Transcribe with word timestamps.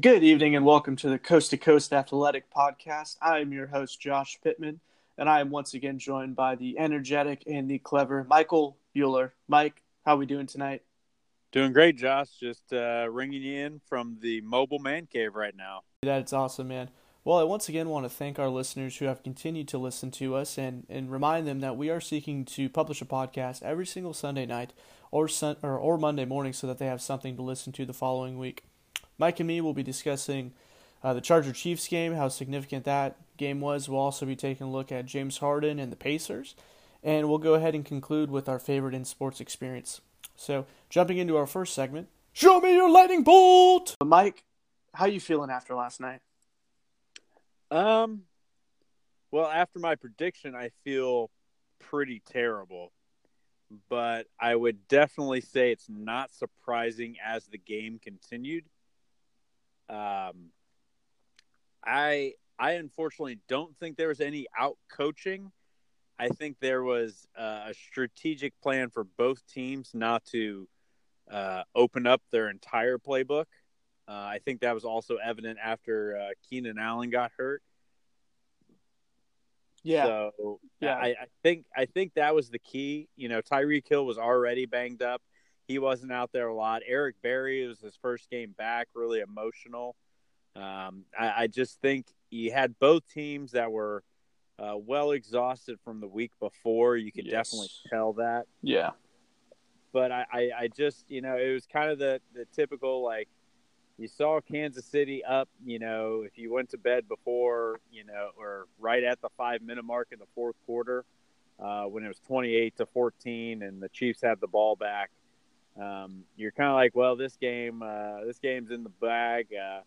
Good 0.00 0.24
evening 0.24 0.56
and 0.56 0.66
welcome 0.66 0.96
to 0.96 1.08
the 1.08 1.20
Coast 1.20 1.50
to 1.50 1.56
Coast 1.56 1.92
Athletic 1.92 2.52
Podcast. 2.52 3.16
I 3.22 3.38
am 3.38 3.52
your 3.52 3.68
host, 3.68 4.00
Josh 4.00 4.36
Pittman, 4.42 4.80
and 5.18 5.28
I 5.28 5.38
am 5.38 5.50
once 5.50 5.74
again 5.74 6.00
joined 6.00 6.34
by 6.34 6.56
the 6.56 6.76
energetic 6.80 7.44
and 7.46 7.70
the 7.70 7.78
clever 7.78 8.24
Michael 8.24 8.76
Bueller. 8.92 9.30
Mike, 9.46 9.84
how 10.04 10.16
are 10.16 10.18
we 10.18 10.26
doing 10.26 10.48
tonight? 10.48 10.82
Doing 11.52 11.72
great, 11.72 11.96
Josh. 11.96 12.26
Just 12.40 12.72
uh, 12.72 13.06
ringing 13.08 13.40
you 13.40 13.64
in 13.64 13.80
from 13.86 14.18
the 14.20 14.40
mobile 14.40 14.80
man 14.80 15.06
cave 15.06 15.36
right 15.36 15.54
now. 15.56 15.82
That's 16.02 16.32
awesome, 16.32 16.66
man. 16.66 16.90
Well, 17.22 17.38
I 17.38 17.44
once 17.44 17.68
again 17.68 17.88
want 17.88 18.04
to 18.04 18.10
thank 18.10 18.40
our 18.40 18.50
listeners 18.50 18.96
who 18.96 19.04
have 19.04 19.22
continued 19.22 19.68
to 19.68 19.78
listen 19.78 20.10
to 20.10 20.34
us 20.34 20.58
and, 20.58 20.86
and 20.88 21.08
remind 21.08 21.46
them 21.46 21.60
that 21.60 21.76
we 21.76 21.88
are 21.88 22.00
seeking 22.00 22.44
to 22.46 22.68
publish 22.68 23.00
a 23.00 23.06
podcast 23.06 23.62
every 23.62 23.86
single 23.86 24.12
Sunday 24.12 24.44
night 24.44 24.72
or, 25.12 25.28
sun, 25.28 25.54
or, 25.62 25.78
or 25.78 25.98
Monday 25.98 26.24
morning 26.24 26.52
so 26.52 26.66
that 26.66 26.78
they 26.78 26.86
have 26.86 27.00
something 27.00 27.36
to 27.36 27.42
listen 27.42 27.72
to 27.74 27.86
the 27.86 27.94
following 27.94 28.40
week. 28.40 28.64
Mike 29.18 29.40
and 29.40 29.46
me 29.46 29.60
will 29.60 29.74
be 29.74 29.82
discussing 29.82 30.52
uh, 31.02 31.12
the 31.12 31.20
Charger 31.20 31.52
Chiefs 31.52 31.86
game, 31.86 32.14
how 32.14 32.28
significant 32.28 32.84
that 32.84 33.16
game 33.36 33.60
was. 33.60 33.88
We'll 33.88 34.00
also 34.00 34.26
be 34.26 34.36
taking 34.36 34.66
a 34.66 34.70
look 34.70 34.90
at 34.90 35.06
James 35.06 35.38
Harden 35.38 35.78
and 35.78 35.92
the 35.92 35.96
Pacers, 35.96 36.54
and 37.02 37.28
we'll 37.28 37.38
go 37.38 37.54
ahead 37.54 37.74
and 37.74 37.84
conclude 37.84 38.30
with 38.30 38.48
our 38.48 38.58
favorite 38.58 38.94
in 38.94 39.04
sports 39.04 39.40
experience. 39.40 40.00
So, 40.36 40.66
jumping 40.88 41.18
into 41.18 41.36
our 41.36 41.46
first 41.46 41.74
segment, 41.74 42.08
show 42.32 42.60
me 42.60 42.74
your 42.74 42.90
lightning 42.90 43.22
bolt. 43.22 43.94
Mike, 44.02 44.42
how 44.94 45.06
you 45.06 45.20
feeling 45.20 45.50
after 45.50 45.74
last 45.74 46.00
night? 46.00 46.20
Um, 47.70 48.22
well, 49.30 49.46
after 49.46 49.78
my 49.78 49.94
prediction, 49.96 50.54
I 50.54 50.70
feel 50.84 51.30
pretty 51.80 52.22
terrible, 52.24 52.92
but 53.88 54.26
I 54.40 54.54
would 54.54 54.88
definitely 54.88 55.40
say 55.40 55.70
it's 55.70 55.88
not 55.88 56.32
surprising 56.32 57.16
as 57.24 57.44
the 57.46 57.58
game 57.58 57.98
continued. 58.02 58.64
Um, 59.88 60.50
I 61.84 62.34
I 62.58 62.72
unfortunately 62.72 63.38
don't 63.48 63.76
think 63.78 63.96
there 63.96 64.08
was 64.08 64.20
any 64.20 64.46
out 64.58 64.78
coaching. 64.90 65.52
I 66.18 66.28
think 66.28 66.56
there 66.60 66.82
was 66.82 67.26
uh, 67.36 67.66
a 67.66 67.74
strategic 67.74 68.58
plan 68.62 68.90
for 68.90 69.04
both 69.04 69.44
teams 69.46 69.90
not 69.94 70.24
to 70.26 70.68
uh, 71.30 71.64
open 71.74 72.06
up 72.06 72.22
their 72.30 72.48
entire 72.50 72.98
playbook. 72.98 73.46
Uh, 74.06 74.12
I 74.12 74.38
think 74.44 74.60
that 74.60 74.74
was 74.74 74.84
also 74.84 75.16
evident 75.16 75.58
after 75.62 76.16
uh, 76.16 76.28
Keenan 76.48 76.78
Allen 76.78 77.10
got 77.10 77.32
hurt. 77.36 77.62
Yeah. 79.82 80.30
So 80.36 80.60
yeah, 80.80 80.94
I, 80.94 81.08
I, 81.08 81.26
think 81.42 81.66
I 81.76 81.86
think 81.86 82.14
that 82.14 82.34
was 82.34 82.48
the 82.48 82.58
key. 82.58 83.08
You 83.16 83.28
know, 83.28 83.42
Tyreek 83.42 83.88
Hill 83.88 84.06
was 84.06 84.18
already 84.18 84.66
banged 84.66 85.02
up. 85.02 85.20
He 85.66 85.78
wasn't 85.78 86.12
out 86.12 86.30
there 86.32 86.48
a 86.48 86.54
lot. 86.54 86.82
Eric 86.86 87.16
Berry 87.22 87.66
was 87.66 87.80
his 87.80 87.96
first 88.00 88.28
game 88.30 88.54
back, 88.56 88.88
really 88.94 89.20
emotional. 89.20 89.96
Um, 90.56 91.04
I, 91.18 91.32
I, 91.36 91.46
just 91.48 91.80
think 91.80 92.06
you 92.30 92.52
had 92.52 92.78
both 92.78 93.02
teams 93.12 93.52
that 93.52 93.72
were 93.72 94.04
uh, 94.58 94.76
well 94.76 95.10
exhausted 95.10 95.78
from 95.84 96.00
the 96.00 96.06
week 96.06 96.30
before. 96.38 96.96
You 96.96 97.10
could 97.10 97.26
yes. 97.26 97.50
definitely 97.50 97.70
tell 97.88 98.12
that. 98.14 98.44
Yeah. 98.62 98.90
But 99.92 100.12
I, 100.12 100.26
I, 100.32 100.50
I, 100.60 100.68
just, 100.68 101.10
you 101.10 101.22
know, 101.22 101.36
it 101.36 101.52
was 101.52 101.66
kind 101.66 101.90
of 101.90 101.98
the, 101.98 102.20
the 102.34 102.44
typical 102.54 103.02
like 103.02 103.28
you 103.98 104.08
saw 104.08 104.40
Kansas 104.40 104.84
City 104.84 105.24
up, 105.24 105.48
you 105.64 105.78
know, 105.78 106.22
if 106.24 106.36
you 106.36 106.52
went 106.52 106.70
to 106.70 106.78
bed 106.78 107.08
before, 107.08 107.80
you 107.90 108.04
know, 108.04 108.30
or 108.36 108.66
right 108.78 109.02
at 109.02 109.20
the 109.22 109.28
five 109.36 109.62
minute 109.62 109.84
mark 109.84 110.08
in 110.12 110.18
the 110.18 110.26
fourth 110.34 110.56
quarter, 110.66 111.04
uh, 111.58 111.84
when 111.84 112.04
it 112.04 112.08
was 112.08 112.20
28 112.26 112.76
to 112.76 112.86
14 112.86 113.62
and 113.62 113.82
the 113.82 113.88
Chiefs 113.88 114.20
had 114.22 114.40
the 114.40 114.48
ball 114.48 114.74
back 114.76 115.10
um, 115.80 116.24
you're 116.36 116.52
kind 116.52 116.68
of 116.68 116.74
like, 116.74 116.94
well, 116.94 117.16
this 117.16 117.36
game, 117.36 117.82
uh, 117.82 118.24
this 118.24 118.38
game's 118.38 118.70
in 118.70 118.84
the 118.84 118.90
bag. 118.90 119.48
Uh, 119.52 119.80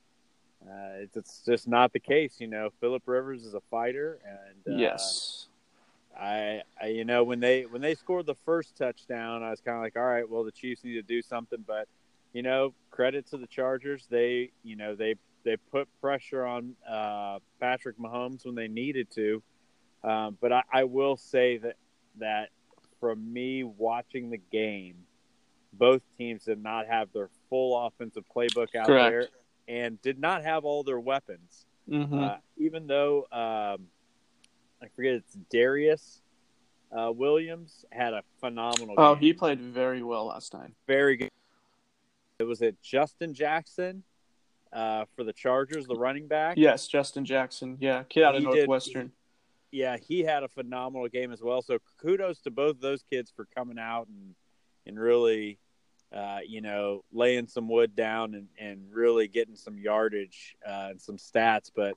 uh, 0.65 0.93
it's, 0.97 1.15
it's, 1.15 1.41
just 1.45 1.67
not 1.67 1.93
the 1.93 1.99
case, 1.99 2.35
you 2.39 2.47
know. 2.47 2.69
Philip 2.79 3.03
Rivers 3.05 3.45
is 3.45 3.53
a 3.53 3.61
fighter, 3.71 4.19
and 4.25 4.75
uh, 4.75 4.77
yes, 4.77 5.47
I, 6.19 6.63
I, 6.81 6.87
you 6.87 7.05
know, 7.05 7.23
when 7.23 7.39
they 7.39 7.63
when 7.63 7.81
they 7.81 7.93
scored 7.93 8.25
the 8.25 8.35
first 8.35 8.75
touchdown, 8.75 9.43
I 9.43 9.51
was 9.51 9.61
kind 9.61 9.77
of 9.77 9.83
like, 9.83 9.95
all 9.95 10.03
right, 10.03 10.27
well, 10.27 10.43
the 10.43 10.51
Chiefs 10.51 10.83
need 10.83 10.95
to 10.95 11.03
do 11.03 11.21
something, 11.21 11.63
but 11.65 11.87
you 12.33 12.41
know, 12.41 12.73
credit 12.91 13.27
to 13.27 13.37
the 13.37 13.47
Chargers, 13.47 14.07
they, 14.09 14.51
you 14.63 14.75
know, 14.75 14.95
they 14.95 15.15
they 15.43 15.57
put 15.71 15.87
pressure 16.01 16.45
on 16.45 16.75
uh, 16.89 17.39
Patrick 17.59 17.97
Mahomes 17.97 18.45
when 18.45 18.55
they 18.55 18.67
needed 18.67 19.09
to. 19.11 19.41
Um, 20.03 20.37
but 20.41 20.51
I, 20.51 20.63
I 20.71 20.83
will 20.83 21.17
say 21.17 21.57
that 21.57 21.77
that 22.19 22.49
from 22.99 23.31
me 23.31 23.63
watching 23.63 24.29
the 24.29 24.39
game 24.51 24.95
both 25.77 26.01
teams 26.17 26.45
did 26.45 26.61
not 26.61 26.87
have 26.87 27.11
their 27.13 27.29
full 27.49 27.85
offensive 27.85 28.23
playbook 28.33 28.75
out 28.75 28.87
Correct. 28.87 29.11
there 29.11 29.27
and 29.67 30.01
did 30.01 30.19
not 30.19 30.43
have 30.43 30.65
all 30.65 30.83
their 30.83 30.99
weapons. 30.99 31.65
Mm-hmm. 31.89 32.19
Uh, 32.19 32.35
even 32.57 32.87
though 32.87 33.19
um, 33.31 33.87
I 34.81 34.87
forget 34.95 35.13
it's 35.13 35.37
Darius 35.49 36.21
uh, 36.91 37.11
Williams 37.11 37.85
had 37.91 38.13
a 38.13 38.23
phenomenal. 38.39 38.95
Oh, 38.97 39.15
game. 39.15 39.21
he 39.21 39.33
played 39.33 39.59
very 39.59 40.03
well 40.03 40.27
last 40.27 40.53
night. 40.53 40.73
Very 40.87 41.17
good. 41.17 41.31
It 42.39 42.43
was 42.43 42.61
it 42.61 42.81
Justin 42.81 43.33
Jackson 43.33 44.03
uh, 44.71 45.05
for 45.15 45.23
the 45.23 45.33
Chargers, 45.33 45.87
the 45.87 45.95
running 45.95 46.27
back. 46.27 46.57
Yes, 46.57 46.87
Justin 46.87 47.25
Jackson. 47.25 47.77
Yeah, 47.79 48.03
kid 48.03 48.23
out 48.23 48.35
of 48.35 48.41
he 48.41 48.45
Northwestern. 48.45 49.07
Did, 49.07 49.11
yeah, 49.71 49.97
he 49.97 50.21
had 50.21 50.43
a 50.43 50.47
phenomenal 50.47 51.07
game 51.07 51.31
as 51.31 51.41
well. 51.41 51.61
So 51.61 51.79
kudos 51.99 52.39
to 52.41 52.51
both 52.51 52.79
those 52.79 53.03
kids 53.09 53.31
for 53.35 53.47
coming 53.55 53.79
out 53.79 54.07
and 54.07 54.35
and 54.85 54.99
really 54.99 55.59
uh, 56.13 56.39
you 56.45 56.61
know, 56.61 57.03
laying 57.11 57.47
some 57.47 57.67
wood 57.67 57.95
down 57.95 58.33
and, 58.33 58.47
and 58.59 58.87
really 58.91 59.27
getting 59.27 59.55
some 59.55 59.77
yardage 59.77 60.55
uh, 60.65 60.87
and 60.91 61.01
some 61.01 61.17
stats. 61.17 61.69
But, 61.75 61.95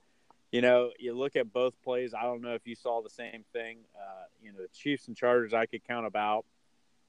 you 0.50 0.62
know, 0.62 0.90
you 0.98 1.16
look 1.16 1.36
at 1.36 1.52
both 1.52 1.80
plays. 1.82 2.12
I 2.12 2.22
don't 2.22 2.42
know 2.42 2.54
if 2.54 2.66
you 2.66 2.74
saw 2.74 3.02
the 3.02 3.10
same 3.10 3.44
thing. 3.52 3.78
Uh, 3.94 4.24
you 4.42 4.52
know, 4.52 4.58
the 4.58 4.68
Chiefs 4.74 5.08
and 5.08 5.16
Chargers, 5.16 5.54
I 5.54 5.66
could 5.66 5.86
count 5.86 6.06
about 6.06 6.44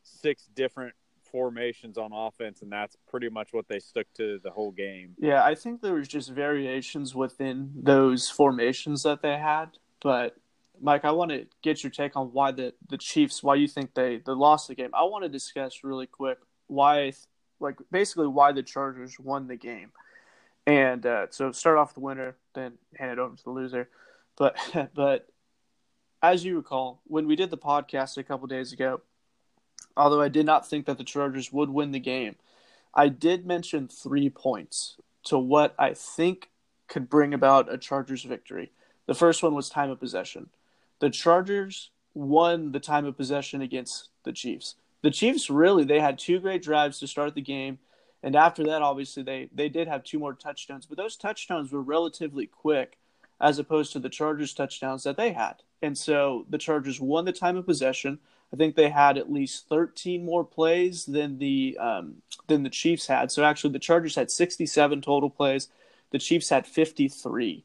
six 0.03 0.47
different 0.55 0.93
formations 1.31 1.97
on 1.97 2.11
offense, 2.13 2.61
and 2.61 2.71
that's 2.71 2.97
pretty 3.09 3.29
much 3.29 3.53
what 3.53 3.67
they 3.67 3.79
stuck 3.79 4.05
to 4.15 4.39
the 4.43 4.51
whole 4.51 4.71
game. 4.71 5.15
Yeah, 5.17 5.43
I 5.43 5.55
think 5.55 5.81
there 5.81 5.93
was 5.93 6.07
just 6.07 6.29
variations 6.29 7.15
within 7.15 7.71
those 7.75 8.29
formations 8.29 9.03
that 9.03 9.21
they 9.21 9.37
had. 9.37 9.77
But, 10.03 10.35
Mike, 10.79 11.05
I 11.05 11.11
want 11.11 11.31
to 11.31 11.47
get 11.61 11.83
your 11.83 11.91
take 11.91 12.15
on 12.15 12.27
why 12.33 12.51
the, 12.51 12.73
the 12.89 12.97
Chiefs, 12.97 13.41
why 13.41 13.55
you 13.55 13.67
think 13.67 13.93
they, 13.93 14.17
they 14.17 14.33
lost 14.33 14.67
the 14.67 14.75
game. 14.75 14.89
I 14.93 15.03
want 15.03 15.23
to 15.23 15.29
discuss 15.29 15.83
really 15.83 16.07
quick 16.07 16.37
why, 16.71 17.11
like 17.59 17.75
basically 17.91 18.27
why 18.27 18.53
the 18.53 18.63
Chargers 18.63 19.19
won 19.19 19.47
the 19.47 19.57
game. 19.57 19.91
And 20.65 21.05
uh, 21.05 21.27
so 21.29 21.51
start 21.51 21.77
off 21.77 21.89
with 21.89 21.95
the 21.95 22.01
winner, 22.01 22.35
then 22.53 22.73
hand 22.95 23.11
it 23.11 23.19
over 23.19 23.35
to 23.35 23.43
the 23.43 23.49
loser. 23.49 23.89
But 24.37 24.55
but 24.95 25.27
as 26.23 26.45
you 26.45 26.55
recall, 26.55 27.01
when 27.05 27.27
we 27.27 27.35
did 27.35 27.49
the 27.49 27.57
podcast 27.57 28.17
a 28.17 28.23
couple 28.23 28.47
days 28.47 28.71
ago, 28.71 29.01
although 29.97 30.21
I 30.21 30.29
did 30.29 30.45
not 30.45 30.67
think 30.67 30.85
that 30.85 30.97
the 30.97 31.03
Chargers 31.03 31.51
would 31.51 31.69
win 31.69 31.91
the 31.91 31.99
game, 31.99 32.35
I 32.93 33.09
did 33.09 33.45
mention 33.45 33.87
three 33.87 34.29
points 34.29 34.95
to 35.25 35.37
what 35.37 35.75
I 35.77 35.93
think 35.93 36.49
could 36.87 37.09
bring 37.09 37.33
about 37.33 37.71
a 37.71 37.77
Chargers 37.77 38.23
victory. 38.23 38.71
The 39.07 39.13
first 39.13 39.43
one 39.43 39.55
was 39.55 39.69
time 39.69 39.89
of 39.89 39.99
possession. 39.99 40.49
The 40.99 41.09
Chargers 41.09 41.89
won 42.13 42.71
the 42.71 42.79
time 42.79 43.05
of 43.05 43.17
possession 43.17 43.61
against 43.61 44.09
the 44.23 44.31
Chiefs 44.31 44.75
the 45.01 45.11
Chiefs 45.11 45.49
really 45.49 45.83
they 45.83 45.99
had 45.99 46.19
two 46.19 46.39
great 46.39 46.63
drives 46.63 46.99
to 46.99 47.07
start 47.07 47.35
the 47.35 47.41
game, 47.41 47.79
and 48.23 48.35
after 48.35 48.63
that, 48.65 48.81
obviously 48.81 49.23
they 49.23 49.49
they 49.53 49.69
did 49.69 49.87
have 49.87 50.03
two 50.03 50.19
more 50.19 50.33
touchdowns, 50.33 50.85
but 50.85 50.97
those 50.97 51.17
touchdowns 51.17 51.71
were 51.71 51.81
relatively 51.81 52.45
quick 52.45 52.97
as 53.39 53.57
opposed 53.57 53.91
to 53.91 53.99
the 53.99 54.09
Chargers 54.09 54.53
touchdowns 54.53 55.03
that 55.03 55.17
they 55.17 55.31
had. 55.33 55.55
And 55.81 55.97
so 55.97 56.45
the 56.49 56.59
Chargers 56.59 57.01
won 57.01 57.25
the 57.25 57.33
time 57.33 57.57
of 57.57 57.65
possession. 57.65 58.19
I 58.53 58.55
think 58.55 58.75
they 58.75 58.89
had 58.89 59.17
at 59.17 59.31
least 59.31 59.67
13 59.67 60.23
more 60.23 60.43
plays 60.43 61.05
than 61.05 61.39
the 61.39 61.77
um, 61.79 62.21
than 62.47 62.63
the 62.63 62.69
Chiefs 62.69 63.07
had. 63.07 63.31
So 63.31 63.43
actually, 63.43 63.73
the 63.73 63.79
Chargers 63.79 64.15
had 64.15 64.29
67 64.29 65.01
total 65.01 65.29
plays. 65.29 65.69
The 66.11 66.19
Chiefs 66.19 66.49
had 66.49 66.67
53. 66.67 67.63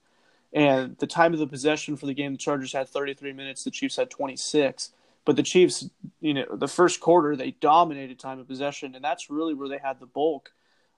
And 0.53 0.97
the 0.99 1.07
time 1.07 1.35
of 1.35 1.41
the 1.41 1.47
possession 1.47 1.97
for 1.97 2.07
the 2.07 2.15
game, 2.15 2.33
the 2.33 2.39
Chargers 2.39 2.73
had 2.73 2.89
33 2.89 3.33
minutes. 3.33 3.65
The 3.65 3.71
Chiefs 3.71 3.97
had 3.97 4.11
26. 4.11 4.93
But 5.27 5.35
the 5.35 5.43
Chiefs, 5.43 5.91
you 6.21 6.35
know, 6.35 6.47
the 6.55 6.69
first 6.69 7.01
quarter 7.01 7.35
they 7.35 7.51
dominated 7.51 8.19
time 8.19 8.39
of 8.39 8.47
possession, 8.47 8.95
and 8.95 9.05
that's 9.05 9.29
really 9.29 9.55
where 9.55 9.69
they 9.69 9.81
had 9.83 9.99
the 9.99 10.07
bulk 10.07 10.53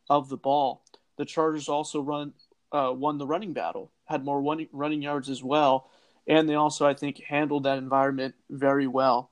of 0.09 0.29
the 0.29 0.37
ball. 0.37 0.85
The 1.17 1.25
Chargers 1.25 1.69
also 1.69 2.01
run 2.03 2.35
uh, 2.71 2.93
won 2.95 3.17
the 3.17 3.27
running 3.27 3.55
battle, 3.55 3.91
had 4.05 4.27
more 4.27 4.41
running, 4.73 5.03
yards 5.03 5.31
as 5.31 5.43
well, 5.43 5.89
and 6.27 6.47
they 6.47 6.55
also 6.55 6.87
I 6.87 6.93
think 6.93 7.23
handled 7.25 7.65
that 7.65 7.79
environment 7.79 8.35
very 8.51 8.87
well. 8.87 9.31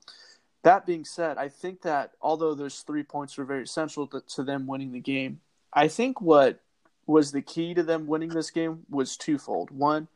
That 0.63 0.87
being 0.87 1.05
said, 1.05 1.37
I 1.37 1.47
think 1.47 1.83
that 1.83 2.13
although 2.19 2.55
those 2.55 2.79
three 2.79 3.03
points 3.03 3.37
were 3.37 3.45
very 3.45 3.63
essential 3.63 4.07
to, 4.07 4.21
to 4.35 4.43
them 4.43 4.65
winning 4.65 4.91
the 4.91 4.99
game, 4.99 5.41
I 5.71 5.89
think 5.89 6.19
what 6.19 6.59
was 7.05 7.31
the 7.31 7.43
key 7.43 7.75
to 7.75 7.83
them 7.83 8.07
winning 8.07 8.29
this 8.29 8.49
game 8.49 8.79
was 8.89 9.15
twofold. 9.15 9.69
One, 9.69 10.07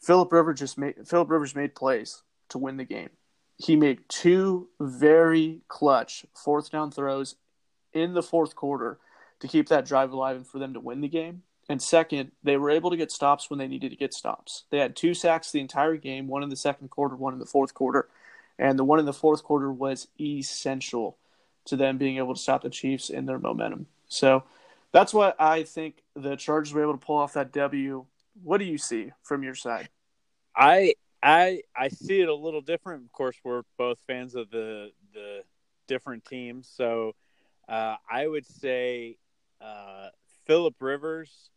Philip 0.00 0.32
Rivers 0.32 0.60
just 0.60 0.78
made 0.78 0.94
Philip 1.08 1.28
Rivers 1.28 1.56
made 1.56 1.74
plays 1.74 2.22
to 2.50 2.58
win 2.58 2.76
the 2.76 2.84
game 2.84 3.10
he 3.60 3.76
made 3.76 4.08
two 4.08 4.68
very 4.80 5.60
clutch 5.68 6.24
fourth 6.34 6.70
down 6.70 6.90
throws 6.90 7.34
in 7.92 8.14
the 8.14 8.22
fourth 8.22 8.56
quarter 8.56 8.98
to 9.40 9.48
keep 9.48 9.68
that 9.68 9.84
drive 9.84 10.12
alive 10.12 10.36
and 10.36 10.46
for 10.46 10.58
them 10.58 10.72
to 10.72 10.80
win 10.80 11.02
the 11.02 11.08
game. 11.08 11.42
And 11.68 11.80
second, 11.80 12.32
they 12.42 12.56
were 12.56 12.70
able 12.70 12.90
to 12.90 12.96
get 12.96 13.12
stops 13.12 13.50
when 13.50 13.58
they 13.58 13.68
needed 13.68 13.90
to 13.90 13.96
get 13.96 14.14
stops. 14.14 14.64
They 14.70 14.78
had 14.78 14.96
two 14.96 15.12
sacks 15.12 15.50
the 15.50 15.60
entire 15.60 15.96
game, 15.96 16.26
one 16.26 16.42
in 16.42 16.48
the 16.48 16.56
second 16.56 16.88
quarter, 16.88 17.14
one 17.14 17.34
in 17.34 17.38
the 17.38 17.46
fourth 17.46 17.74
quarter. 17.74 18.08
And 18.58 18.78
the 18.78 18.84
one 18.84 18.98
in 18.98 19.04
the 19.04 19.12
fourth 19.12 19.44
quarter 19.44 19.70
was 19.70 20.08
essential 20.18 21.18
to 21.66 21.76
them 21.76 21.98
being 21.98 22.16
able 22.16 22.34
to 22.34 22.40
stop 22.40 22.62
the 22.62 22.70
Chiefs 22.70 23.10
in 23.10 23.26
their 23.26 23.38
momentum. 23.38 23.86
So 24.08 24.42
that's 24.90 25.12
what 25.12 25.38
I 25.38 25.64
think 25.64 26.02
the 26.16 26.34
Chargers 26.34 26.72
were 26.72 26.82
able 26.82 26.94
to 26.94 26.98
pull 26.98 27.18
off 27.18 27.34
that 27.34 27.52
W. 27.52 28.06
What 28.42 28.58
do 28.58 28.64
you 28.64 28.78
see 28.78 29.12
from 29.22 29.42
your 29.42 29.54
side? 29.54 29.90
I 30.56 30.94
I 31.22 31.62
I 31.76 31.88
see 31.88 32.20
it 32.20 32.28
a 32.28 32.34
little 32.34 32.60
different. 32.60 33.04
Of 33.04 33.12
course, 33.12 33.36
we're 33.44 33.62
both 33.76 33.98
fans 34.06 34.34
of 34.34 34.50
the 34.50 34.90
the 35.12 35.42
different 35.86 36.24
teams, 36.24 36.70
so 36.74 37.14
uh, 37.68 37.96
I 38.10 38.26
would 38.26 38.46
say 38.46 39.18
uh, 39.60 40.08
Philip 40.46 40.74
Rivers, 40.80 41.50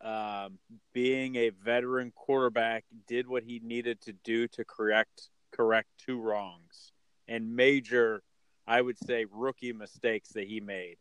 um, 0.00 0.58
being 0.92 1.36
a 1.36 1.50
veteran 1.50 2.12
quarterback, 2.14 2.84
did 3.06 3.28
what 3.28 3.42
he 3.42 3.60
needed 3.62 4.00
to 4.02 4.12
do 4.24 4.48
to 4.48 4.64
correct 4.64 5.28
correct 5.52 5.88
two 5.98 6.20
wrongs 6.20 6.92
and 7.26 7.54
major, 7.54 8.22
I 8.66 8.80
would 8.80 8.98
say, 8.98 9.26
rookie 9.30 9.72
mistakes 9.72 10.30
that 10.30 10.46
he 10.46 10.60
made. 10.60 10.96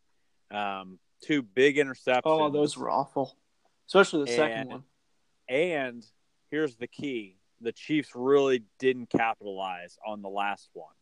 Um, 0.51 0.99
two 1.23 1.41
big 1.41 1.77
interceptions. 1.77 2.21
Oh, 2.25 2.49
those 2.49 2.77
were 2.77 2.89
awful, 2.89 3.35
especially 3.87 4.25
the 4.25 4.31
and, 4.31 4.35
second 4.37 4.69
one. 4.69 4.83
And 5.49 6.05
here's 6.51 6.75
the 6.75 6.87
key: 6.87 7.36
the 7.61 7.71
Chiefs 7.71 8.11
really 8.13 8.63
didn't 8.79 9.09
capitalize 9.09 9.97
on 10.05 10.21
the 10.21 10.29
last 10.29 10.69
one 10.73 10.93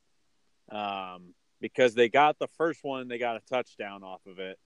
um, 0.71 1.33
because 1.61 1.93
they 1.93 2.09
got 2.09 2.39
the 2.39 2.47
first 2.57 2.83
one, 2.83 3.07
they 3.07 3.17
got 3.17 3.35
a 3.35 3.41
touchdown 3.41 4.03
off 4.03 4.21
of 4.25 4.39
it, 4.39 4.57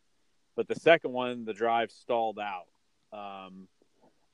but 0.56 0.68
the 0.68 0.75
second 0.75 1.12
one, 1.12 1.45
the 1.45 1.53
drive 1.53 1.91
stalled 1.91 2.39
out. 2.39 2.68
Um, 3.12 3.68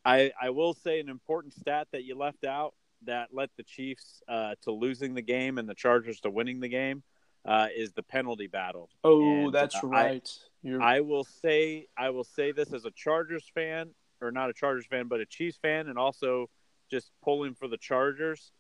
I 0.04 0.32
I 0.40 0.52
will 0.52 0.74
say 0.74 1.00
an 1.00 1.10
important 1.10 1.54
stat 1.54 1.88
that 1.92 2.04
you 2.04 2.16
left 2.16 2.46
out 2.46 2.74
that 3.06 3.30
led 3.34 3.50
the 3.58 3.64
Chiefs 3.64 4.22
uh, 4.28 4.56
to 4.64 4.72
losing 4.72 5.14
the 5.14 5.22
game 5.22 5.58
and 5.58 5.68
the 5.68 5.76
Chargers 5.76 6.20
to 6.22 6.30
winning 6.30 6.60
the 6.60 6.68
game 6.68 7.04
uh, 7.46 7.68
is 7.76 7.94
the 7.94 8.04
penalty 8.04 8.48
battle. 8.48 8.90
Oh, 9.04 9.46
and, 9.46 9.54
that's 9.54 9.76
uh, 9.84 9.88
right. 9.88 10.30
I, 10.66 10.98
I, 10.98 11.00
will 11.02 11.24
say 11.24 11.88
I 11.98 12.10
will 12.10 12.24
say 12.24 12.52
this 12.52 12.74
as 12.74 12.86
a 12.86 12.92
Chargers 12.92 13.50
fan, 13.54 13.92
or 14.22 14.32
not 14.32 14.50
a 14.50 14.54
Chargers 14.54 14.86
fan, 14.86 15.08
but 15.08 15.20
a 15.20 15.26
Chiefs 15.26 15.58
fan, 15.62 15.88
and 15.88 15.98
also 15.98 16.50
just 16.90 17.12
pulling 17.24 17.56
for 17.56 17.68
the 17.68 17.78
Chargers. 17.78 18.52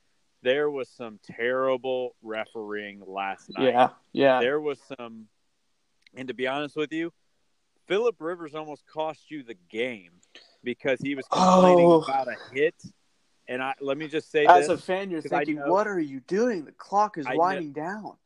There 0.41 0.69
was 0.69 0.89
some 0.89 1.19
terrible 1.23 2.15
refereeing 2.21 3.01
last 3.05 3.49
night. 3.57 3.73
Yeah, 3.73 3.89
yeah. 4.13 4.39
There 4.39 4.59
was 4.59 4.79
some, 4.97 5.25
and 6.15 6.27
to 6.27 6.33
be 6.33 6.47
honest 6.47 6.75
with 6.75 6.91
you, 6.91 7.11
Philip 7.87 8.15
Rivers 8.19 8.53
almost 8.53 8.85
cost 8.85 9.31
you 9.31 9.43
the 9.43 9.57
game 9.69 10.11
because 10.63 10.99
he 11.01 11.15
was 11.15 11.25
complaining 11.31 11.85
oh. 11.85 12.01
about 12.01 12.27
a 12.27 12.35
hit. 12.53 12.75
And 13.47 13.61
I 13.61 13.73
let 13.79 13.97
me 13.97 14.07
just 14.07 14.31
say, 14.31 14.45
as 14.45 14.67
this, 14.67 14.79
a 14.79 14.81
fan, 14.81 15.11
you're 15.11 15.21
thinking, 15.21 15.55
know, 15.55 15.71
"What 15.71 15.87
are 15.87 15.99
you 15.99 16.19
doing? 16.21 16.65
The 16.65 16.71
clock 16.71 17.17
is 17.17 17.27
I 17.27 17.35
winding 17.35 17.73
know, 17.73 17.83
down." 17.83 18.17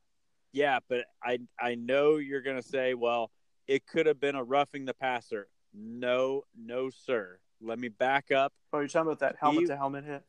Yeah, 0.54 0.80
but 0.88 1.06
I 1.22 1.40
I 1.60 1.75
know 1.75 2.18
you're 2.18 2.42
going 2.42 2.56
to 2.56 2.68
say, 2.68 2.94
"Well, 2.94 3.30
it 3.68 3.86
could 3.86 4.06
have 4.06 4.19
been 4.19 4.36
a 4.36 4.44
roughing 4.44 4.86
the 4.86 4.94
passer." 4.94 5.50
No, 5.74 6.46
no, 6.57 6.90
sir. 6.90 7.40
Let 7.61 7.79
me 7.79 7.89
back 7.89 8.31
up. 8.31 8.53
Oh, 8.71 8.79
you're 8.79 8.88
talking 8.88 9.07
about 9.07 9.19
that 9.19 9.35
helmet 9.39 9.61
he, 9.61 9.67
to 9.67 9.77
helmet 9.77 10.06
hit? 10.06 10.23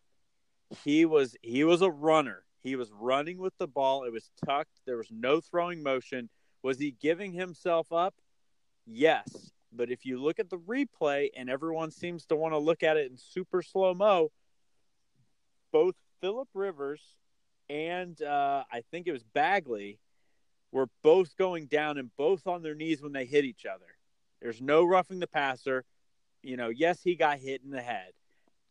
He 0.84 1.04
was 1.04 1.36
he 1.42 1.64
was 1.64 1.82
a 1.82 1.90
runner. 1.90 2.44
He 2.62 2.76
was 2.76 2.90
running 2.92 3.38
with 3.38 3.56
the 3.58 3.66
ball. 3.66 4.04
It 4.04 4.12
was 4.12 4.30
tucked. 4.44 4.80
There 4.86 4.96
was 4.96 5.10
no 5.10 5.40
throwing 5.40 5.82
motion. 5.82 6.28
Was 6.62 6.78
he 6.78 6.90
giving 7.00 7.32
himself 7.32 7.92
up? 7.92 8.14
Yes. 8.86 9.52
But 9.72 9.90
if 9.90 10.04
you 10.04 10.20
look 10.20 10.38
at 10.38 10.50
the 10.50 10.58
replay 10.58 11.28
and 11.36 11.48
everyone 11.48 11.90
seems 11.90 12.26
to 12.26 12.36
want 12.36 12.54
to 12.54 12.58
look 12.58 12.82
at 12.82 12.96
it 12.96 13.10
in 13.10 13.16
super 13.16 13.62
slow 13.62 13.94
mo, 13.94 14.30
both 15.72 15.94
Philip 16.20 16.48
Rivers 16.54 17.00
and 17.70 18.20
uh, 18.20 18.64
I 18.70 18.82
think 18.90 19.06
it 19.06 19.12
was 19.12 19.22
Bagley 19.22 20.00
were 20.72 20.88
both 21.02 21.36
going 21.36 21.66
down 21.66 21.98
and 21.98 22.10
both 22.16 22.46
on 22.46 22.62
their 22.62 22.74
knees 22.74 23.00
when 23.00 23.12
they 23.12 23.24
hit 23.24 23.44
each 23.44 23.64
other. 23.64 23.86
There's 24.42 24.60
no 24.60 24.84
roughing 24.84 25.20
the 25.20 25.26
passer. 25.26 25.84
You 26.42 26.56
know, 26.56 26.68
yes, 26.68 27.02
he 27.02 27.14
got 27.14 27.38
hit 27.38 27.62
in 27.64 27.70
the 27.70 27.82
head. 27.82 28.12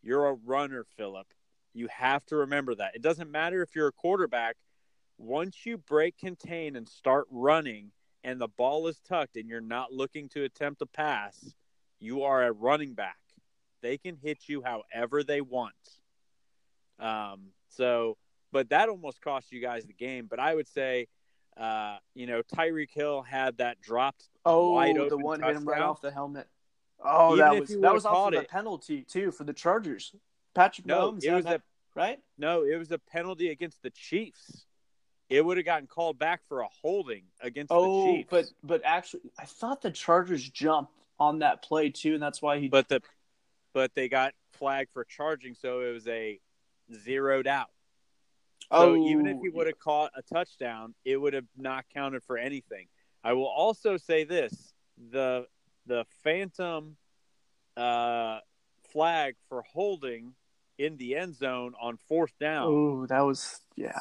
You're 0.02 0.28
a 0.28 0.34
runner, 0.34 0.86
Philip. 0.98 1.28
You 1.74 1.88
have 1.88 2.26
to 2.28 2.38
remember 2.38 2.76
that. 2.76 2.96
It 2.96 3.02
doesn't 3.02 3.30
matter 3.30 3.62
if 3.62 3.76
you're 3.76 3.88
a 3.88 3.94
quarterback. 3.94 4.56
Once 5.18 5.66
you 5.66 5.78
break 5.78 6.18
contain 6.18 6.76
and 6.76 6.88
start 6.88 7.28
running 7.30 7.92
and 8.24 8.40
the 8.40 8.48
ball 8.48 8.88
is 8.88 9.00
tucked 9.00 9.36
and 9.36 9.48
you're 9.48 9.62
not 9.62 9.92
looking 9.92 10.30
to 10.30 10.44
attempt 10.44 10.82
a 10.82 10.86
pass, 10.86 11.54
you 12.00 12.24
are 12.24 12.44
a 12.44 12.52
running 12.52 12.94
back. 12.94 13.18
They 13.82 13.98
can 13.98 14.16
hit 14.16 14.48
you 14.48 14.64
however 14.64 15.24
they 15.24 15.42
want. 15.42 15.74
Um, 17.00 17.52
so, 17.70 18.18
but 18.52 18.70
that 18.70 18.90
almost 18.90 19.22
cost 19.22 19.52
you 19.52 19.62
guys 19.62 19.86
the 19.86 19.94
game. 19.94 20.28
But 20.30 20.40
I 20.40 20.56
would 20.56 20.68
say, 20.68 21.08
uh, 21.56 21.98
you 22.14 22.26
know, 22.26 22.42
Tyreek 22.42 22.92
Hill 22.92 23.22
had 23.22 23.58
that 23.58 23.82
dropped. 23.82 24.30
Oh, 24.46 24.72
the 25.10 25.18
one 25.18 25.40
touchdown. 25.40 25.56
hit 25.56 25.62
him 25.62 25.70
right 25.70 25.82
off 25.82 26.02
the 26.02 26.12
helmet. 26.12 26.48
Oh, 27.04 27.34
Even 27.34 27.40
that 27.40 27.60
was 27.60 27.70
that 27.70 27.94
was 27.94 28.06
also 28.06 28.40
the 28.40 28.46
penalty 28.46 29.04
too 29.04 29.32
for 29.32 29.44
the 29.44 29.54
Chargers. 29.54 30.14
Patrick 30.54 30.86
no, 30.86 31.12
Mahomes. 31.12 31.24
It 31.24 31.34
was 31.34 31.46
that, 31.46 31.58
a 31.58 31.62
right. 31.96 32.20
No, 32.38 32.64
it 32.64 32.78
was 32.78 32.92
a 32.92 32.98
penalty 32.98 33.50
against 33.50 33.82
the 33.82 33.90
Chiefs. 33.92 34.66
It 35.30 35.46
would 35.46 35.58
have 35.58 35.66
gotten 35.66 35.88
called 35.88 36.18
back 36.18 36.42
for 36.50 36.62
a 36.62 36.68
holding 36.82 37.24
against 37.42 37.72
oh, 37.72 38.06
the 38.06 38.14
Chiefs. 38.18 38.28
but 38.30 38.46
but 38.64 38.82
actually, 38.84 39.22
I 39.40 39.46
thought 39.46 39.82
the 39.82 39.92
Chargers 39.92 40.48
jumped 40.50 40.92
on 41.20 41.40
that 41.40 41.62
play 41.62 41.90
too, 41.90 42.16
and 42.16 42.24
that's 42.24 42.42
why 42.42 42.60
he. 42.60 42.68
But 42.68 42.90
the, 42.90 43.02
but 43.74 43.94
they 43.94 44.10
got 44.10 44.34
flagged 44.54 44.92
for 44.92 45.06
charging, 45.06 45.56
so 45.56 45.82
it 45.82 45.94
was 45.94 46.08
a 46.08 46.40
zeroed 46.94 47.48
out. 47.48 47.70
So 48.72 48.92
oh, 48.92 49.08
even 49.08 49.26
if 49.26 49.38
he 49.42 49.50
would 49.50 49.68
have 49.68 49.80
caught 49.80 50.12
a 50.16 50.22
touchdown, 50.22 50.94
it 51.06 51.18
would 51.18 51.34
have 51.34 51.48
not 51.58 51.86
counted 51.94 52.24
for 52.24 52.38
anything. 52.38 52.88
I 53.24 53.34
will 53.34 53.48
also 53.48 53.98
say 53.98 54.26
this: 54.26 54.74
the 55.12 55.48
the 55.90 56.06
phantom 56.24 56.96
uh, 57.76 58.40
flag 58.94 59.36
for 59.50 59.64
holding 59.74 60.34
in 60.78 60.96
the 60.96 61.18
end 61.18 61.36
zone 61.36 61.74
on 61.82 61.98
fourth 62.08 62.32
down. 62.40 62.68
Oh, 62.68 63.06
that 63.08 63.22
was 63.22 63.60
yeah. 63.76 64.00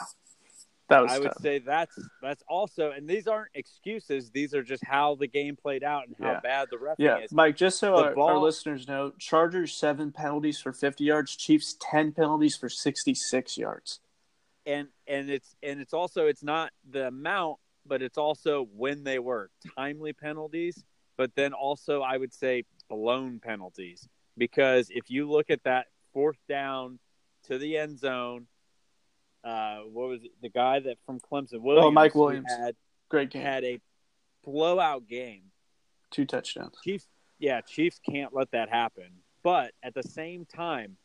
That 0.88 1.02
was 1.02 1.12
I 1.12 1.14
tough. 1.16 1.24
would 1.24 1.42
say 1.42 1.58
that's 1.58 1.98
that's 2.22 2.42
also, 2.48 2.92
and 2.92 3.06
these 3.06 3.26
aren't 3.26 3.50
excuses. 3.54 4.30
These 4.30 4.54
are 4.54 4.62
just 4.62 4.82
how 4.84 5.16
the 5.16 5.26
game 5.26 5.54
played 5.54 5.84
out 5.84 6.06
and 6.06 6.16
how 6.18 6.32
yeah. 6.32 6.40
bad 6.40 6.68
the 6.70 6.78
ref 6.78 6.96
yeah. 6.98 7.18
is. 7.18 7.32
Mike, 7.32 7.56
just 7.56 7.78
so 7.78 7.96
our, 7.96 8.14
ball, 8.14 8.28
our, 8.28 8.38
listeners 8.38 8.88
know, 8.88 9.12
Chargers 9.18 9.74
seven 9.74 10.12
penalties 10.12 10.60
for 10.60 10.72
fifty 10.72 11.04
yards, 11.04 11.36
Chiefs 11.36 11.76
ten 11.78 12.12
penalties 12.12 12.56
for 12.56 12.68
sixty 12.70 13.12
six 13.14 13.58
yards. 13.58 14.00
And 14.64 14.88
and 15.06 15.28
it's 15.28 15.56
and 15.62 15.80
it's 15.80 15.92
also 15.92 16.26
it's 16.26 16.42
not 16.42 16.70
the 16.88 17.08
amount, 17.08 17.58
but 17.84 18.00
it's 18.00 18.18
also 18.18 18.68
when 18.74 19.04
they 19.04 19.18
were 19.18 19.50
timely 19.76 20.14
penalties. 20.14 20.82
But 21.18 21.34
then 21.34 21.52
also, 21.52 22.00
I 22.00 22.16
would 22.16 22.32
say 22.32 22.64
blown 22.88 23.40
penalties 23.40 24.08
because 24.38 24.88
if 24.88 25.10
you 25.10 25.30
look 25.30 25.50
at 25.50 25.64
that 25.64 25.88
fourth 26.14 26.38
down 26.48 26.98
to 27.44 27.58
the 27.58 27.76
end 27.76 27.98
zone 27.98 28.46
uh, 29.44 29.78
what 29.90 30.08
was 30.08 30.24
it? 30.24 30.32
The 30.42 30.48
guy 30.48 30.80
that 30.80 30.98
from 31.06 31.20
Clemson, 31.20 31.60
Williams, 31.60 31.86
oh, 31.86 31.90
Mike 31.90 32.14
Williams, 32.14 32.50
had 32.50 32.74
great 33.08 33.30
game, 33.30 33.42
had 33.42 33.64
a 33.64 33.80
blowout 34.44 35.06
game, 35.08 35.44
two 36.10 36.24
touchdowns. 36.24 36.76
Chiefs, 36.82 37.06
yeah, 37.38 37.60
Chiefs 37.60 38.00
can't 38.08 38.34
let 38.34 38.50
that 38.50 38.68
happen. 38.68 39.08
But 39.42 39.72
at 39.82 39.94
the 39.94 40.02
same 40.02 40.44
time, 40.44 40.96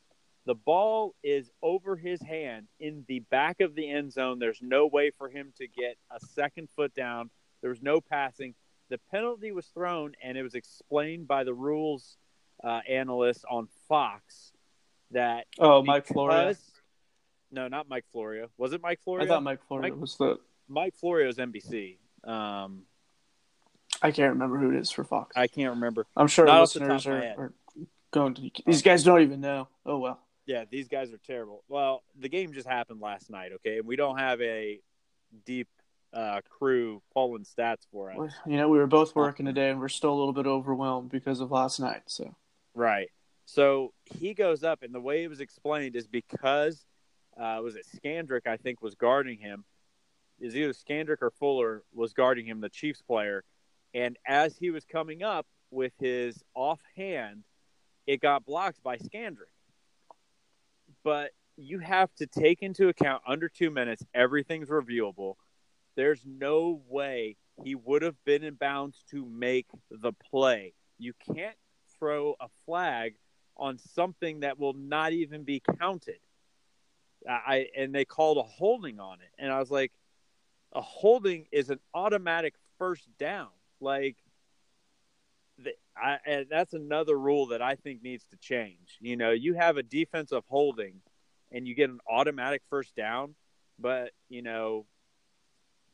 the 0.45 0.55
ball 0.55 1.15
is 1.23 1.51
over 1.61 1.95
his 1.95 2.21
hand 2.21 2.67
in 2.79 3.05
the 3.07 3.19
back 3.19 3.61
of 3.61 3.75
the 3.75 3.89
end 3.89 4.11
zone. 4.11 4.39
There's 4.39 4.59
no 4.61 4.87
way 4.87 5.11
for 5.17 5.29
him 5.29 5.53
to 5.57 5.67
get 5.67 5.95
a 6.11 6.19
second 6.19 6.69
foot 6.75 6.93
down. 6.93 7.29
There 7.61 7.69
was 7.69 7.81
no 7.81 8.01
passing. 8.01 8.55
The 8.93 8.99
penalty 9.09 9.51
was 9.51 9.65
thrown, 9.65 10.13
and 10.21 10.37
it 10.37 10.43
was 10.43 10.53
explained 10.53 11.27
by 11.27 11.45
the 11.45 11.53
rules 11.53 12.15
uh, 12.63 12.81
analyst 12.87 13.43
on 13.49 13.67
Fox 13.89 14.51
that 15.09 15.47
oh, 15.57 15.81
Mike 15.81 16.05
Florio 16.05 16.53
no, 17.49 17.67
not 17.67 17.89
Mike 17.89 18.05
Florio. 18.11 18.51
Was 18.55 18.71
it 18.71 18.83
Mike 18.83 18.99
Florio? 19.03 19.25
I 19.25 19.27
thought 19.27 19.41
Mike 19.41 19.65
Florio 19.67 19.89
Mike, 19.89 19.99
was 19.99 20.15
the 20.17 20.37
Mike 20.67 20.93
Florio's 20.93 21.37
NBC. 21.37 21.97
Um, 22.23 22.83
I 23.99 24.11
can't 24.11 24.33
remember 24.33 24.59
who 24.59 24.69
it 24.69 24.79
is 24.79 24.91
for 24.91 25.03
Fox. 25.03 25.35
I 25.35 25.47
can't 25.47 25.71
remember. 25.71 26.05
I'm 26.15 26.27
sure 26.27 26.45
not 26.45 26.61
listeners 26.61 27.07
are, 27.07 27.33
are, 27.35 27.53
going 28.11 28.35
to. 28.35 28.51
These 28.67 28.83
guys 28.83 29.03
don't 29.03 29.23
even 29.23 29.41
know. 29.41 29.69
Oh 29.87 29.97
well. 29.97 30.19
Yeah, 30.45 30.65
these 30.69 30.87
guys 30.87 31.11
are 31.11 31.19
terrible. 31.25 31.63
Well, 31.67 32.03
the 32.19 32.29
game 32.29 32.53
just 32.53 32.67
happened 32.67 33.01
last 33.01 33.31
night. 33.31 33.53
Okay, 33.55 33.79
and 33.79 33.87
we 33.87 33.95
don't 33.95 34.19
have 34.19 34.39
a 34.39 34.81
deep 35.47 35.67
uh, 36.13 36.41
crew 36.49 37.01
pulling 37.13 37.43
stats 37.43 37.87
for 37.91 38.11
us. 38.11 38.33
You 38.45 38.57
know, 38.57 38.69
we 38.69 38.77
were 38.77 38.87
both 38.87 39.15
working 39.15 39.45
today, 39.45 39.69
and 39.69 39.79
we're 39.79 39.89
still 39.89 40.13
a 40.13 40.17
little 40.17 40.33
bit 40.33 40.45
overwhelmed 40.45 41.09
because 41.09 41.39
of 41.39 41.51
last 41.51 41.79
night. 41.79 42.03
So. 42.07 42.35
Right. 42.75 43.09
So 43.45 43.93
he 44.05 44.33
goes 44.33 44.63
up, 44.63 44.83
and 44.83 44.93
the 44.93 45.01
way 45.01 45.23
it 45.23 45.29
was 45.29 45.39
explained 45.41 45.95
is 45.95 46.07
because 46.07 46.85
uh, 47.37 47.59
was 47.63 47.75
it 47.75 47.85
Scandrick? 47.95 48.47
I 48.47 48.57
think 48.57 48.81
was 48.81 48.95
guarding 48.95 49.39
him. 49.39 49.65
Is 50.39 50.55
either 50.55 50.73
Scandrick 50.73 51.21
or 51.21 51.31
Fuller 51.31 51.83
was 51.93 52.13
guarding 52.13 52.45
him, 52.45 52.59
the 52.59 52.69
Chiefs 52.69 53.01
player. 53.01 53.43
And 53.93 54.17
as 54.27 54.57
he 54.57 54.71
was 54.71 54.83
coming 54.83 55.23
up 55.23 55.45
with 55.71 55.93
his 55.99 56.43
offhand, 56.55 57.43
it 58.07 58.19
got 58.19 58.45
blocked 58.45 58.81
by 58.83 58.97
Scandrick. 58.97 59.53
But 61.03 61.31
you 61.55 61.79
have 61.79 62.13
to 62.15 62.25
take 62.25 62.61
into 62.61 62.87
account 62.89 63.21
under 63.27 63.47
two 63.47 63.69
minutes, 63.69 64.03
everything's 64.13 64.69
reviewable. 64.69 65.35
There's 65.95 66.21
no 66.25 66.81
way 66.87 67.37
he 67.63 67.75
would 67.75 68.01
have 68.01 68.15
been 68.25 68.43
in 68.43 68.55
bounds 68.55 69.03
to 69.11 69.25
make 69.25 69.67
the 69.91 70.11
play. 70.13 70.73
You 70.97 71.13
can't 71.35 71.55
throw 71.99 72.35
a 72.39 72.47
flag 72.65 73.15
on 73.55 73.77
something 73.77 74.39
that 74.41 74.59
will 74.59 74.73
not 74.73 75.13
even 75.13 75.43
be 75.43 75.61
counted. 75.79 76.19
I 77.27 77.67
and 77.77 77.93
they 77.93 78.05
called 78.05 78.37
a 78.37 78.43
holding 78.43 78.99
on 78.99 79.21
it, 79.21 79.29
and 79.37 79.51
I 79.51 79.59
was 79.59 79.71
like, 79.71 79.91
a 80.73 80.81
holding 80.81 81.45
is 81.51 81.69
an 81.69 81.79
automatic 81.93 82.55
first 82.77 83.07
down. 83.17 83.49
Like, 83.79 84.17
the, 85.57 85.73
I, 85.95 86.45
that's 86.49 86.73
another 86.73 87.17
rule 87.17 87.47
that 87.47 87.61
I 87.61 87.75
think 87.75 88.01
needs 88.01 88.25
to 88.31 88.37
change. 88.37 88.97
You 88.99 89.15
know, 89.15 89.31
you 89.31 89.53
have 89.53 89.77
a 89.77 89.83
defensive 89.83 90.43
holding, 90.49 90.95
and 91.51 91.67
you 91.67 91.75
get 91.75 91.89
an 91.89 91.99
automatic 92.09 92.61
first 92.69 92.95
down, 92.95 93.35
but 93.79 94.11
you 94.27 94.41
know, 94.41 94.85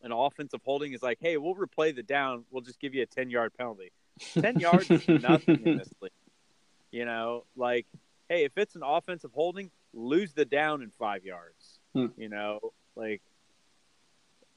an 0.02 0.12
offensive 0.12 0.62
holding 0.64 0.94
is 0.94 1.02
like, 1.04 1.18
hey, 1.22 1.38
we'll 1.38 1.56
replay 1.56 1.96
the 1.96 2.04
down. 2.04 2.46
We'll 2.52 2.62
just 2.62 2.80
give 2.80 2.94
you 2.94 3.04
a 3.04 3.06
ten 3.06 3.30
yard 3.30 3.54
penalty. 3.58 3.92
Ten 4.34 4.60
yards 4.60 4.90
is 4.90 5.08
nothing 5.22 5.62
in 5.66 5.78
this 5.78 5.94
league. 6.02 6.12
You 6.92 7.06
know, 7.06 7.46
like, 7.56 7.86
hey, 8.30 8.44
if 8.46 8.58
it's 8.58 8.76
an 8.76 8.82
offensive 8.84 9.32
holding, 9.34 9.72
lose 9.94 10.34
the 10.34 10.46
down 10.46 10.82
in 10.82 10.90
five 10.92 11.24
yards. 11.26 11.80
Hmm. 11.94 12.08
You 12.18 12.30
know, 12.30 12.60
like 12.96 13.22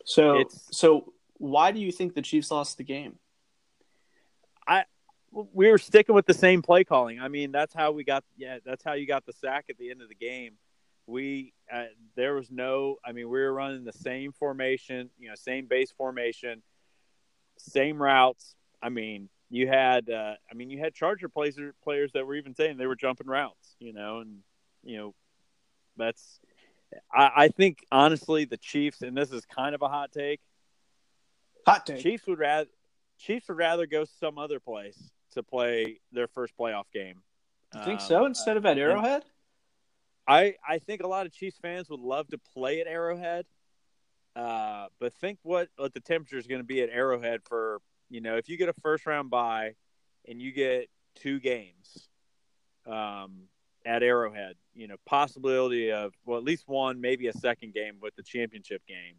So 0.04 0.38
It's- 0.40 0.68
so 0.70 1.12
why 1.38 1.72
do 1.72 1.80
you 1.80 1.90
think 1.92 2.14
the 2.14 2.22
Chiefs 2.22 2.50
lost 2.50 2.76
the 2.78 2.84
game? 2.84 3.18
I, 4.66 4.84
we 5.32 5.68
were 5.70 5.78
sticking 5.78 6.14
with 6.14 6.26
the 6.26 6.34
same 6.34 6.62
play 6.62 6.84
calling. 6.84 7.18
I 7.20 7.26
mean, 7.28 7.50
that's 7.52 7.74
how 7.74 7.90
we 7.90 8.04
got. 8.04 8.22
Yeah, 8.36 8.58
that's 8.64 8.84
how 8.84 8.92
you 8.92 9.06
got 9.06 9.26
the 9.26 9.32
sack 9.32 9.64
at 9.70 9.76
the 9.78 9.90
end 9.90 10.02
of 10.02 10.08
the 10.08 10.14
game. 10.14 10.52
We 11.06 11.52
uh, 11.72 11.84
there 12.16 12.34
was 12.34 12.50
no. 12.50 12.96
I 13.04 13.12
mean, 13.12 13.28
we 13.28 13.40
were 13.40 13.52
running 13.52 13.84
the 13.84 13.92
same 13.92 14.32
formation. 14.32 15.10
You 15.18 15.28
know, 15.28 15.34
same 15.34 15.66
base 15.66 15.90
formation, 15.90 16.62
same 17.58 18.00
routes. 18.00 18.54
I 18.82 18.88
mean, 18.88 19.28
you 19.50 19.68
had. 19.68 20.08
Uh, 20.08 20.34
I 20.50 20.54
mean, 20.54 20.70
you 20.70 20.78
had 20.78 20.94
Charger 20.94 21.28
players 21.28 21.58
players 21.82 22.12
that 22.12 22.26
were 22.26 22.34
even 22.36 22.54
saying 22.54 22.76
they 22.76 22.86
were 22.86 22.96
jumping 22.96 23.26
routes. 23.26 23.76
You 23.78 23.92
know, 23.92 24.20
and 24.20 24.38
you 24.82 24.96
know, 24.98 25.14
that's. 25.96 26.40
I, 27.12 27.30
I 27.36 27.48
think 27.48 27.78
honestly, 27.90 28.44
the 28.44 28.58
Chiefs, 28.58 29.02
and 29.02 29.16
this 29.16 29.32
is 29.32 29.44
kind 29.46 29.74
of 29.74 29.82
a 29.82 29.88
hot 29.88 30.12
take. 30.12 30.40
Hot 31.66 31.86
take. 31.86 32.00
Chiefs 32.02 32.26
would 32.26 32.38
rather 32.38 32.68
Chiefs 33.18 33.48
would 33.48 33.56
rather 33.56 33.86
go 33.86 34.04
some 34.20 34.38
other 34.38 34.60
place 34.60 35.10
to 35.32 35.42
play 35.42 36.00
their 36.12 36.28
first 36.28 36.52
playoff 36.58 36.84
game. 36.92 37.22
You 37.74 37.80
think 37.84 38.00
Um, 38.00 38.06
so? 38.06 38.26
Instead 38.26 38.56
of 38.56 38.66
at 38.66 38.76
Arrowhead? 38.78 39.24
I 40.26 40.54
I 40.66 40.78
think 40.78 41.02
a 41.02 41.06
lot 41.06 41.26
of 41.26 41.32
Chiefs 41.32 41.58
fans 41.60 41.88
would 41.90 42.00
love 42.00 42.28
to 42.28 42.38
play 42.38 42.80
at 42.80 42.86
Arrowhead, 42.86 43.44
uh, 44.36 44.86
but 45.00 45.12
think 45.14 45.38
what 45.42 45.68
what 45.76 45.92
the 45.94 46.00
temperature 46.00 46.38
is 46.38 46.46
going 46.46 46.60
to 46.60 46.66
be 46.66 46.82
at 46.82 46.90
Arrowhead 46.90 47.40
for 47.44 47.80
you 48.08 48.20
know 48.20 48.36
if 48.36 48.48
you 48.48 48.56
get 48.56 48.68
a 48.68 48.74
first 48.82 49.06
round 49.06 49.30
bye 49.30 49.74
and 50.28 50.40
you 50.40 50.52
get 50.52 50.88
two 51.16 51.40
games 51.40 52.08
um, 52.86 53.42
at 53.84 54.02
Arrowhead, 54.02 54.54
you 54.74 54.86
know 54.86 54.96
possibility 55.06 55.90
of 55.90 56.12
well 56.24 56.38
at 56.38 56.44
least 56.44 56.64
one 56.68 57.00
maybe 57.00 57.26
a 57.26 57.32
second 57.32 57.74
game 57.74 57.96
with 58.00 58.14
the 58.14 58.22
championship 58.22 58.82
game, 58.86 59.16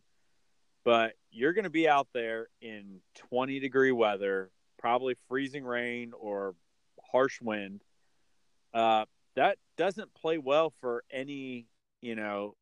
but 0.86 1.14
you're 1.32 1.54
going 1.54 1.64
to 1.64 1.70
be 1.70 1.88
out 1.88 2.08
there 2.14 2.48
in 2.62 3.02
20 3.30 3.60
degree 3.60 3.92
weather, 3.92 4.52
probably 4.80 5.16
freezing 5.28 5.66
rain 5.66 6.14
or 6.18 6.56
harsh 7.12 7.42
wind. 7.42 7.82
Uh, 8.74 9.06
that 9.36 9.58
doesn't 9.78 10.14
play 10.14 10.38
well 10.38 10.74
for 10.82 11.04
any 11.12 11.68
you 12.02 12.16
know 12.16 12.56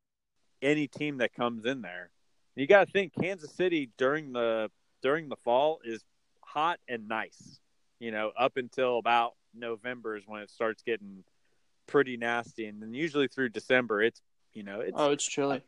any 0.61 0.87
team 0.87 1.17
that 1.17 1.33
comes 1.33 1.65
in 1.65 1.81
there. 1.81 2.09
You 2.55 2.67
got 2.67 2.85
to 2.85 2.91
think 2.91 3.13
Kansas 3.19 3.51
City 3.53 3.89
during 3.97 4.33
the 4.33 4.69
during 5.01 5.29
the 5.29 5.35
fall 5.37 5.79
is 5.83 6.03
hot 6.43 6.79
and 6.87 7.07
nice. 7.07 7.59
You 7.99 8.11
know, 8.11 8.31
up 8.37 8.57
until 8.57 8.97
about 8.97 9.33
November 9.53 10.15
is 10.17 10.23
when 10.25 10.41
it 10.41 10.49
starts 10.49 10.81
getting 10.83 11.23
pretty 11.87 12.17
nasty, 12.17 12.65
and 12.67 12.81
then 12.81 12.93
usually 12.93 13.27
through 13.27 13.49
December, 13.49 14.01
it's 14.01 14.21
you 14.53 14.63
know 14.63 14.79
it's 14.81 14.95
Oh, 14.95 15.11
it's 15.11 15.25
chilly. 15.25 15.61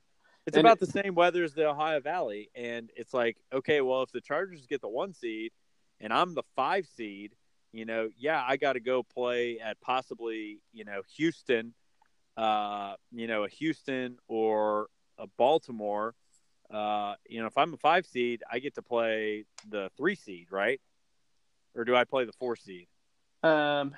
it's 0.46 0.58
and 0.58 0.66
about 0.66 0.80
the 0.80 0.88
same 0.88 1.16
weather 1.16 1.44
as 1.44 1.54
the 1.54 1.68
Ohio 1.68 2.00
Valley, 2.00 2.50
and 2.56 2.90
it's 2.96 3.14
like 3.14 3.38
okay, 3.52 3.82
well 3.82 4.04
if 4.04 4.12
the 4.12 4.22
Chargers 4.22 4.66
get 4.68 4.82
the 4.82 4.88
one 4.90 5.14
seed, 5.14 5.52
and 6.00 6.12
I'm 6.14 6.34
the 6.34 6.44
five 6.56 6.86
seed, 6.96 7.34
you 7.74 7.86
know, 7.86 8.10
yeah, 8.18 8.42
I 8.48 8.56
got 8.56 8.74
to 8.74 8.80
go 8.80 9.04
play 9.04 9.60
at 9.60 9.82
possibly 9.82 10.62
you 10.72 10.86
know 10.86 11.02
Houston, 11.18 11.74
uh, 12.38 12.94
you 13.12 13.28
know 13.28 13.44
a 13.44 13.50
Houston 13.50 14.18
or 14.28 14.88
a 15.18 15.28
Baltimore. 15.38 16.14
Uh, 16.72 17.16
you 17.28 17.42
know, 17.42 17.48
if 17.48 17.58
I'm 17.58 17.74
a 17.74 17.78
five 17.78 18.06
seed, 18.06 18.44
I 18.50 18.60
get 18.60 18.76
to 18.76 18.82
play 18.82 19.46
the 19.70 19.90
three 19.98 20.16
seed, 20.16 20.48
right? 20.52 20.80
Or 21.76 21.84
do 21.84 21.96
I 21.96 22.04
play 22.04 22.26
the 22.26 22.32
four 22.32 22.56
seed? 22.56 22.88
Um, 23.42 23.94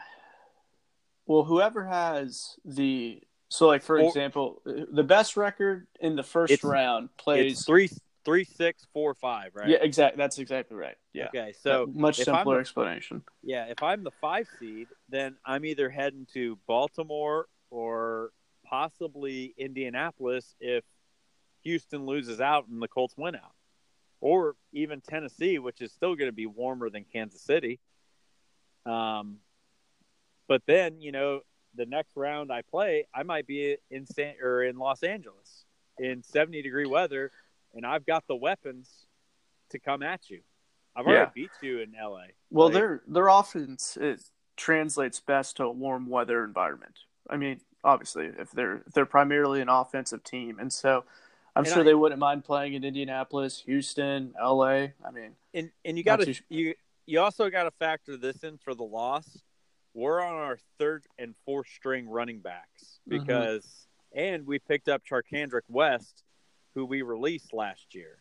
well, 1.28 1.44
whoever 1.44 1.86
has 1.86 2.56
the 2.64 3.22
so 3.50 3.68
like 3.68 3.84
for 3.84 4.00
Or- 4.00 4.08
example, 4.08 4.62
the 4.66 5.04
best 5.04 5.38
record 5.38 5.88
in 6.00 6.16
the 6.16 6.24
first 6.24 6.64
round 6.64 7.10
plays. 7.18 7.66
Three, 7.66 7.90
three, 8.26 8.44
six, 8.44 8.86
four, 8.92 9.14
five, 9.14 9.52
right? 9.54 9.70
Yeah, 9.70 9.78
exactly. 9.82 10.18
That's 10.18 10.40
exactly 10.40 10.76
right. 10.76 10.98
Yeah. 11.14 11.28
Okay, 11.28 11.54
so 11.62 11.88
much 11.94 12.18
simpler 12.18 12.56
the- 12.56 12.60
explanation. 12.60 13.24
Yeah, 13.44 13.66
if 13.68 13.82
I'm 13.82 14.04
the 14.04 14.12
five 14.20 14.48
seed, 14.60 14.88
then 15.08 15.38
I'm 15.46 15.64
either 15.64 15.90
heading 15.90 16.28
to 16.34 16.58
Baltimore 16.68 17.48
or 17.70 18.32
possibly 18.66 19.54
Indianapolis 19.58 20.56
if 20.60 20.84
Houston 21.62 22.06
loses 22.06 22.42
out 22.42 22.68
and 22.68 22.82
the 22.82 22.88
Colts 22.88 23.16
win 23.18 23.36
out, 23.36 23.54
or 24.20 24.56
even 24.74 25.02
Tennessee, 25.02 25.60
which 25.60 25.82
is 25.82 25.92
still 25.94 26.16
going 26.16 26.30
to 26.30 26.36
be 26.36 26.48
warmer 26.48 26.90
than 26.90 27.06
Kansas 27.06 27.42
City. 27.42 27.80
Um, 28.86 29.38
but 30.48 30.64
then 30.68 31.02
you 31.02 31.12
know 31.12 31.42
the 31.76 31.86
next 31.86 32.16
round 32.16 32.52
I 32.52 32.62
play, 32.62 33.08
I 33.14 33.24
might 33.24 33.48
be 33.48 33.78
in 33.90 34.06
San 34.06 34.36
or 34.42 34.64
in 34.64 34.78
Los 34.78 35.04
Angeles 35.04 35.66
in 35.98 36.24
70 36.24 36.62
degree 36.62 36.86
weather, 36.86 37.32
and 37.76 37.86
I've 37.86 38.06
got 38.06 38.26
the 38.28 38.36
weapons 38.36 39.06
to 39.70 39.80
come 39.80 40.02
at 40.02 40.30
you. 40.30 40.42
I've 40.96 41.06
already 41.06 41.20
Yeah. 41.26 41.32
beat 41.36 41.52
you 41.62 41.80
in 41.80 41.94
LA. 41.96 42.28
Well, 42.50 42.68
Like- 42.68 42.74
their 42.74 43.04
their 43.08 43.28
offense 43.28 43.98
it 43.98 44.22
translates 44.56 45.20
best 45.20 45.58
to 45.58 45.66
a 45.66 45.72
warm 45.72 46.08
weather 46.08 46.44
environment. 46.44 47.00
I 47.30 47.36
mean, 47.38 47.60
obviously, 47.84 48.28
if 48.28 48.52
they're 48.52 48.78
if 48.88 48.94
they're 48.94 49.06
primarily 49.06 49.62
an 49.62 49.70
offensive 49.70 50.24
team, 50.24 50.58
and 50.60 50.72
so 50.72 51.04
I'm 51.56 51.64
And 51.66 51.74
sure 51.74 51.82
I- 51.82 51.86
they 51.86 51.94
wouldn't 51.94 52.20
mind 52.20 52.46
playing 52.46 52.74
in 52.74 52.84
Indianapolis, 52.84 53.62
Houston, 53.62 54.34
LA. 54.40 54.94
I 55.04 55.12
mean, 55.12 55.36
and 55.54 55.72
and 55.84 55.98
you 55.98 56.04
got 56.04 56.22
to 56.22 56.34
you 56.50 56.76
you 57.08 57.20
also 57.20 57.50
got 57.52 57.64
to 57.66 57.72
factor 57.72 58.18
this 58.18 58.44
in 58.44 58.58
for 58.58 58.74
the 58.74 58.84
loss. 58.84 59.44
We're 59.94 60.22
on 60.22 60.34
our 60.34 60.58
third 60.80 61.06
and 61.20 61.36
fourth 61.46 61.68
string 61.68 62.10
running 62.10 62.40
backs 62.42 63.00
Mhm. 63.08 63.20
because, 63.20 63.88
and 64.12 64.46
we 64.48 64.60
picked 64.60 64.90
up 64.90 65.04
Charcandrick 65.06 65.62
West, 65.70 66.24
who 66.76 66.86
we 66.86 67.02
released 67.02 67.54
last 67.54 67.96
year. 67.96 68.18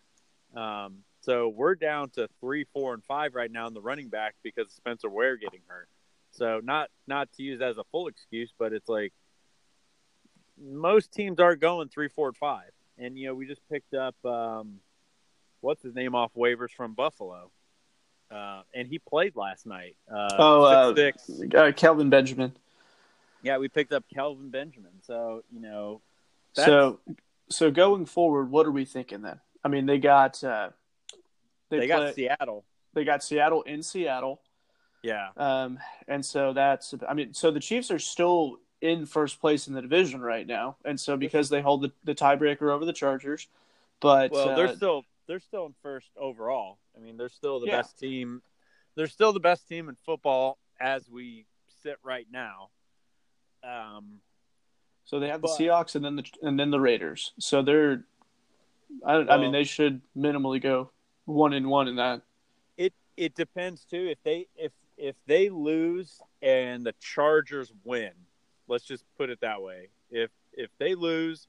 Um, 0.56 0.98
so 1.20 1.48
we're 1.48 1.74
down 1.74 2.10
to 2.10 2.28
three, 2.40 2.64
four, 2.72 2.94
and 2.94 3.02
five 3.04 3.34
right 3.34 3.50
now 3.50 3.66
in 3.66 3.74
the 3.74 3.80
running 3.80 4.08
back 4.08 4.36
because 4.42 4.70
Spencer 4.72 5.10
Ware 5.10 5.36
getting 5.36 5.60
hurt. 5.66 5.88
So 6.30 6.60
not 6.62 6.90
not 7.06 7.30
to 7.32 7.42
use 7.42 7.60
as 7.60 7.76
a 7.76 7.84
full 7.92 8.06
excuse, 8.08 8.52
but 8.58 8.72
it's 8.72 8.88
like 8.88 9.12
most 10.60 11.12
teams 11.12 11.40
are 11.40 11.56
going 11.56 11.88
three, 11.88 12.08
four, 12.08 12.28
and 12.28 12.36
five. 12.36 12.70
And 12.98 13.18
you 13.18 13.26
know, 13.26 13.34
we 13.34 13.46
just 13.46 13.62
picked 13.70 13.94
up 13.94 14.14
um, 14.24 14.78
what's 15.60 15.82
his 15.82 15.94
name 15.94 16.14
off 16.14 16.32
waivers 16.34 16.70
from 16.70 16.94
Buffalo, 16.94 17.50
uh, 18.30 18.62
and 18.72 18.86
he 18.86 18.98
played 18.98 19.34
last 19.36 19.66
night. 19.66 19.96
Uh, 20.10 20.28
oh, 20.38 20.62
uh, 20.64 20.94
six, 20.94 21.24
six. 21.24 21.54
uh, 21.54 21.72
Kelvin 21.74 22.10
Benjamin. 22.10 22.52
Yeah, 23.42 23.58
we 23.58 23.68
picked 23.68 23.92
up 23.92 24.04
Kelvin 24.12 24.50
Benjamin. 24.50 24.92
So 25.02 25.42
you 25.52 25.60
know, 25.60 26.00
That's- 26.54 26.72
So, 26.72 27.00
so 27.50 27.70
going 27.70 28.06
forward, 28.06 28.50
what 28.50 28.66
are 28.66 28.72
we 28.72 28.84
thinking 28.84 29.22
then? 29.22 29.40
I 29.62 29.68
mean, 29.68 29.86
they 29.86 29.98
got 29.98 30.42
uh, 30.44 30.70
they, 31.70 31.80
they, 31.80 31.86
got 31.86 32.14
Seattle. 32.14 32.64
they 32.92 33.04
got 33.04 33.22
Seattle 33.22 33.62
in 33.62 33.82
Seattle, 33.82 34.40
Yeah, 35.02 35.28
um, 35.36 35.78
and 36.08 36.24
so 36.24 36.52
that's 36.52 36.94
I 37.08 37.14
mean, 37.14 37.34
so 37.34 37.50
the 37.50 37.60
Chiefs 37.60 37.90
are 37.90 37.98
still 37.98 38.58
in 38.80 39.06
first 39.06 39.40
place 39.40 39.66
in 39.66 39.74
the 39.74 39.82
division 39.82 40.20
right 40.20 40.46
now, 40.46 40.76
and 40.84 40.98
so 40.98 41.16
because 41.16 41.48
they 41.48 41.62
hold 41.62 41.82
the, 41.82 41.92
the 42.04 42.14
tiebreaker 42.14 42.72
over 42.72 42.84
the 42.84 42.92
Chargers, 42.92 43.48
but 44.00 44.30
well, 44.32 44.50
uh, 44.50 44.56
they're 44.56 44.68
still 44.68 45.04
they're 45.26 45.40
still 45.40 45.66
in 45.66 45.74
first 45.82 46.10
overall. 46.16 46.78
I 46.96 47.00
mean, 47.00 47.16
they're 47.16 47.28
still 47.28 47.60
the 47.60 47.66
Yeah. 47.66 47.78
best 47.78 47.98
team. 47.98 48.42
They're 48.96 49.06
still 49.06 49.32
the 49.32 49.40
best 49.40 49.66
team 49.66 49.88
in 49.88 49.96
football 50.06 50.58
as 50.80 51.08
we 51.08 51.46
sit 51.82 51.96
right 52.02 52.26
now. 52.30 52.68
Um, 53.64 54.20
so 55.04 55.20
they 55.20 55.28
have 55.28 55.40
the 55.42 55.48
but- 55.48 55.58
Seahawks 55.58 55.94
and 55.94 56.04
then 56.04 56.16
the 56.16 56.24
and 56.42 56.58
then 56.58 56.70
the 56.70 56.80
Raiders. 56.80 57.32
So 57.38 57.62
they're, 57.62 58.04
I, 59.06 59.14
I 59.16 59.36
mean, 59.38 59.52
they 59.52 59.64
should 59.64 60.00
minimally 60.16 60.60
go 60.62 60.90
one 61.24 61.52
and 61.52 61.68
one 61.68 61.88
in 61.88 61.96
that. 61.96 62.22
it 63.16 63.34
depends 63.36 63.84
too. 63.84 64.08
If 64.10 64.18
they 64.24 64.46
if 64.56 64.72
if 64.96 65.14
they 65.26 65.48
lose 65.48 66.20
and 66.42 66.84
the 66.84 66.94
Chargers 67.00 67.72
win, 67.84 68.10
let's 68.66 68.84
just 68.84 69.04
put 69.16 69.30
it 69.30 69.40
that 69.40 69.62
way. 69.62 69.88
If 70.10 70.30
if 70.52 70.70
they 70.78 70.94
lose 70.94 71.46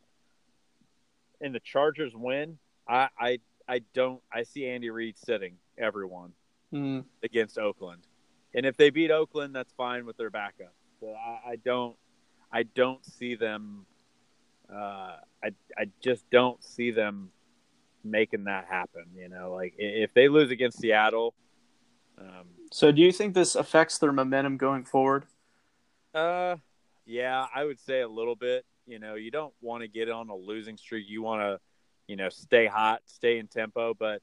and 1.42 1.54
the 1.54 1.60
Chargers 1.60 2.14
win, 2.16 2.58
I 2.88 3.10
I, 3.20 3.40
I 3.68 3.82
don't 3.94 4.22
I 4.32 4.44
see 4.44 4.68
Andy 4.68 4.90
Reid 4.90 5.18
sitting 5.18 5.56
everyone 5.78 6.34
Mm. 6.74 7.06
against 7.24 7.58
Oakland. 7.58 8.02
And 8.54 8.66
if 8.66 8.76
they 8.76 8.90
beat 8.90 9.10
Oakland, 9.12 9.56
that's 9.56 9.72
fine 9.74 10.06
with 10.06 10.18
their 10.18 10.30
backup. 10.32 10.74
But 11.00 11.14
I, 11.16 11.52
I 11.52 11.56
don't 11.64 11.96
I 12.56 12.64
don't 12.64 13.06
see 13.06 13.36
them 13.36 13.86
uh, 14.74 15.18
I 15.44 15.52
I 15.78 15.86
just 16.02 16.30
don't 16.32 16.64
see 16.64 16.92
them 16.92 17.30
making 18.04 18.46
that 18.46 18.66
happen. 18.66 19.06
You 19.16 19.30
know, 19.30 19.54
like 19.54 19.76
if 19.78 20.14
they 20.14 20.28
lose 20.28 20.52
against 20.52 20.80
Seattle, 20.80 21.34
um, 22.18 22.48
So, 22.72 22.92
do 22.92 23.02
you 23.02 23.12
think 23.12 23.34
this 23.34 23.56
affects 23.56 23.98
their 23.98 24.12
momentum 24.12 24.58
going 24.58 24.86
forward? 24.86 25.26
uh, 26.14 26.56
yeah, 27.06 27.46
I 27.54 27.64
would 27.66 27.80
say 27.80 28.02
a 28.02 28.08
little 28.08 28.36
bit. 28.36 28.66
You 28.88 29.00
know, 29.00 29.16
you 29.16 29.32
don't 29.32 29.54
want 29.62 29.82
to 29.82 29.88
get 29.88 30.10
on 30.10 30.30
a 30.30 30.36
losing 30.36 30.78
streak. 30.78 31.06
You 31.10 31.22
want 31.22 31.42
to, 31.42 31.60
you 32.08 32.16
know, 32.16 32.30
stay 32.30 32.68
hot, 32.68 33.02
stay 33.06 33.38
in 33.38 33.48
tempo, 33.48 33.94
but 33.94 34.22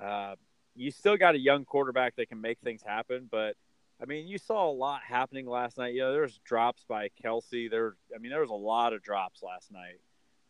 uh, 0.00 0.34
you 0.74 0.90
still 0.90 1.16
got 1.16 1.34
a 1.34 1.38
young 1.38 1.64
quarterback 1.64 2.16
that 2.16 2.28
can 2.28 2.40
make 2.40 2.58
things 2.60 2.82
happen. 2.82 3.28
But 3.30 3.56
I 4.02 4.06
mean, 4.06 4.26
you 4.26 4.38
saw 4.38 4.68
a 4.68 4.72
lot 4.72 5.00
happening 5.06 5.46
last 5.46 5.78
night. 5.78 5.94
You 5.94 6.00
know, 6.02 6.12
there 6.12 6.22
was 6.22 6.38
drops 6.44 6.84
by 6.88 7.08
Kelsey. 7.22 7.68
There, 7.68 7.96
I 8.14 8.18
mean, 8.18 8.30
there 8.30 8.40
was 8.40 8.50
a 8.50 8.54
lot 8.54 8.92
of 8.92 9.02
drops 9.02 9.42
last 9.42 9.70
night. 9.72 10.00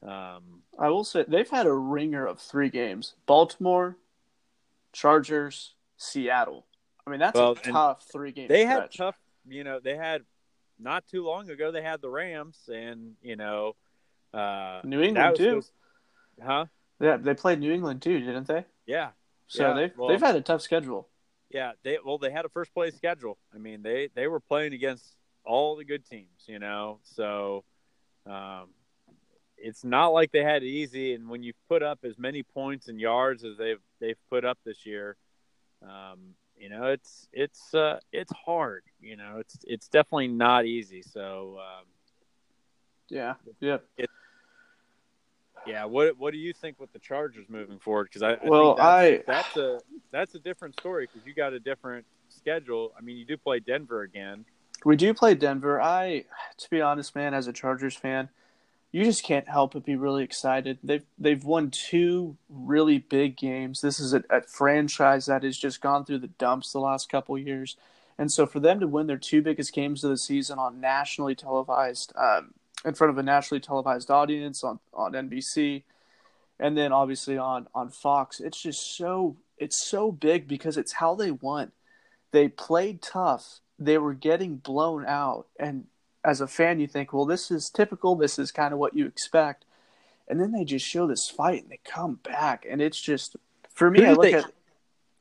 Um, 0.03 0.63
I 0.79 0.89
will 0.89 1.05
say 1.05 1.25
they've 1.27 1.49
had 1.49 1.67
a 1.67 1.73
ringer 1.73 2.27
of 2.27 2.39
three 2.41 2.69
games: 2.69 3.15
Baltimore, 3.27 3.97
Chargers, 4.93 5.75
Seattle. 5.97 6.67
I 7.07 7.11
mean, 7.11 7.21
that's 7.21 7.39
Well, 7.39 7.53
a 7.53 7.55
tough 7.57 8.05
three 8.11 8.33
game. 8.33 8.49
they 8.49 8.65
had 8.65 8.91
tough. 8.93 9.19
You 9.47 9.65
know, 9.65 9.79
they 9.81 9.97
had 9.97 10.23
not 10.79 11.07
too 11.07 11.23
long 11.25 11.51
ago. 11.51 11.71
They 11.71 11.83
had 11.83 12.01
the 12.01 12.11
Rams, 12.11 12.69
and 12.73 13.17
you 13.23 13.37
know, 13.37 13.77
uh, 14.33 14.81
New 14.85 15.03
England 15.03 15.37
too. 15.37 15.45
supposed- 15.63 15.73
huh? 16.43 16.67
Yeah, 17.01 17.17
they 17.19 17.35
played 17.35 17.61
New 17.61 17.73
England 17.73 18.03
too, 18.03 18.21
didn't 18.21 18.47
they? 18.47 18.65
Yeah, 18.87 19.11
So 19.47 19.69
Yeah, 19.69 19.75
they've 19.75 19.97
well- 19.99 20.09
they've 20.09 20.21
had 20.21 20.37
a 20.37 20.41
tough 20.41 20.63
schedule. 20.63 21.09
Yeah, 21.51 21.73
they 21.83 21.99
well 22.05 22.19
they 22.19 22.31
had 22.31 22.45
a 22.45 22.49
first 22.49 22.75
place 22.75 22.97
schedule. 22.97 23.39
I 23.55 23.59
mean, 23.59 23.83
they 23.83 24.09
they 24.15 24.27
were 24.27 24.41
playing 24.41 24.73
against 24.73 25.05
all 25.45 25.77
the 25.77 25.85
good 25.85 26.05
teams, 26.05 26.45
you 26.47 26.59
know. 26.59 26.99
So 27.05 27.65
um, 28.27 28.71
it's 29.57 29.85
not 29.85 30.09
like 30.09 30.33
they 30.33 30.43
had 30.43 30.63
it 30.63 30.67
easy. 30.67 31.15
And 31.15 31.29
when 31.29 31.43
you 31.43 31.53
put 31.69 31.83
up 31.83 32.01
as 32.05 32.19
many 32.19 32.43
points 32.43 32.89
and 32.89 32.99
yards 32.99 33.45
as 33.45 33.57
they've 33.57 33.81
they've 34.01 34.19
put 34.31 34.45
up 34.45 34.59
this 34.65 34.85
year, 34.87 35.17
um, 35.83 36.35
you 36.57 36.69
know, 36.69 36.87
it's 36.87 37.29
it's 37.33 37.75
uh, 37.75 38.01
it's 38.13 38.33
hard. 38.33 38.85
You 39.01 39.17
know, 39.17 39.37
it's 39.39 39.57
it's 39.65 39.89
definitely 39.89 40.29
not 40.29 40.65
easy. 40.67 41.03
So 41.03 41.59
um, 41.61 41.87
Yeah, 43.61 43.79
yeah. 43.99 44.07
Yeah, 45.67 45.85
what 45.85 46.19
what 46.19 46.33
do 46.33 46.39
you 46.39 46.53
think 46.53 46.79
with 46.81 46.93
the 46.93 46.99
Chargers 46.99 47.47
moving 47.49 47.79
forward? 47.79 48.05
Because 48.05 48.23
I, 48.23 48.33
I 48.33 48.39
Well, 48.49 48.75
think 48.75 48.77
that's, 48.79 48.87
I- 48.89 49.23
that's 49.27 49.57
a 49.57 49.81
that's 50.11 50.35
a 50.35 50.39
different 50.39 50.79
story 50.79 51.09
because 51.13 51.27
you 51.27 51.35
got 51.35 51.53
a 51.53 51.61
different 51.61 52.05
schedule. 52.29 52.93
I 52.99 53.01
mean, 53.01 53.17
you 53.17 53.25
do 53.25 53.37
play 53.37 53.61
Denver 53.61 54.03
again. 54.03 54.45
We 54.85 54.97
do 54.97 55.15
play 55.15 55.35
Denver. 55.35 55.81
I, 55.81 56.25
to 56.59 56.71
be 56.71 56.81
honest, 56.81 57.15
man, 57.15 57.33
as 57.33 57.47
a 57.47 57.53
Chargers 57.53 57.97
fan, 57.97 58.29
you 58.93 59.03
just 59.05 59.25
can't 59.25 59.49
help 59.49 59.73
but 59.73 59.85
be 59.85 59.97
really 59.97 60.23
excited. 60.23 60.79
They've 60.83 61.05
they've 61.19 61.43
won 61.43 61.71
two 61.71 62.37
really 62.49 62.99
big 62.99 63.37
games. 63.37 63.81
This 63.81 63.99
is 63.99 64.13
a, 64.13 64.23
a 64.31 64.43
franchise 64.43 65.27
that 65.27 65.43
has 65.43 65.57
just 65.57 65.81
gone 65.81 66.05
through 66.05 66.19
the 66.19 66.29
dumps 66.29 66.73
the 66.73 66.81
last 66.81 67.09
couple 67.09 67.37
years, 67.39 67.77
and 68.19 68.31
so 68.31 68.47
for 68.47 68.61
them 68.61 68.79
to 68.81 68.87
win 68.87 69.07
their 69.07 69.17
two 69.17 69.41
biggest 69.43 69.73
games 69.73 70.05
of 70.05 70.11
the 70.11 70.19
season 70.19 70.59
on 70.59 70.81
nationally 70.81 71.35
televised, 71.35 72.13
um, 72.17 72.53
in 72.85 72.95
front 72.95 73.11
of 73.11 73.19
a 73.19 73.23
nationally 73.23 73.61
televised 73.61 74.11
audience 74.11 74.63
on 74.65 74.79
on 74.93 75.13
NBC, 75.13 75.83
and 76.59 76.77
then 76.77 76.93
obviously 76.93 77.39
on 77.39 77.67
on 77.75 77.89
Fox, 77.91 78.41
it's 78.41 78.61
just 78.61 78.97
so 78.97 79.37
it's 79.59 79.79
so 79.79 80.11
big 80.13 80.49
because 80.49 80.77
it's 80.77 80.93
how 80.93 81.15
they 81.15 81.31
won. 81.31 81.73
They 82.33 82.49
played 82.49 83.01
tough. 83.03 83.61
They 83.79 83.99
were 83.99 84.15
getting 84.15 84.57
blown 84.57 85.05
out, 85.07 85.47
and 85.59 85.87
as 86.25 86.41
a 86.41 86.47
fan, 86.47 86.81
you 86.81 86.87
think, 86.87 87.13
well, 87.13 87.27
this 87.27 87.51
is 87.51 87.69
typical. 87.69 88.17
This 88.17 88.39
is 88.39 88.51
kind 88.51 88.73
of 88.73 88.79
what 88.79 88.97
you 88.97 89.07
expect. 89.07 89.65
And 90.27 90.41
then 90.41 90.53
they 90.53 90.65
just 90.65 90.87
show 90.87 91.07
this 91.07 91.29
fight 91.29 91.63
and 91.63 91.71
they 91.71 91.81
come 91.85 92.15
back. 92.23 92.65
And 92.67 92.81
it's 92.81 92.99
just, 92.99 93.37
for 93.69 93.91
me, 93.91 94.01
Who 94.01 94.07
I 94.07 94.13
look 94.13 94.23
they- 94.23 94.33
at, 94.33 94.51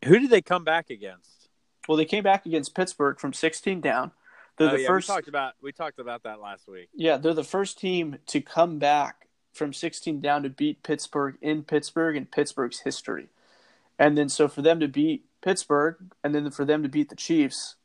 Who 0.06 0.18
did 0.18 0.30
they 0.30 0.42
come 0.42 0.64
back 0.64 0.90
against? 0.90 1.50
well, 1.90 1.98
they 1.98 2.06
came 2.06 2.24
back 2.24 2.46
against 2.46 2.74
Pittsburgh 2.74 3.20
from 3.20 3.34
16 3.34 3.82
down. 3.82 4.12
They're 4.58 4.70
oh, 4.70 4.72
the 4.72 4.82
yeah, 4.82 4.88
first, 4.88 5.10
we 5.10 5.16
talked 5.16 5.28
about 5.28 5.54
we 5.62 5.72
talked 5.72 6.00
about 6.00 6.24
that 6.24 6.40
last 6.40 6.68
week. 6.68 6.90
yeah, 6.94 7.18
they're 7.18 7.34
the 7.34 7.44
first 7.44 7.80
team 7.80 8.18
to 8.28 8.42
come 8.42 8.80
back 8.80 9.28
from 9.52 9.74
16 9.74 10.20
down 10.20 10.44
to 10.44 10.50
beat 10.50 10.84
Pittsburgh 10.84 11.36
in 11.42 11.64
Pittsburgh 11.64 12.16
in 12.16 12.26
Pittsburgh's 12.26 12.82
history. 12.82 13.30
And 14.00 14.18
then 14.18 14.30
so 14.30 14.48
for 14.48 14.62
them 14.62 14.80
to 14.80 14.88
beat 14.88 15.26
Pittsburgh 15.42 15.98
and 16.24 16.34
then 16.34 16.50
for 16.52 16.66
them 16.66 16.84
to 16.84 16.90
beat 16.90 17.10
the 17.10 17.16
Chiefs, 17.16 17.76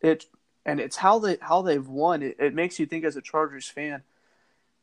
it 0.00 0.26
and 0.64 0.80
it's 0.80 0.96
how 0.96 1.18
they 1.18 1.38
how 1.40 1.62
they've 1.62 1.86
won. 1.86 2.22
It, 2.22 2.36
it 2.38 2.54
makes 2.54 2.78
you 2.78 2.86
think 2.86 3.04
as 3.04 3.16
a 3.16 3.22
Chargers 3.22 3.68
fan, 3.68 4.02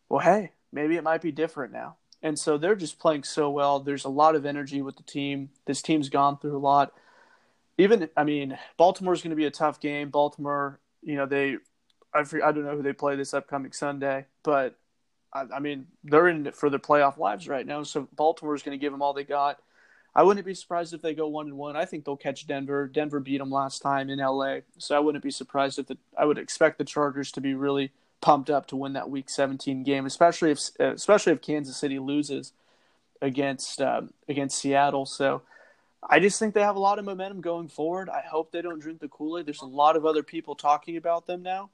well, 0.10 0.22
hey, 0.22 0.52
maybe 0.72 0.96
it 0.96 1.04
might 1.04 1.22
be 1.22 1.32
different 1.32 1.74
now. 1.74 1.96
And 2.22 2.40
so 2.40 2.58
they're 2.58 2.76
just 2.76 3.00
playing 3.00 3.24
so 3.24 3.50
well. 3.50 3.80
There's 3.82 4.06
a 4.06 4.10
lot 4.10 4.36
of 4.36 4.46
energy 4.46 4.82
with 4.82 4.96
the 4.96 5.04
team. 5.04 5.50
This 5.66 5.82
team's 5.82 6.08
gone 6.08 6.38
through 6.38 6.56
a 6.56 6.60
lot. 6.60 6.94
Even 7.78 8.10
I 8.16 8.24
mean, 8.24 8.58
Baltimore's 8.78 9.22
going 9.22 9.32
to 9.32 9.36
be 9.36 9.46
a 9.46 9.52
tough 9.52 9.80
game. 9.80 10.10
Baltimore, 10.10 10.80
you 11.04 11.16
know, 11.16 11.26
they 11.26 11.58
I 12.14 12.20
I 12.20 12.52
don't 12.52 12.66
know 12.66 12.76
who 12.76 12.84
they 12.84 12.94
play 12.94 13.16
this 13.16 13.34
upcoming 13.34 13.72
Sunday, 13.72 14.26
but 14.44 14.76
I, 15.32 15.46
I 15.56 15.60
mean 15.60 15.88
they're 16.04 16.28
in 16.28 16.48
it 16.48 16.56
for 16.56 16.70
their 16.70 16.80
playoff 16.80 17.18
lives 17.18 17.48
right 17.48 17.66
now. 17.66 17.84
So 17.84 18.08
Baltimore's 18.16 18.64
going 18.64 18.78
to 18.78 18.82
give 18.82 18.92
them 18.92 19.02
all 19.02 19.14
they 19.14 19.24
got. 19.24 19.60
I 20.16 20.22
wouldn't 20.22 20.46
be 20.46 20.54
surprised 20.54 20.94
if 20.94 21.02
they 21.02 21.16
go 21.16 21.28
one 21.28 21.48
and 21.48 21.58
one. 21.58 21.76
I 21.76 21.86
think 21.86 22.06
they'll 22.06 22.16
catch 22.16 22.46
Denver. 22.46 22.88
Denver 22.88 23.20
beat 23.20 23.40
them 23.40 23.50
last 23.50 23.82
time 23.82 24.10
in 24.10 24.20
LA, 24.20 24.58
so 24.78 24.96
I 24.96 25.00
wouldn't 25.00 25.24
be 25.24 25.32
surprised 25.32 25.80
if 25.80 25.88
the 25.88 25.98
I 26.18 26.26
would 26.26 26.38
expect 26.38 26.78
the 26.78 26.86
Chargers 26.86 27.32
to 27.32 27.42
be 27.42 27.56
really 27.56 27.92
pumped 28.22 28.50
up 28.50 28.68
to 28.68 28.76
win 28.76 28.94
that 28.94 29.10
Week 29.10 29.30
17 29.30 29.84
game, 29.84 30.06
especially 30.06 30.52
if 30.52 30.60
especially 30.80 31.34
if 31.34 31.42
Kansas 31.42 31.78
City 31.78 32.00
loses 32.00 32.54
against 33.22 33.82
um, 33.82 34.14
against 34.30 34.60
Seattle. 34.60 35.08
So 35.08 35.42
I 36.10 36.20
just 36.20 36.40
think 36.40 36.54
they 36.54 36.62
have 36.62 36.76
a 36.76 36.80
lot 36.80 37.00
of 37.00 37.06
momentum 37.06 37.42
going 37.42 37.68
forward. 37.68 38.10
I 38.10 38.22
hope 38.22 38.52
they 38.52 38.62
don't 38.62 38.80
drink 38.80 39.00
the 39.00 39.08
Kool 39.08 39.38
Aid. 39.38 39.46
There's 39.46 39.62
a 39.62 39.66
lot 39.66 39.96
of 39.96 40.06
other 40.06 40.24
people 40.24 40.56
talking 40.56 40.98
about 40.98 41.26
them 41.26 41.44
now, 41.44 41.70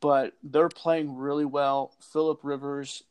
but 0.00 0.34
they're 0.42 0.68
playing 0.68 1.16
really 1.16 1.44
well. 1.44 1.92
Philip 2.12 2.40
Rivers, 2.42 3.02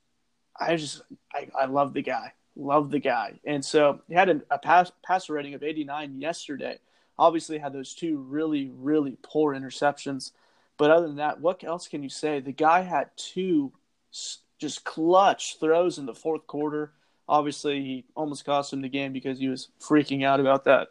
I 0.60 0.76
just 0.76 1.02
I, 1.34 1.48
I 1.60 1.66
love 1.66 1.94
the 1.94 2.02
guy, 2.02 2.34
love 2.56 2.92
the 2.92 3.00
guy, 3.00 3.40
and 3.46 3.64
so 3.64 4.02
he 4.08 4.14
had 4.14 4.30
a, 4.30 4.42
a 4.50 4.58
pass 4.58 4.92
passer 5.04 5.34
rating 5.34 5.54
of 5.54 5.64
89 5.64 6.20
yesterday. 6.20 6.80
Obviously, 7.18 7.58
had 7.58 7.74
those 7.74 7.94
two 7.94 8.18
really 8.18 8.72
really 8.74 9.18
poor 9.22 9.54
interceptions, 9.54 10.32
but 10.78 10.92
other 10.92 11.08
than 11.08 11.18
that, 11.18 11.42
what 11.42 11.64
else 11.64 11.88
can 11.88 12.04
you 12.04 12.10
say? 12.10 12.40
The 12.40 12.52
guy 12.52 12.82
had 12.82 13.10
two 13.16 13.74
just 14.62 14.84
clutch 14.86 15.58
throws 15.60 15.98
in 15.98 16.06
the 16.06 16.14
fourth 16.14 16.46
quarter. 16.46 16.94
Obviously, 17.28 17.82
he 17.82 18.06
almost 18.16 18.46
cost 18.46 18.74
him 18.74 18.82
the 18.82 18.90
game 18.90 19.14
because 19.14 19.40
he 19.40 19.48
was 19.48 19.70
freaking 19.80 20.26
out 20.26 20.40
about 20.40 20.66
that 20.66 20.90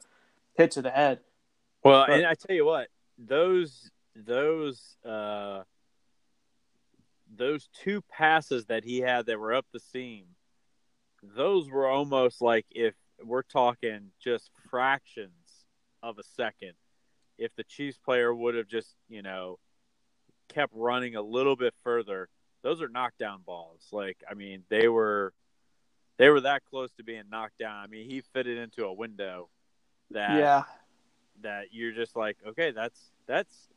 hit 0.54 0.70
to 0.72 0.82
the 0.82 0.90
head. 0.90 1.20
Well, 1.84 2.04
But- 2.06 2.16
and 2.18 2.26
I 2.26 2.34
tell 2.34 2.54
you 2.54 2.64
what, 2.64 2.88
those 3.18 3.90
those 4.14 4.96
uh, 5.04 5.62
those 7.34 7.68
two 7.72 8.02
passes 8.02 8.66
that 8.66 8.84
he 8.84 8.98
had 8.98 9.26
that 9.26 9.38
were 9.38 9.54
up 9.54 9.66
the 9.72 9.80
seam, 9.80 10.24
those 11.22 11.70
were 11.70 11.86
almost 11.86 12.40
like 12.40 12.66
if 12.70 12.94
we're 13.22 13.42
talking 13.42 14.10
just 14.22 14.50
fractions 14.70 15.66
of 16.02 16.18
a 16.18 16.22
second. 16.22 16.72
If 17.38 17.54
the 17.54 17.64
Chiefs 17.64 17.98
player 17.98 18.34
would 18.34 18.54
have 18.54 18.66
just 18.68 18.94
you 19.08 19.22
know 19.22 19.58
kept 20.48 20.72
running 20.74 21.16
a 21.16 21.22
little 21.22 21.56
bit 21.56 21.74
further, 21.82 22.28
those 22.62 22.82
are 22.82 22.88
knockdown 22.88 23.42
balls. 23.46 23.86
Like 23.92 24.22
I 24.30 24.34
mean, 24.34 24.64
they 24.68 24.88
were 24.88 25.32
they 26.20 26.28
were 26.28 26.42
that 26.42 26.62
close 26.68 26.92
to 26.98 27.02
being 27.02 27.24
knocked 27.30 27.58
down. 27.58 27.82
I 27.82 27.86
mean, 27.86 28.08
he 28.08 28.20
fitted 28.20 28.58
into 28.58 28.84
a 28.84 28.92
window 28.92 29.48
that 30.10 30.28
Yeah, 30.36 30.64
that 31.40 31.72
you're 31.72 31.92
just 31.92 32.14
like, 32.14 32.36
okay, 32.46 32.72
that's 32.72 33.10
that's 33.26 33.70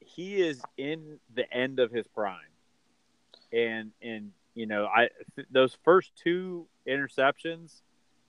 he 0.00 0.40
is 0.42 0.60
in 0.76 1.20
the 1.32 1.50
end 1.52 1.78
of 1.78 1.92
his 1.92 2.08
prime, 2.08 2.40
and 3.52 3.92
and 4.02 4.32
you 4.56 4.66
know, 4.66 4.86
I 4.86 5.10
th- 5.36 5.46
those 5.48 5.78
first 5.84 6.10
two 6.16 6.66
interceptions 6.88 7.82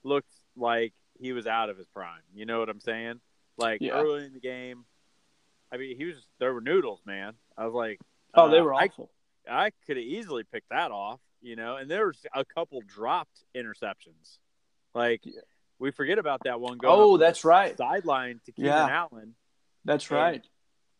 looked 0.04 0.32
like 0.56 0.92
he 1.18 1.32
was 1.32 1.48
out 1.48 1.68
of 1.68 1.76
his 1.76 1.88
prime. 1.88 2.22
You 2.32 2.46
know 2.46 2.60
what 2.60 2.68
I'm 2.68 2.80
saying? 2.80 3.20
Like 3.56 3.80
Yeah. 3.80 3.94
early 3.94 4.24
in 4.24 4.34
the 4.34 4.40
game, 4.40 4.84
I 5.72 5.78
mean, 5.78 5.96
he 5.96 6.04
was 6.04 6.28
there 6.38 6.54
were 6.54 6.60
noodles, 6.60 7.00
man. 7.04 7.34
I 7.58 7.64
was 7.64 7.74
like, 7.74 7.98
oh, 8.34 8.48
they 8.48 8.60
uh, 8.60 8.64
were 8.64 8.74
I 8.78 8.90
awful. 8.90 9.10
I 9.50 9.70
could 9.86 9.96
have 9.96 10.06
easily 10.06 10.44
picked 10.44 10.68
that 10.70 10.92
off, 10.92 11.18
you 11.42 11.56
know. 11.56 11.76
And 11.76 11.90
there's 11.90 12.18
a 12.34 12.44
couple 12.44 12.80
dropped 12.86 13.44
interceptions, 13.54 14.38
like 14.94 15.20
Yeah. 15.24 15.40
We 15.78 15.90
forget 15.90 16.18
about 16.18 16.44
that 16.44 16.60
one. 16.60 16.78
Going 16.78 16.94
Oh, 16.96 17.16
that's 17.16 17.44
right. 17.44 17.76
Sideline 17.76 18.40
to 18.46 18.52
Keenan 18.52 18.70
Yeah. 18.70 18.86
Allen. 19.10 19.34
That's 19.84 20.10
right. 20.12 20.46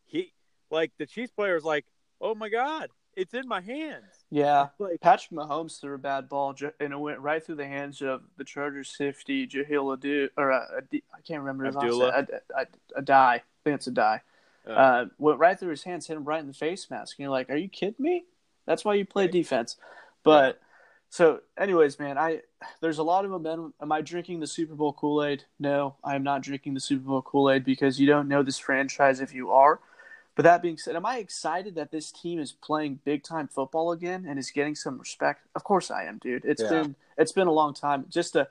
He 0.06 0.32
like 0.70 0.90
the 0.98 1.06
Chiefs 1.06 1.30
player 1.32 1.54
is 1.56 1.62
like, 1.64 1.84
oh 2.20 2.34
my 2.34 2.48
god, 2.48 2.88
it's 3.14 3.32
in 3.32 3.46
my 3.46 3.60
hands. 3.60 4.24
Yeah. 4.30 4.68
Like 4.80 5.00
Patrick 5.00 5.30
Mahomes 5.38 5.80
threw 5.80 5.94
a 5.94 5.98
bad 5.98 6.28
ball, 6.28 6.56
and 6.80 6.92
it 6.92 6.98
went 6.98 7.20
right 7.20 7.44
through 7.44 7.56
the 7.56 7.66
hands 7.66 8.02
of 8.02 8.22
the 8.38 8.44
Chargers 8.44 8.92
safety, 8.96 9.46
Jahleel 9.46 9.96
Adu, 9.96 10.28
or 10.36 10.50
uh, 10.50 10.64
Adi- 10.78 11.04
I 11.14 11.20
can't 11.20 11.40
remember 11.40 11.64
his 11.66 11.76
last 11.76 11.84
Abdullah. 11.84 12.12
name. 12.12 12.26
A, 12.56 12.60
a, 12.62 12.66
a 12.96 13.02
die. 13.02 13.34
I 13.34 13.42
think 13.62 13.76
it's 13.76 13.86
a 13.86 13.92
die. 13.92 14.22
Uh, 14.66 14.70
Uh, 14.70 15.04
went 15.18 15.38
right 15.38 15.58
through 15.60 15.70
his 15.70 15.84
hands, 15.84 16.06
hit 16.08 16.16
him 16.16 16.24
right 16.24 16.40
in 16.40 16.46
the 16.48 16.54
face 16.54 16.90
mask. 16.90 17.18
And 17.18 17.24
you're 17.24 17.30
like, 17.30 17.50
are 17.50 17.56
you 17.56 17.68
kidding 17.68 17.94
me? 17.98 18.24
That's 18.66 18.84
why 18.84 18.94
you 18.94 19.04
play 19.04 19.24
Right. 19.24 19.32
defense. 19.32 19.76
But 20.24 20.60
so, 21.10 21.40
anyways, 21.58 21.98
man, 21.98 22.16
I 22.18 22.40
there's 22.80 22.98
a 22.98 23.02
lot 23.02 23.24
of 23.24 23.30
momentum. 23.30 23.74
Am 23.80 23.92
I 23.92 24.00
drinking 24.00 24.40
the 24.40 24.46
Super 24.46 24.74
Bowl 24.74 24.92
Kool 24.92 25.22
Aid? 25.24 25.44
No, 25.58 25.96
I 26.02 26.14
am 26.14 26.22
not 26.22 26.42
drinking 26.42 26.74
the 26.74 26.80
Super 26.80 27.08
Bowl 27.08 27.22
Kool 27.22 27.50
Aid 27.50 27.64
because 27.64 28.00
you 28.00 28.06
don't 28.06 28.28
know 28.28 28.42
this 28.42 28.58
franchise 28.58 29.20
if 29.20 29.34
you 29.34 29.50
are. 29.50 29.80
But 30.34 30.44
that 30.44 30.62
being 30.62 30.78
said, 30.78 30.96
am 30.96 31.04
I 31.04 31.18
excited 31.18 31.74
that 31.74 31.90
this 31.90 32.10
team 32.10 32.38
is 32.38 32.52
playing 32.52 33.00
big 33.04 33.22
time 33.22 33.48
football 33.48 33.92
again 33.92 34.24
and 34.26 34.38
is 34.38 34.50
getting 34.50 34.74
some 34.74 34.98
respect? 34.98 35.42
Of 35.54 35.64
course 35.64 35.90
I 35.90 36.04
am, 36.04 36.18
dude. 36.18 36.44
It's 36.46 36.62
Yeah. 36.62 36.70
been 36.70 36.96
it's 37.18 37.32
been 37.32 37.48
a 37.48 37.52
long 37.52 37.74
time. 37.74 38.06
Just 38.08 38.32
to 38.32 38.48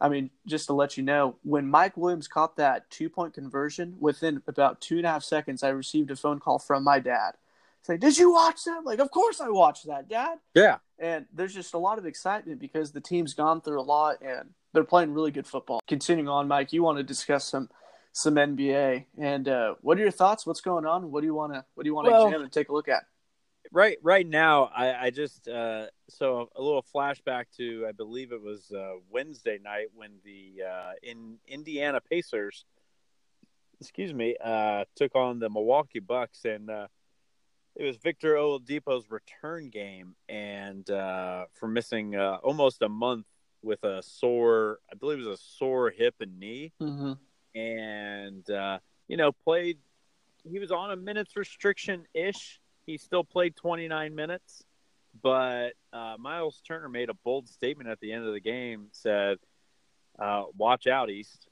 I 0.00 0.08
mean, 0.08 0.30
just 0.46 0.66
to 0.66 0.72
let 0.72 0.96
you 0.96 1.02
know, 1.02 1.36
when 1.42 1.68
Mike 1.68 1.96
Williams 1.96 2.28
caught 2.28 2.56
that 2.56 2.88
two 2.90 3.08
point 3.08 3.34
conversion, 3.34 3.96
within 3.98 4.42
about 4.46 4.80
two 4.80 4.98
and 4.98 5.06
a 5.06 5.10
half 5.10 5.24
seconds, 5.24 5.62
I 5.62 5.70
received 5.70 6.10
a 6.10 6.16
phone 6.16 6.38
call 6.38 6.58
from 6.58 6.84
my 6.84 6.98
dad. 7.00 7.34
Saying, 7.82 8.00
Did 8.00 8.16
you 8.16 8.32
watch 8.32 8.64
that? 8.64 8.78
I'm 8.78 8.84
like, 8.84 8.98
of 8.98 9.10
course 9.10 9.40
I 9.40 9.48
watched 9.50 9.86
that, 9.86 10.08
Dad. 10.08 10.38
yeah, 10.54 10.78
And 10.98 11.26
there's 11.32 11.54
just 11.54 11.74
a 11.74 11.78
lot 11.78 11.98
of 11.98 12.06
excitement 12.06 12.60
because 12.60 12.92
the 12.92 13.00
team's 13.00 13.34
gone 13.34 13.60
through 13.60 13.80
a 13.80 13.82
lot 13.82 14.16
and 14.22 14.50
they're 14.72 14.84
playing 14.84 15.12
really 15.12 15.30
good 15.30 15.46
football. 15.46 15.80
Continuing 15.88 16.28
on, 16.28 16.46
Mike, 16.48 16.72
you 16.72 16.82
want 16.82 16.98
to 16.98 17.04
discuss 17.04 17.44
some 17.44 17.68
some 18.16 18.36
NBA 18.36 19.06
and 19.18 19.48
uh, 19.48 19.74
what 19.80 19.98
are 19.98 20.02
your 20.02 20.12
thoughts? 20.12 20.46
What's 20.46 20.60
going 20.60 20.86
on? 20.86 21.10
What 21.10 21.22
do 21.22 21.26
you 21.26 21.34
want 21.34 21.52
to 21.52 21.64
what 21.74 21.82
do 21.82 21.88
you 21.88 21.94
want 21.94 22.06
to 22.06 22.12
Well- 22.12 22.26
examine 22.26 22.44
and 22.44 22.52
take 22.52 22.68
a 22.68 22.72
look 22.72 22.88
at? 22.88 23.04
right 23.72 23.96
right 24.02 24.26
now 24.28 24.64
I, 24.76 25.06
I 25.06 25.10
just 25.10 25.48
uh, 25.48 25.86
so 26.10 26.50
a 26.54 26.62
little 26.62 26.84
flashback 26.94 27.46
to 27.56 27.86
I 27.88 27.92
believe 27.92 28.30
it 28.30 28.40
was 28.40 28.70
uh, 28.70 28.92
Wednesday 29.10 29.58
night 29.62 29.86
when 29.94 30.10
the 30.22 30.62
uh, 30.62 30.92
in 31.02 31.38
Indiana 31.48 32.00
Pacers 32.00 32.66
excuse 33.80 34.12
me 34.12 34.36
uh, 34.44 34.84
took 34.96 35.16
on 35.16 35.38
the 35.38 35.48
Milwaukee 35.48 35.98
Bucks 35.98 36.44
and 36.44 36.70
uh, 36.70 36.86
it 37.76 37.84
was 37.84 37.96
Victor 37.96 38.34
Oladipo's 38.34 39.10
return 39.10 39.68
game 39.70 40.14
and 40.28 40.88
uh, 40.90 41.46
for 41.54 41.68
missing 41.68 42.14
uh, 42.16 42.38
almost 42.42 42.82
a 42.82 42.88
month 42.88 43.26
with 43.62 43.82
a 43.84 44.02
sore 44.02 44.78
I 44.92 44.94
believe 44.94 45.18
it 45.18 45.26
was 45.26 45.40
a 45.40 45.42
sore 45.42 45.90
hip 45.90 46.14
and 46.20 46.38
knee 46.38 46.72
Mm-hmm. 46.80 47.12
and 47.58 48.50
uh, 48.50 48.78
you 49.08 49.16
know 49.16 49.32
played. 49.32 49.78
He 50.50 50.58
was 50.58 50.70
on 50.70 50.90
a 50.90 50.96
minutes 50.96 51.36
restriction 51.36 52.04
ish. 52.12 52.60
He 52.84 52.98
still 52.98 53.24
played 53.24 53.56
29 53.56 54.14
minutes, 54.14 54.62
but 55.22 55.70
uh, 55.92 56.16
Myles 56.18 56.60
Turner 56.68 56.90
made 56.90 57.08
a 57.08 57.14
bold 57.14 57.48
statement 57.48 57.88
at 57.88 57.98
the 58.00 58.12
end 58.12 58.26
of 58.26 58.34
the 58.34 58.40
game. 58.40 58.88
Said, 58.92 59.38
uh, 60.18 60.44
"Watch 60.56 60.86
out, 60.86 61.08
East. 61.10 61.48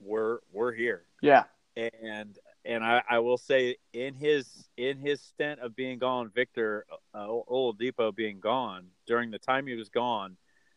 We're 0.00 0.38
we're 0.52 0.72
here." 0.72 1.04
Yeah. 1.22 1.44
And 1.76 2.36
and 2.64 2.84
I, 2.84 3.02
I 3.08 3.18
will 3.20 3.38
say 3.38 3.76
in 3.92 4.14
his 4.14 4.68
in 4.76 4.98
his 4.98 5.20
stint 5.20 5.60
of 5.60 5.74
being 5.74 5.98
gone, 5.98 6.30
Victor 6.34 6.86
uh, 7.14 7.26
Oladipo 7.26 8.14
being 8.14 8.40
gone 8.40 8.86
during 9.06 9.30
the 9.30 9.38
time 9.38 9.66
he 9.66 9.74
was 9.74 9.88
gone, 9.88 10.36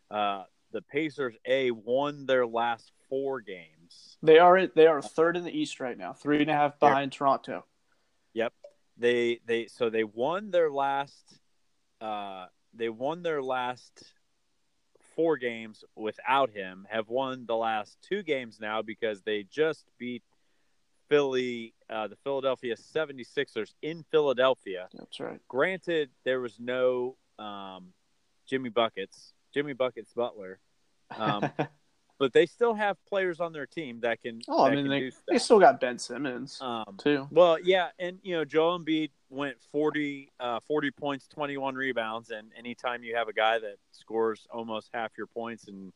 uh, 0.09 0.43
the 0.71 0.81
Pacers 0.81 1.35
a 1.45 1.71
won 1.71 2.25
their 2.25 2.45
last 2.45 2.91
four 3.09 3.41
games. 3.41 4.17
They 4.21 4.39
are 4.39 4.67
they 4.67 4.87
are 4.87 5.01
third 5.01 5.37
in 5.37 5.43
the 5.43 5.57
East 5.57 5.79
right 5.79 5.97
now, 5.97 6.13
three 6.13 6.41
and 6.41 6.49
a 6.49 6.53
half 6.53 6.79
behind 6.79 7.11
Toronto. 7.11 7.65
Yep, 8.33 8.53
they 8.97 9.39
they 9.45 9.67
so 9.67 9.89
they 9.89 10.03
won 10.03 10.51
their 10.51 10.71
last 10.71 11.39
uh 12.01 12.47
they 12.73 12.89
won 12.89 13.23
their 13.23 13.41
last 13.41 14.03
four 15.15 15.37
games 15.37 15.83
without 15.95 16.49
him 16.49 16.87
have 16.89 17.09
won 17.09 17.45
the 17.45 17.55
last 17.55 17.97
two 18.01 18.23
games 18.23 18.59
now 18.59 18.81
because 18.81 19.21
they 19.21 19.43
just 19.43 19.85
beat 19.99 20.23
Philly 21.09 21.73
uh 21.89 22.07
the 22.07 22.15
Philadelphia 22.23 22.75
76ers 22.75 23.73
in 23.81 24.03
Philadelphia 24.11 24.87
That's 24.93 25.19
right. 25.19 25.39
granted 25.47 26.09
there 26.23 26.39
was 26.39 26.59
no 26.59 27.15
um 27.39 27.93
Jimmy 28.47 28.69
buckets 28.69 29.33
Jimmy 29.53 29.73
buckets 29.73 30.13
Butler 30.13 30.59
um 31.17 31.51
but 32.19 32.31
they 32.31 32.45
still 32.45 32.73
have 32.73 32.95
players 33.05 33.39
on 33.39 33.51
their 33.51 33.65
team 33.65 33.99
that 34.01 34.21
can 34.21 34.41
oh, 34.47 34.65
I 34.65 34.73
mean 34.73 34.87
they, 34.87 35.11
they 35.27 35.37
still 35.37 35.59
got 35.59 35.79
Ben 35.79 35.99
Simmons 35.99 36.57
um 36.61 36.95
too. 36.97 37.27
well, 37.31 37.59
yeah, 37.59 37.89
and 37.99 38.19
you 38.23 38.35
know, 38.35 38.45
Joel 38.45 38.79
Embiid 38.79 39.09
went 39.29 39.57
40, 39.71 40.31
uh, 40.39 40.59
40 40.67 40.91
points, 40.91 41.27
21 41.27 41.75
rebounds, 41.75 42.29
and 42.29 42.51
anytime 42.57 43.03
you 43.03 43.15
have 43.15 43.27
a 43.27 43.33
guy 43.33 43.59
that 43.59 43.75
scores 43.91 44.47
almost 44.51 44.89
half 44.93 45.11
your 45.17 45.27
points 45.27 45.67
and 45.67 45.91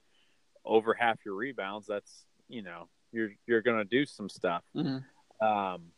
over 0.65 0.93
half 0.93 1.17
your 1.23 1.35
rebounds, 1.35 1.87
that's 1.87 2.25
you 2.49 2.61
know, 2.61 2.89
you're 3.11 3.31
you're 3.45 3.61
gonna 3.61 3.85
do 3.85 4.05
some 4.05 4.29
stuff. 4.29 4.63
Mhm. 4.75 5.03
Um, 5.41 5.91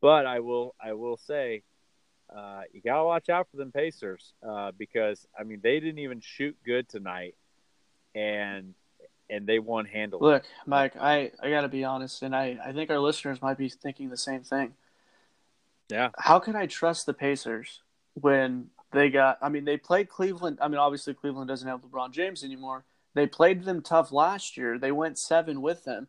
but 0.00 0.26
I 0.26 0.40
will 0.40 0.74
I 0.82 0.92
will 0.94 1.16
say, 1.16 1.62
uh, 2.34 2.62
you 2.72 2.80
gotta 2.80 3.04
watch 3.04 3.28
out 3.28 3.48
for 3.50 3.56
them 3.56 3.72
Pacers 3.72 4.34
uh, 4.46 4.72
because 4.76 5.26
I 5.38 5.44
mean 5.44 5.60
they 5.62 5.80
didn't 5.80 6.00
even 6.00 6.20
shoot 6.20 6.56
good 6.64 6.88
tonight, 6.88 7.34
and 8.14 8.74
and 9.30 9.46
they 9.46 9.58
won 9.58 9.86
handily. 9.86 10.20
Look, 10.30 10.44
Mike, 10.66 10.94
I, 11.00 11.32
I 11.42 11.48
got 11.48 11.62
to 11.62 11.68
be 11.68 11.84
honest, 11.84 12.22
and 12.22 12.36
I, 12.36 12.58
I 12.62 12.72
think 12.72 12.90
our 12.90 12.98
listeners 12.98 13.40
might 13.40 13.56
be 13.56 13.70
thinking 13.70 14.10
the 14.10 14.16
same 14.16 14.42
thing. 14.42 14.74
Yeah. 15.90 16.10
How 16.18 16.38
can 16.38 16.54
I 16.54 16.66
trust 16.66 17.06
the 17.06 17.14
Pacers 17.14 17.80
when 18.14 18.68
they 18.92 19.08
got, 19.08 19.38
I 19.40 19.48
mean, 19.48 19.64
they 19.64 19.78
played 19.78 20.08
Cleveland. 20.08 20.58
I 20.60 20.68
mean, 20.68 20.78
obviously, 20.78 21.14
Cleveland 21.14 21.48
doesn't 21.48 21.66
have 21.66 21.80
LeBron 21.80 22.12
James 22.12 22.44
anymore. 22.44 22.84
They 23.14 23.26
played 23.26 23.64
them 23.64 23.82
tough 23.82 24.12
last 24.12 24.56
year. 24.56 24.78
They 24.78 24.92
went 24.92 25.18
seven 25.18 25.62
with 25.62 25.84
them. 25.84 26.08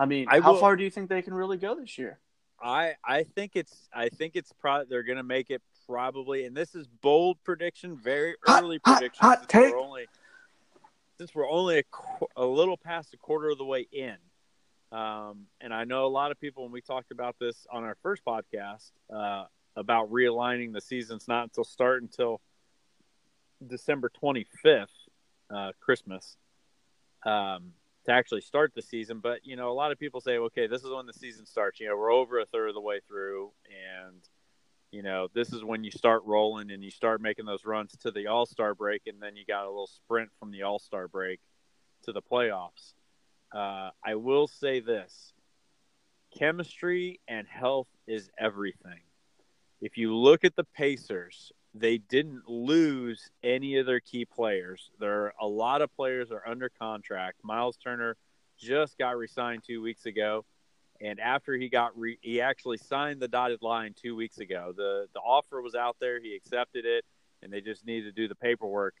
I 0.00 0.06
mean, 0.06 0.26
I 0.28 0.40
how 0.40 0.52
will- 0.54 0.60
far 0.60 0.76
do 0.76 0.82
you 0.84 0.90
think 0.90 1.08
they 1.10 1.22
can 1.22 1.34
really 1.34 1.58
go 1.58 1.74
this 1.74 1.98
year? 1.98 2.18
I 2.62 2.94
I 3.04 3.22
think 3.24 3.52
it's 3.54 3.88
I 3.92 4.08
think 4.08 4.34
it's 4.36 4.52
pro 4.52 4.84
they're 4.84 5.02
gonna 5.02 5.22
make 5.22 5.50
it 5.50 5.62
probably 5.86 6.44
and 6.44 6.56
this 6.56 6.74
is 6.74 6.86
bold 6.86 7.38
prediction, 7.44 7.96
very 7.96 8.34
Hot, 8.46 8.62
early 8.62 8.80
hot, 8.84 8.98
prediction 8.98 9.20
hot 9.26 9.38
since 9.40 9.46
take. 9.48 9.72
we're 9.72 9.80
only 9.80 10.06
since 11.18 11.34
we're 11.34 11.48
only 11.50 11.78
a, 11.78 11.82
qu- 11.90 12.26
a 12.36 12.44
little 12.46 12.76
past 12.78 13.12
a 13.14 13.16
quarter 13.18 13.50
of 13.50 13.58
the 13.58 13.64
way 13.64 13.86
in. 13.92 14.16
Um, 14.90 15.46
and 15.60 15.72
I 15.72 15.84
know 15.84 16.06
a 16.06 16.08
lot 16.08 16.30
of 16.32 16.40
people 16.40 16.62
when 16.64 16.72
we 16.72 16.80
talked 16.80 17.10
about 17.12 17.36
this 17.38 17.66
on 17.70 17.84
our 17.84 17.96
first 18.02 18.22
podcast 18.24 18.90
uh, 19.14 19.44
about 19.76 20.10
realigning 20.10 20.72
the 20.72 20.80
seasons 20.80 21.28
not 21.28 21.44
until 21.44 21.64
start 21.64 22.02
until 22.02 22.40
December 23.66 24.10
25th, 24.22 24.86
uh, 25.54 25.72
Christmas. 25.80 26.36
Um, 27.24 27.72
to 28.10 28.16
actually 28.16 28.40
start 28.40 28.72
the 28.74 28.82
season. 28.82 29.20
But 29.20 29.40
you 29.44 29.56
know, 29.56 29.70
a 29.70 29.72
lot 29.72 29.92
of 29.92 29.98
people 29.98 30.20
say, 30.20 30.38
okay, 30.38 30.66
this 30.66 30.82
is 30.82 30.90
when 30.90 31.06
the 31.06 31.12
season 31.12 31.46
starts. 31.46 31.80
You 31.80 31.88
know, 31.88 31.96
we're 31.96 32.12
over 32.12 32.40
a 32.40 32.46
third 32.46 32.68
of 32.68 32.74
the 32.74 32.80
way 32.80 33.00
through, 33.06 33.50
and 33.66 34.16
you 34.90 35.02
know, 35.02 35.28
this 35.32 35.52
is 35.52 35.62
when 35.62 35.84
you 35.84 35.90
start 35.90 36.22
rolling 36.24 36.72
and 36.72 36.82
you 36.82 36.90
start 36.90 37.20
making 37.20 37.46
those 37.46 37.64
runs 37.64 37.96
to 38.02 38.10
the 38.10 38.26
All 38.26 38.46
Star 38.46 38.74
break, 38.74 39.02
and 39.06 39.22
then 39.22 39.36
you 39.36 39.44
got 39.46 39.64
a 39.64 39.68
little 39.68 39.86
sprint 39.86 40.30
from 40.38 40.50
the 40.50 40.62
All 40.62 40.78
Star 40.78 41.08
break 41.08 41.40
to 42.04 42.12
the 42.12 42.22
playoffs. 42.22 42.94
Uh, 43.54 43.90
I 44.04 44.16
will 44.16 44.48
say 44.48 44.80
this: 44.80 45.32
chemistry 46.36 47.20
and 47.28 47.46
health 47.46 47.88
is 48.06 48.28
everything. 48.38 49.00
If 49.80 49.96
you 49.96 50.14
look 50.14 50.44
at 50.44 50.56
the 50.56 50.64
Pacers, 50.64 51.52
they 51.74 51.98
didn't 51.98 52.48
lose 52.48 53.30
any 53.42 53.76
of 53.76 53.86
their 53.86 54.00
key 54.00 54.24
players. 54.24 54.90
There 54.98 55.26
are 55.26 55.34
a 55.40 55.46
lot 55.46 55.82
of 55.82 55.94
players 55.94 56.30
are 56.30 56.46
under 56.46 56.68
contract. 56.68 57.40
Myles 57.44 57.76
Turner 57.76 58.16
just 58.58 58.98
got 58.98 59.16
re-signed 59.16 59.62
two 59.64 59.80
weeks 59.80 60.06
ago, 60.06 60.44
and 61.00 61.20
after 61.20 61.54
he 61.54 61.68
got 61.68 61.96
re- 61.98 62.18
he 62.20 62.40
actually 62.40 62.78
signed 62.78 63.20
the 63.20 63.28
dotted 63.28 63.62
line 63.62 63.94
two 63.94 64.16
weeks 64.16 64.38
ago. 64.38 64.72
the 64.76 65.06
The 65.14 65.20
offer 65.20 65.62
was 65.62 65.74
out 65.74 65.96
there. 66.00 66.20
He 66.20 66.34
accepted 66.34 66.84
it, 66.84 67.04
and 67.42 67.52
they 67.52 67.60
just 67.60 67.86
needed 67.86 68.14
to 68.14 68.20
do 68.20 68.28
the 68.28 68.34
paperwork. 68.34 68.94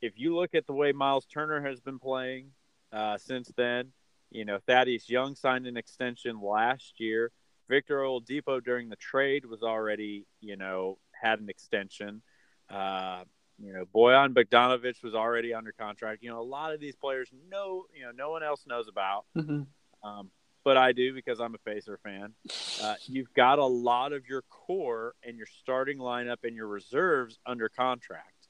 If 0.00 0.14
you 0.16 0.34
look 0.34 0.54
at 0.54 0.66
the 0.66 0.72
way 0.72 0.92
Myles 0.92 1.26
Turner 1.26 1.60
has 1.66 1.80
been 1.80 1.98
playing 1.98 2.52
uh, 2.92 3.18
since 3.18 3.52
then, 3.56 3.92
you 4.30 4.44
know 4.44 4.58
Thaddeus 4.66 5.10
Young 5.10 5.34
signed 5.34 5.66
an 5.66 5.76
extension 5.76 6.40
last 6.40 7.00
year. 7.00 7.32
Victor 7.68 7.98
Oladipo 8.00 8.62
during 8.62 8.88
the 8.88 8.96
trade 8.96 9.44
was 9.44 9.62
already, 9.62 10.26
you 10.40 10.56
know, 10.56 10.98
had 11.20 11.40
an 11.40 11.48
extension. 11.48 12.22
Uh, 12.68 13.24
you 13.58 13.72
know, 13.72 13.84
Bojan 13.94 14.32
Bogdanović 14.32 15.02
was 15.02 15.14
already 15.14 15.52
under 15.52 15.72
contract. 15.72 16.22
You 16.22 16.30
know, 16.30 16.40
a 16.40 16.42
lot 16.42 16.72
of 16.72 16.80
these 16.80 16.96
players 16.96 17.28
know, 17.50 17.84
you 17.94 18.02
know, 18.04 18.12
no 18.12 18.30
one 18.30 18.42
else 18.42 18.64
knows 18.66 18.88
about, 18.88 19.24
Mm-hmm. 19.36 19.62
um, 20.08 20.30
but 20.64 20.76
I 20.76 20.92
do 20.92 21.14
because 21.14 21.40
I'm 21.40 21.54
a 21.54 21.58
Pacer 21.58 21.98
fan. 22.02 22.34
Uh, 22.82 22.94
you've 23.06 23.32
got 23.34 23.58
a 23.58 23.64
lot 23.64 24.12
of 24.12 24.26
your 24.28 24.42
core 24.50 25.14
and 25.24 25.36
your 25.36 25.46
starting 25.46 25.98
lineup 25.98 26.44
and 26.44 26.54
your 26.54 26.66
reserves 26.68 27.38
under 27.46 27.68
contract. 27.68 28.48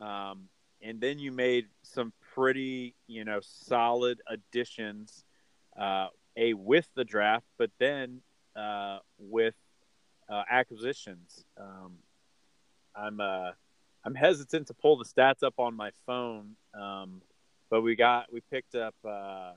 Um, 0.00 0.48
and 0.82 1.00
then 1.00 1.18
you 1.18 1.30
made 1.32 1.66
some 1.82 2.12
pretty, 2.34 2.94
you 3.06 3.24
know, 3.24 3.40
solid 3.42 4.20
additions. 4.28 5.24
Uh, 5.78 6.08
a 6.36 6.54
with 6.54 6.88
the 6.94 7.04
draft, 7.04 7.46
but 7.58 7.70
then 7.78 8.20
uh, 8.56 8.98
with 9.18 9.54
uh, 10.28 10.42
acquisitions. 10.50 11.44
Um, 11.58 11.98
I'm 12.96 13.20
uh, 13.20 13.50
I'm 14.04 14.14
hesitant 14.14 14.66
to 14.68 14.74
pull 14.74 14.96
the 14.96 15.04
stats 15.04 15.42
up 15.42 15.54
on 15.58 15.76
my 15.76 15.90
phone, 16.06 16.56
um, 16.78 17.22
but 17.70 17.82
we 17.82 17.96
got 17.96 18.32
we 18.32 18.40
picked 18.50 18.74
up. 18.74 18.94
Uh, 19.04 19.52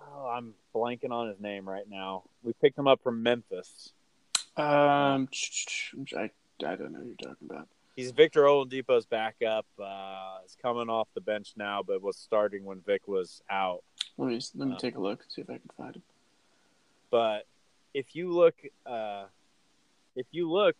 oh, 0.00 0.26
I'm 0.26 0.54
blanking 0.74 1.10
on 1.10 1.28
his 1.28 1.40
name 1.40 1.68
right 1.68 1.88
now. 1.88 2.24
We 2.42 2.52
picked 2.52 2.78
him 2.78 2.86
up 2.86 3.02
from 3.02 3.22
Memphis. 3.22 3.92
Um, 4.56 5.28
I, 6.16 6.30
I 6.66 6.76
don't 6.76 6.92
know 6.92 6.98
who 6.98 7.06
you're 7.06 7.14
talking 7.16 7.48
about. 7.48 7.68
He's 7.96 8.10
Victor 8.12 8.42
Oladipo's 8.42 9.06
backup. 9.06 9.66
Uh, 9.78 10.38
he's 10.42 10.56
coming 10.60 10.88
off 10.88 11.08
the 11.14 11.20
bench 11.20 11.52
now, 11.56 11.82
but 11.86 12.02
was 12.02 12.16
starting 12.16 12.64
when 12.64 12.80
Vic 12.80 13.06
was 13.06 13.42
out. 13.50 13.82
Let 14.16 14.28
me 14.28 14.40
let 14.54 14.68
me 14.68 14.72
um, 14.72 14.78
take 14.78 14.96
a 14.96 15.00
look, 15.00 15.24
see 15.28 15.42
if 15.42 15.50
I 15.50 15.54
can 15.54 15.70
find 15.76 15.96
him. 15.96 16.02
But 17.10 17.46
if 17.94 18.14
you 18.14 18.32
look, 18.32 18.54
uh, 18.86 19.24
if 20.16 20.26
you 20.30 20.50
look, 20.50 20.76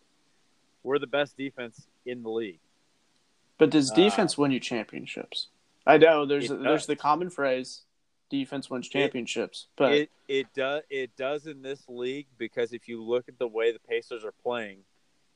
we're 0.83 0.99
the 0.99 1.07
best 1.07 1.37
defense 1.37 1.87
in 2.05 2.23
the 2.23 2.29
league. 2.29 2.59
But 3.57 3.69
does 3.69 3.91
uh, 3.91 3.95
defense 3.95 4.37
uh, 4.37 4.41
win 4.41 4.51
you 4.51 4.59
championships? 4.59 5.47
I 5.85 5.97
know 5.97 6.25
there's 6.25 6.49
there's 6.49 6.85
the 6.85 6.95
common 6.95 7.29
phrase, 7.29 7.81
defense 8.29 8.69
wins 8.69 8.87
championships. 8.89 9.67
It, 9.67 9.77
but 9.77 9.91
it 9.93 10.09
it 10.27 10.47
does 10.55 10.81
it 10.89 11.15
does 11.17 11.47
in 11.47 11.61
this 11.61 11.83
league 11.87 12.27
because 12.37 12.73
if 12.73 12.87
you 12.87 13.03
look 13.03 13.27
at 13.27 13.37
the 13.37 13.47
way 13.47 13.71
the 13.71 13.79
Pacers 13.79 14.23
are 14.23 14.33
playing, 14.43 14.79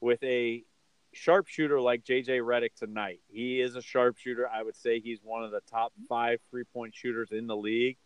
with 0.01 0.23
a 0.23 0.63
sharpshooter 1.13 1.79
like 1.79 2.03
JJ 2.03 2.41
Redick 2.41 2.75
tonight, 2.75 3.19
he 3.27 3.61
is 3.61 3.75
a 3.75 3.81
sharpshooter. 3.81 4.47
I 4.47 4.63
would 4.63 4.75
say 4.75 4.99
he's 4.99 5.19
one 5.23 5.43
of 5.43 5.51
the 5.51 5.61
top 5.69 5.93
five 6.07 6.39
three 6.49 6.63
point 6.63 6.95
shooters 6.95 7.31
in 7.31 7.47
the 7.47 7.55
league. 7.55 7.97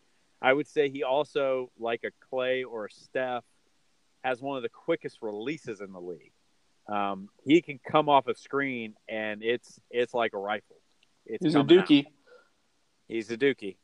I 0.42 0.54
would 0.54 0.68
say 0.68 0.90
he 0.90 1.04
also, 1.04 1.70
like 1.78 2.04
a 2.06 2.12
Clay 2.30 2.64
or 2.64 2.86
a 2.86 2.92
Steph, 2.92 3.44
has 4.24 4.42
one 4.42 4.58
of 4.58 4.64
the 4.64 4.70
quickest 4.70 5.18
releases 5.22 5.82
in 5.82 5.92
the 5.92 6.02
league. 6.02 6.32
Um, 6.88 7.30
he 7.44 7.62
can 7.62 7.80
come 7.86 8.10
off 8.10 8.28
a 8.28 8.36
screen 8.36 8.96
and 9.08 9.44
it's 9.44 9.80
it's 9.92 10.14
like 10.14 10.34
a 10.34 10.38
rifle. 10.38 10.78
It's 11.26 11.44
He's 11.44 11.56
a 11.56 11.60
dookie. 11.60 12.06
Out. 12.08 12.12
He's 13.08 13.30
a 13.32 13.38
dookie. 13.38 13.78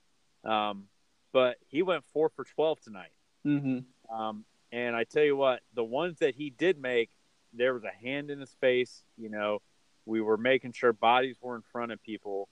Um, 0.44 0.86
but 1.32 1.58
he 1.68 1.84
went 1.84 2.04
four 2.14 2.30
for 2.30 2.46
twelve 2.46 2.80
tonight. 2.82 3.12
Mm-hmm. 3.46 4.16
Um, 4.16 4.46
and 4.72 4.96
I 4.96 5.04
tell 5.04 5.24
you 5.24 5.36
what, 5.36 5.62
the 5.74 5.84
ones 5.84 6.20
that 6.20 6.36
he 6.36 6.50
did 6.50 6.80
make, 6.80 7.10
there 7.54 7.74
was 7.74 7.84
a 7.84 7.92
hand 7.92 8.32
in 8.32 8.40
his 8.40 8.54
face. 8.60 9.04
You 9.18 9.30
know, 9.30 9.62
we 10.06 10.22
were 10.22 10.38
making 10.38 10.74
sure 10.74 10.92
bodies 10.92 11.38
were 11.42 11.56
in 11.56 11.64
front 11.72 11.92
of 11.92 12.02
people. 12.02 12.50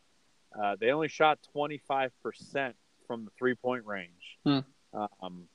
Uh, 0.58 0.76
they 0.80 0.92
only 0.92 1.08
shot 1.08 1.40
twenty 1.52 1.80
five 1.88 2.12
percent 2.22 2.76
from 3.08 3.26
the 3.26 3.32
three 3.38 3.56
point 3.56 3.86
range. 3.86 4.38
Hmm. 4.46 4.60
Um, 5.22 5.48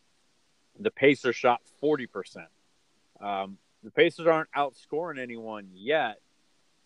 the 0.79 0.91
Pacers 0.91 1.37
shot 1.37 1.61
40%. 1.83 2.47
Um, 3.21 3.59
the 3.83 3.91
Pacers 3.91 4.27
aren't 4.27 4.51
outscoring 4.53 5.19
anyone 5.19 5.69
yet, 5.73 6.21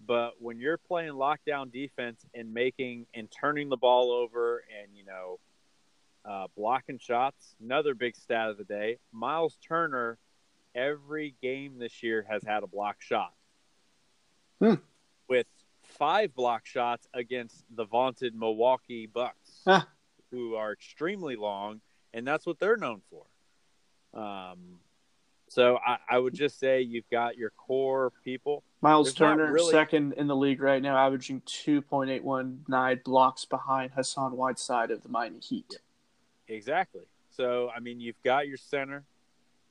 but 0.05 0.33
when 0.41 0.59
you're 0.59 0.79
playing 0.79 1.13
lockdown 1.13 1.73
defense 1.73 2.25
and 2.35 2.53
making 2.53 3.07
and 3.15 3.29
turning 3.31 3.69
the 3.69 3.77
ball 3.77 4.11
over 4.11 4.63
and, 4.83 4.97
you 4.97 5.05
know, 5.05 5.39
uh, 6.25 6.47
blocking 6.57 6.99
shots, 6.99 7.55
another 7.63 7.95
big 7.95 8.15
stat 8.17 8.49
of 8.49 8.57
the 8.57 8.65
day 8.65 8.99
Myles 9.13 9.59
Turner, 9.67 10.19
every 10.75 11.35
game 11.43 11.79
this 11.79 12.03
year, 12.03 12.25
has 12.29 12.43
had 12.45 12.63
a 12.63 12.67
block 12.67 13.01
shot. 13.01 13.33
Hmm. 14.61 14.75
With 15.29 15.47
five 15.83 16.35
block 16.35 16.67
shots 16.67 17.09
against 17.13 17.65
the 17.75 17.85
vaunted 17.85 18.35
Milwaukee 18.35 19.07
Bucks, 19.07 19.65
who 20.31 20.55
are 20.55 20.73
extremely 20.73 21.37
long, 21.37 21.81
and 22.15 22.27
that's 22.27 22.47
what 22.47 22.59
they're 22.59 22.77
known 22.77 23.03
for. 23.11 23.25
Um, 24.15 24.79
so 25.49 25.79
I, 25.87 25.99
I, 26.09 26.19
would 26.19 26.35
just 26.35 26.59
say 26.59 26.81
you've 26.81 27.09
got 27.11 27.37
your 27.37 27.51
core 27.51 28.13
people. 28.25 28.63
Myles 28.81 29.09
There's 29.09 29.15
Turner, 29.17 29.53
really... 29.53 29.71
second 29.71 30.15
in 30.15 30.27
the 30.27 30.37
league 30.37 30.63
right 30.63 30.81
now, 30.81 30.97
averaging 30.97 31.43
2.819 31.43 33.05
blocks 33.05 33.45
behind 33.45 33.93
Hassan 33.93 34.37
Whiteside 34.37 34.91
of 34.91 35.03
the 35.03 35.09
Miami 35.09 35.41
Heat. 35.41 35.79
Exactly. 36.49 37.03
So 37.31 37.71
I 37.75 37.81
mean, 37.81 38.01
you've 38.01 38.23
got 38.23 38.49
your 38.49 38.57
center. 38.57 39.05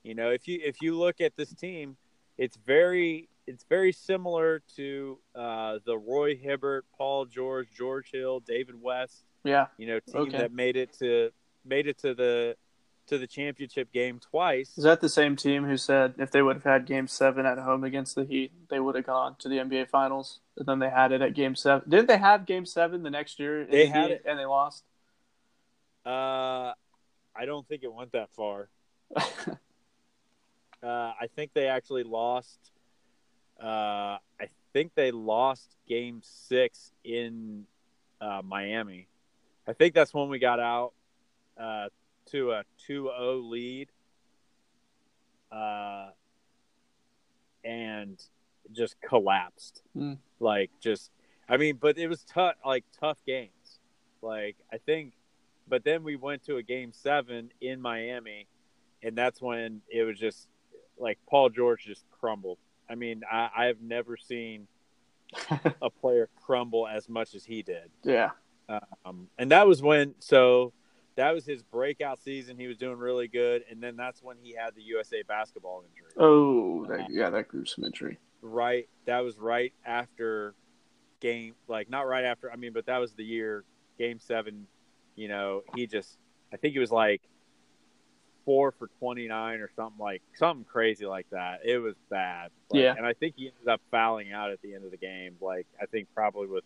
You 0.03 0.15
know, 0.15 0.29
if 0.29 0.47
you 0.47 0.59
if 0.63 0.81
you 0.81 0.97
look 0.97 1.21
at 1.21 1.35
this 1.35 1.53
team, 1.53 1.97
it's 2.37 2.57
very 2.57 3.29
it's 3.47 3.65
very 3.69 3.91
similar 3.91 4.61
to 4.75 5.19
uh, 5.35 5.79
the 5.85 5.97
Roy 5.97 6.35
Hibbert, 6.35 6.85
Paul 6.97 7.25
George, 7.25 7.67
George 7.75 8.11
Hill, 8.11 8.39
David 8.39 8.81
West. 8.81 9.23
Yeah. 9.43 9.67
You 9.77 9.87
know, 9.87 9.99
team 9.99 10.21
okay. 10.21 10.37
that 10.37 10.53
made 10.53 10.75
it 10.75 10.93
to 10.99 11.31
made 11.65 11.87
it 11.87 11.99
to 11.99 12.13
the 12.13 12.55
to 13.11 13.17
the 13.17 13.27
championship 13.27 13.91
game 13.91 14.19
twice. 14.19 14.77
Is 14.77 14.85
that 14.85 15.01
the 15.01 15.09
same 15.09 15.35
team 15.35 15.65
who 15.65 15.75
said 15.75 16.13
if 16.17 16.31
they 16.31 16.41
would 16.41 16.55
have 16.55 16.63
had 16.63 16.85
Game 16.85 17.07
Seven 17.07 17.45
at 17.45 17.57
home 17.57 17.83
against 17.83 18.15
the 18.15 18.23
Heat, 18.23 18.53
they 18.69 18.79
would 18.79 18.95
have 18.95 19.05
gone 19.05 19.35
to 19.39 19.49
the 19.49 19.57
NBA 19.57 19.89
Finals? 19.89 20.39
And 20.57 20.65
then 20.65 20.79
they 20.79 20.89
had 20.89 21.11
it 21.11 21.21
at 21.21 21.33
Game 21.33 21.53
Seven. 21.55 21.89
Didn't 21.89 22.07
they 22.07 22.17
have 22.17 22.45
Game 22.45 22.65
Seven 22.65 23.03
the 23.03 23.09
next 23.09 23.37
year? 23.37 23.65
They 23.65 23.87
the 23.87 23.91
had 23.91 24.05
Heat, 24.05 24.13
it, 24.13 24.23
and 24.25 24.39
they 24.39 24.45
lost. 24.45 24.85
Uh, 26.05 26.71
I 27.35 27.45
don't 27.45 27.67
think 27.67 27.83
it 27.83 27.93
went 27.93 28.13
that 28.13 28.29
far. 28.31 28.69
uh, 29.17 29.21
I 30.81 31.27
think 31.35 31.51
they 31.53 31.67
actually 31.67 32.03
lost. 32.03 32.59
Uh, 33.61 34.17
I 34.39 34.47
think 34.71 34.93
they 34.95 35.11
lost 35.11 35.75
Game 35.85 36.21
Six 36.23 36.93
in 37.03 37.65
uh, 38.21 38.41
Miami. 38.41 39.07
I 39.67 39.73
think 39.73 39.93
that's 39.93 40.13
when 40.13 40.29
we 40.29 40.39
got 40.39 40.61
out 40.61 40.93
uh, 41.59 41.89
to 42.27 42.51
a 42.51 42.63
2-0 42.87 43.49
lead 43.49 43.89
uh, 45.51 46.09
and 47.63 48.21
just 48.71 48.95
collapsed. 49.01 49.81
Mm. 49.95 50.17
Like 50.39 50.71
just 50.79 51.11
I 51.49 51.57
mean, 51.57 51.77
but 51.79 51.97
it 51.97 52.07
was 52.07 52.23
tough 52.23 52.55
like 52.65 52.85
tough 52.99 53.17
games. 53.25 53.79
Like 54.21 54.55
I 54.71 54.77
think 54.77 55.13
but 55.67 55.83
then 55.83 56.03
we 56.03 56.15
went 56.15 56.43
to 56.45 56.57
a 56.57 56.63
game 56.63 56.91
7 56.93 57.51
in 57.61 57.81
Miami 57.81 58.47
and 59.03 59.17
that's 59.17 59.41
when 59.41 59.81
it 59.89 60.03
was 60.03 60.19
just 60.19 60.47
like 60.97 61.17
Paul 61.29 61.49
George 61.49 61.85
just 61.85 62.05
crumbled. 62.11 62.57
I 62.89 62.95
mean, 62.95 63.21
I, 63.29 63.49
I've 63.55 63.81
never 63.81 64.17
seen 64.17 64.67
a 65.81 65.89
player 65.89 66.29
crumble 66.43 66.87
as 66.87 67.09
much 67.09 67.35
as 67.35 67.45
he 67.45 67.61
did. 67.63 67.89
Yeah. 68.03 68.31
Um, 69.05 69.27
and 69.37 69.51
that 69.51 69.67
was 69.67 69.81
when 69.81 70.15
so 70.19 70.71
that 71.15 71.33
was 71.33 71.45
his 71.45 71.61
breakout 71.63 72.21
season. 72.21 72.57
He 72.57 72.67
was 72.67 72.77
doing 72.77 72.97
really 72.97 73.27
good, 73.27 73.63
and 73.69 73.81
then 73.81 73.95
that's 73.95 74.23
when 74.23 74.37
he 74.41 74.53
had 74.53 74.75
the 74.75 74.81
USA 74.83 75.23
basketball 75.23 75.83
injury. 75.89 76.11
Oh, 76.17 76.85
that, 76.85 77.07
yeah, 77.11 77.29
that 77.29 77.47
gruesome 77.47 77.83
injury. 77.83 78.17
Right, 78.41 78.87
that 79.05 79.19
was 79.19 79.37
right 79.37 79.73
after 79.85 80.55
game, 81.19 81.55
like 81.67 81.89
not 81.89 82.07
right 82.07 82.25
after. 82.25 82.51
I 82.51 82.55
mean, 82.55 82.73
but 82.73 82.85
that 82.87 82.97
was 82.97 83.13
the 83.13 83.23
year 83.23 83.63
game 83.97 84.19
seven. 84.19 84.67
You 85.15 85.27
know, 85.27 85.61
he 85.75 85.85
just, 85.85 86.17
I 86.53 86.57
think 86.57 86.73
he 86.73 86.79
was 86.79 86.91
like 86.91 87.21
four 88.45 88.71
for 88.71 88.89
twenty 88.99 89.27
nine 89.27 89.59
or 89.59 89.69
something 89.75 89.99
like 89.99 90.23
something 90.33 90.65
crazy 90.65 91.05
like 91.05 91.27
that. 91.31 91.59
It 91.63 91.77
was 91.77 91.95
bad. 92.09 92.49
Like, 92.71 92.81
yeah, 92.81 92.95
and 92.97 93.05
I 93.05 93.13
think 93.13 93.35
he 93.37 93.47
ended 93.47 93.67
up 93.67 93.81
fouling 93.91 94.31
out 94.31 94.51
at 94.51 94.61
the 94.61 94.73
end 94.73 94.85
of 94.85 94.91
the 94.91 94.97
game. 94.97 95.35
Like 95.41 95.67
I 95.79 95.85
think 95.85 96.07
probably 96.15 96.47
with 96.47 96.63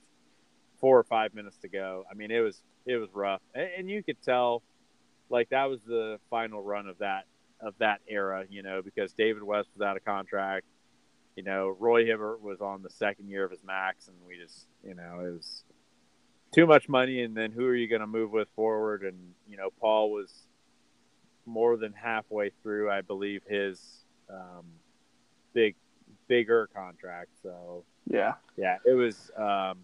four 0.80 0.98
or 0.98 1.04
five 1.04 1.34
minutes 1.34 1.58
to 1.58 1.68
go. 1.68 2.06
I 2.10 2.14
mean, 2.14 2.32
it 2.32 2.40
was 2.40 2.62
it 2.86 2.98
was 2.98 3.10
rough, 3.14 3.42
and, 3.54 3.70
and 3.78 3.90
you 3.90 4.04
could 4.04 4.22
tell, 4.22 4.62
like 5.30 5.50
that 5.50 5.66
was 5.66 5.82
the 5.84 6.20
final 6.30 6.62
run 6.62 6.88
of 6.88 7.00
that 7.00 7.26
of 7.62 7.74
that 7.80 8.02
era, 8.08 8.46
you 8.50 8.62
know, 8.62 8.82
because 8.82 9.14
David 9.14 9.44
West 9.44 9.70
was 9.74 9.86
out 9.86 9.98
of 9.98 10.06
contract. 10.06 10.66
You 11.36 11.44
know, 11.44 11.76
Roy 11.80 12.06
Hibbert 12.06 12.42
was 12.42 12.62
on 12.62 12.82
the 12.82 12.90
second 12.90 13.30
year 13.30 13.44
of 13.44 13.52
his 13.52 13.64
max, 13.66 14.08
and 14.08 14.16
we 14.28 14.38
just, 14.38 14.68
you 14.88 14.96
know, 14.96 15.20
it 15.20 15.32
was 15.32 15.64
too 16.54 16.66
much 16.66 16.88
money. 16.88 17.24
And 17.24 17.36
then 17.36 17.52
who 17.52 17.66
are 17.66 17.76
you 17.76 17.88
going 17.88 18.02
to 18.02 18.08
move 18.08 18.32
with 18.32 18.48
forward? 18.56 19.04
And 19.04 19.34
you 19.48 19.58
know, 19.58 19.70
Paul 19.82 20.12
was 20.12 20.32
more 21.46 21.78
than 21.78 21.94
halfway 21.94 22.52
through, 22.62 22.90
I 22.90 23.02
believe, 23.02 23.42
his 23.48 23.82
um, 24.30 24.66
big 25.54 25.76
bigger 26.28 26.70
contract. 26.74 27.32
So 27.44 27.84
yeah, 28.08 28.34
yeah, 28.58 28.78
it 28.86 28.94
was. 28.94 29.32
Um, 29.38 29.80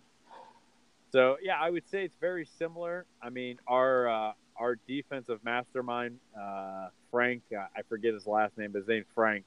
so 1.11 1.37
yeah, 1.41 1.57
I 1.59 1.69
would 1.69 1.87
say 1.89 2.05
it's 2.05 2.15
very 2.19 2.45
similar. 2.45 3.05
I 3.21 3.29
mean, 3.29 3.57
our 3.67 4.07
uh, 4.09 4.31
our 4.55 4.77
defensive 4.87 5.39
mastermind, 5.43 6.19
uh, 6.39 6.87
Frank, 7.09 7.43
uh, 7.53 7.65
I 7.75 7.81
forget 7.89 8.13
his 8.13 8.25
last 8.25 8.57
name, 8.57 8.71
but 8.71 8.79
his 8.79 8.87
name's 8.87 9.07
Frank, 9.13 9.43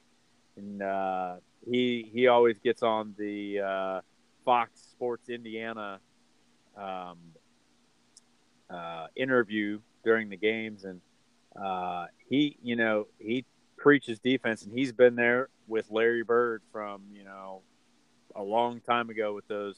and 0.56 0.82
uh, 0.82 1.36
he 1.66 2.10
he 2.12 2.26
always 2.26 2.58
gets 2.58 2.82
on 2.82 3.14
the 3.18 3.60
uh, 3.60 4.00
Fox 4.44 4.78
Sports 4.92 5.30
Indiana 5.30 6.00
um, 6.76 7.18
interview 9.16 9.80
during 10.04 10.28
the 10.28 10.36
games, 10.36 10.84
and 10.84 11.00
he 12.28 12.58
you 12.62 12.76
know 12.76 13.06
he 13.18 13.46
preaches 13.78 14.18
defense, 14.18 14.64
and 14.64 14.76
he's 14.76 14.92
been 14.92 15.14
there 15.14 15.48
with 15.66 15.90
Larry 15.90 16.24
Bird 16.24 16.60
from 16.72 17.04
you 17.10 17.24
know 17.24 17.62
a 18.36 18.42
long 18.42 18.80
time 18.80 19.08
ago 19.08 19.34
with 19.34 19.48
those 19.48 19.76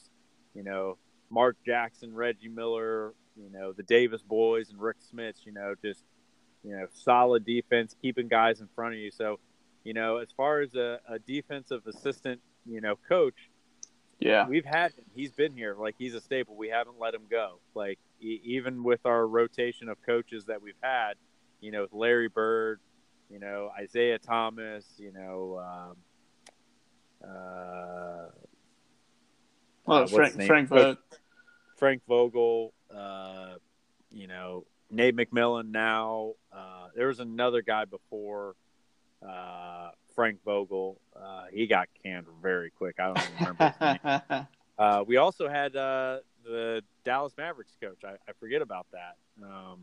you 0.53 0.63
know 0.63 0.97
Mark 1.29 1.57
Jackson, 1.65 2.13
Reggie 2.13 2.47
Miller, 2.47 3.13
you 3.35 3.49
know, 3.51 3.73
the 3.73 3.83
Davis 3.83 4.21
boys 4.21 4.69
and 4.69 4.79
Rick 4.79 4.97
Smits, 5.13 5.45
you 5.45 5.51
know, 5.51 5.75
just, 5.83 6.03
you 6.63 6.75
know, 6.75 6.87
solid 6.93 7.45
defense, 7.45 7.95
keeping 8.01 8.27
guys 8.27 8.61
in 8.61 8.67
front 8.75 8.95
of 8.95 8.99
you. 8.99 9.11
So, 9.11 9.39
you 9.83 9.93
know, 9.93 10.17
as 10.17 10.29
far 10.35 10.61
as 10.61 10.75
a, 10.75 10.99
a 11.07 11.19
defensive 11.19 11.85
assistant, 11.87 12.41
you 12.65 12.81
know, 12.81 12.95
coach, 13.07 13.49
yeah, 14.19 14.47
we've 14.47 14.65
had 14.65 14.91
him. 14.93 15.05
He's 15.15 15.31
been 15.31 15.53
here. 15.53 15.75
Like 15.77 15.95
he's 15.97 16.15
a 16.15 16.21
staple. 16.21 16.55
We 16.55 16.69
haven't 16.69 16.99
let 16.99 17.13
him 17.13 17.23
go. 17.29 17.59
Like 17.75 17.99
e- 18.19 18.41
even 18.43 18.83
with 18.83 19.05
our 19.05 19.27
rotation 19.27 19.89
of 19.89 20.01
coaches 20.03 20.45
that 20.45 20.61
we've 20.61 20.73
had, 20.81 21.13
you 21.61 21.71
know, 21.71 21.83
with 21.83 21.93
Larry 21.93 22.27
Bird, 22.27 22.79
you 23.29 23.39
know, 23.39 23.69
Isiah 23.81 24.19
Thomas, 24.19 24.85
you 24.97 25.11
know, 25.11 25.93
um, 27.23 27.29
uh, 27.29 28.29
well, 29.87 30.03
uh, 30.03 30.07
Frank, 30.07 30.11
what's 30.11 30.27
his 30.29 30.37
name? 30.37 30.47
Frank 30.47 30.69
Vogt. 30.69 30.99
Frank 31.77 32.01
Vogel, 32.07 32.73
uh, 32.95 33.55
you 34.11 34.27
know, 34.27 34.65
Nate 34.89 35.15
McMillan 35.15 35.69
now. 35.71 36.33
Uh, 36.51 36.87
there 36.95 37.07
was 37.07 37.19
another 37.19 37.61
guy 37.61 37.85
before 37.85 38.55
uh, 39.27 39.89
Frank 40.15 40.39
Vogel. 40.43 40.99
Uh, 41.15 41.45
he 41.51 41.67
got 41.67 41.87
canned 42.03 42.25
very 42.41 42.71
quick. 42.71 42.95
I 42.99 43.13
don't 43.13 43.31
remember 43.39 43.73
his 43.79 44.01
name. 44.29 44.47
Uh, 44.79 45.03
we 45.07 45.17
also 45.17 45.49
had 45.49 45.75
uh, 45.75 46.19
the 46.45 46.83
Dallas 47.03 47.33
Mavericks 47.35 47.75
coach. 47.81 48.03
I, 48.05 48.11
I 48.29 48.33
forget 48.39 48.61
about 48.61 48.85
that. 48.91 49.15
Um, 49.43 49.79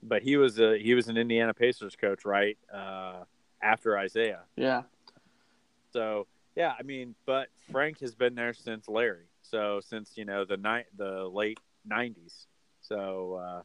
but 0.00 0.22
he 0.22 0.36
was 0.36 0.60
a, 0.60 0.78
he 0.78 0.94
was 0.94 1.08
an 1.08 1.16
Indiana 1.16 1.52
Pacers 1.52 1.96
coach, 1.96 2.24
right? 2.24 2.56
Uh, 2.72 3.24
after 3.60 4.00
Isiah. 4.00 4.42
yeah, 4.54 4.82
So 5.92 6.28
yeah, 6.58 6.72
I 6.76 6.82
mean, 6.82 7.14
but 7.24 7.50
Frank 7.70 8.00
has 8.00 8.16
been 8.16 8.34
there 8.34 8.52
since 8.52 8.88
Larry. 8.88 9.28
So 9.42 9.80
since 9.80 10.10
you 10.16 10.24
know 10.24 10.44
the 10.44 10.56
night 10.56 10.86
the 10.96 11.30
late 11.32 11.60
'90s. 11.88 12.46
So 12.80 13.34
uh, 13.34 13.62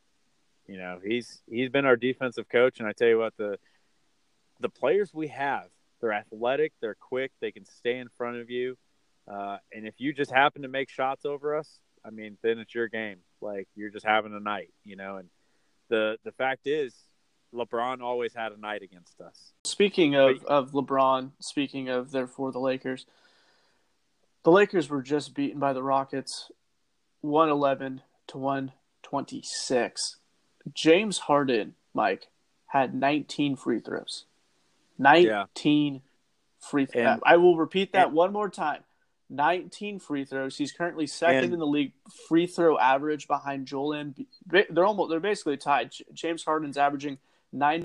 you 0.67 0.77
know 0.77 0.99
he's 1.03 1.41
he's 1.49 1.69
been 1.69 1.85
our 1.85 1.95
defensive 1.95 2.47
coach, 2.47 2.79
and 2.79 2.87
I 2.87 2.91
tell 2.91 3.07
you 3.07 3.17
what 3.17 3.35
the 3.35 3.57
the 4.59 4.69
players 4.69 5.11
we 5.11 5.29
have, 5.29 5.69
they're 5.99 6.13
athletic, 6.13 6.71
they're 6.81 6.95
quick, 6.95 7.31
they 7.41 7.51
can 7.51 7.65
stay 7.65 7.97
in 7.97 8.09
front 8.15 8.37
of 8.37 8.51
you, 8.51 8.77
uh, 9.27 9.57
and 9.73 9.87
if 9.87 9.95
you 9.97 10.13
just 10.13 10.29
happen 10.29 10.61
to 10.61 10.67
make 10.67 10.89
shots 10.89 11.25
over 11.25 11.57
us, 11.57 11.79
I 12.05 12.11
mean, 12.11 12.37
then 12.43 12.59
it's 12.59 12.75
your 12.75 12.89
game. 12.89 13.17
Like 13.41 13.67
you're 13.75 13.89
just 13.89 14.05
having 14.05 14.35
a 14.35 14.39
night, 14.39 14.71
you 14.83 14.97
know. 14.97 15.17
And 15.17 15.29
the 15.89 16.17
the 16.23 16.31
fact 16.31 16.67
is, 16.67 16.93
LeBron 17.53 18.01
always 18.01 18.33
had 18.33 18.51
a 18.51 18.57
night 18.57 18.81
against 18.81 19.19
us. 19.21 19.51
Speaking 19.63 20.15
of, 20.15 20.43
of 20.45 20.71
LeBron, 20.71 21.31
speaking 21.39 21.89
of 21.89 22.11
therefore 22.11 22.51
the 22.51 22.59
Lakers, 22.59 23.05
the 24.43 24.51
Lakers 24.51 24.89
were 24.89 25.01
just 25.01 25.33
beaten 25.33 25.59
by 25.59 25.73
the 25.73 25.83
Rockets, 25.83 26.51
one 27.21 27.49
eleven 27.49 28.01
to 28.27 28.37
one 28.37 28.71
twenty 29.01 29.41
six. 29.43 30.17
James 30.73 31.19
Harden, 31.19 31.75
Mike, 31.93 32.27
had 32.67 32.93
nineteen 32.93 33.55
free 33.55 33.79
throws. 33.79 34.25
Nineteen 34.97 36.01
free 36.59 36.85
throws. 36.85 37.05
And- 37.05 37.21
I 37.25 37.37
will 37.37 37.57
repeat 37.57 37.93
that 37.93 38.07
and- 38.07 38.15
one 38.15 38.33
more 38.33 38.49
time. 38.49 38.83
19 39.29 39.97
free 39.99 40.25
throws. 40.25 40.57
He's 40.57 40.71
currently 40.71 41.07
second 41.07 41.45
And- 41.45 41.53
in 41.53 41.59
the 41.59 41.65
league 41.65 41.93
free 42.27 42.45
throw 42.45 42.77
average 42.77 43.27
behind 43.27 43.65
Joel 43.65 43.89
Embiid. 43.89 44.27
They're 44.69 44.85
almost 44.85 45.09
they're 45.09 45.19
basically 45.19 45.57
tied. 45.57 45.91
James 46.13 46.43
Harden's 46.43 46.77
averaging 46.77 47.17
9 47.53 47.81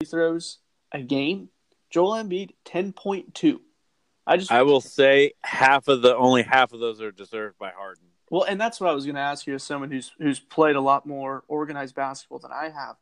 free 0.00 0.08
throws 0.08 0.58
a 0.92 1.00
game. 1.00 1.48
Joel 1.90 2.22
Embiid 2.22 2.50
10.2. 2.64 3.60
I 4.26 4.36
just 4.36 4.52
I 4.52 4.62
will 4.62 4.80
say 4.80 5.32
half 5.42 5.88
of 5.88 6.02
the 6.02 6.16
only 6.16 6.42
half 6.42 6.72
of 6.72 6.80
those 6.80 7.00
are 7.00 7.10
deserved 7.10 7.58
by 7.58 7.70
Harden. 7.70 8.04
well, 8.30 8.44
and 8.44 8.60
that's 8.60 8.80
what 8.80 8.88
I 8.88 8.94
was 8.94 9.04
going 9.04 9.16
to 9.16 9.20
ask 9.20 9.46
you 9.46 9.54
as 9.54 9.64
someone 9.64 9.90
who's 9.90 10.12
who's 10.18 10.38
played 10.38 10.76
a 10.76 10.80
lot 10.80 11.06
more 11.06 11.42
organized 11.48 11.96
basketball 11.96 12.38
than 12.38 12.52
I 12.52 12.70
have. 12.70 12.96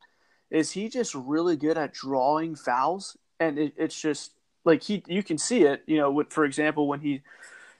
Is 0.50 0.72
he 0.72 0.88
just 0.88 1.14
really 1.14 1.56
good 1.56 1.76
at 1.76 1.92
drawing 1.92 2.56
fouls? 2.56 3.16
And 3.38 3.58
it, 3.58 3.74
it's 3.76 4.00
just 4.00 4.32
like 4.64 4.82
he 4.82 5.02
you 5.08 5.22
can 5.22 5.36
see 5.36 5.64
it. 5.64 5.82
You 5.86 5.98
know, 5.98 6.24
for 6.30 6.46
example, 6.46 6.88
when 6.88 7.00
he 7.00 7.20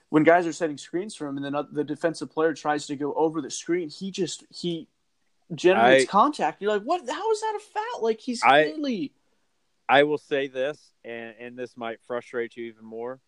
when 0.09 0.23
guys 0.23 0.45
are 0.45 0.53
setting 0.53 0.77
screens 0.77 1.15
for 1.15 1.27
him, 1.27 1.37
and 1.37 1.45
then 1.45 1.65
the 1.71 1.83
defensive 1.83 2.29
player 2.29 2.53
tries 2.53 2.85
to 2.87 2.95
go 2.95 3.13
over 3.15 3.41
the 3.41 3.49
screen, 3.49 3.89
he 3.89 4.11
just 4.11 4.45
he 4.49 4.87
generates 5.55 6.05
I- 6.05 6.11
contact. 6.11 6.61
You're 6.61 6.71
like, 6.71 6.83
what? 6.83 7.01
How 7.09 7.31
is 7.31 7.41
that 7.41 7.55
a 7.55 7.73
foul? 7.73 8.03
Like 8.03 8.19
he's 8.19 8.41
I- 8.43 8.63
clearly 8.63 9.13
I 9.91 10.03
will 10.03 10.17
say 10.17 10.47
this, 10.47 10.79
and, 11.03 11.35
and 11.37 11.59
this 11.59 11.75
might 11.75 11.99
frustrate 12.07 12.55
you 12.55 12.63
even 12.67 12.85
more, 12.85 13.19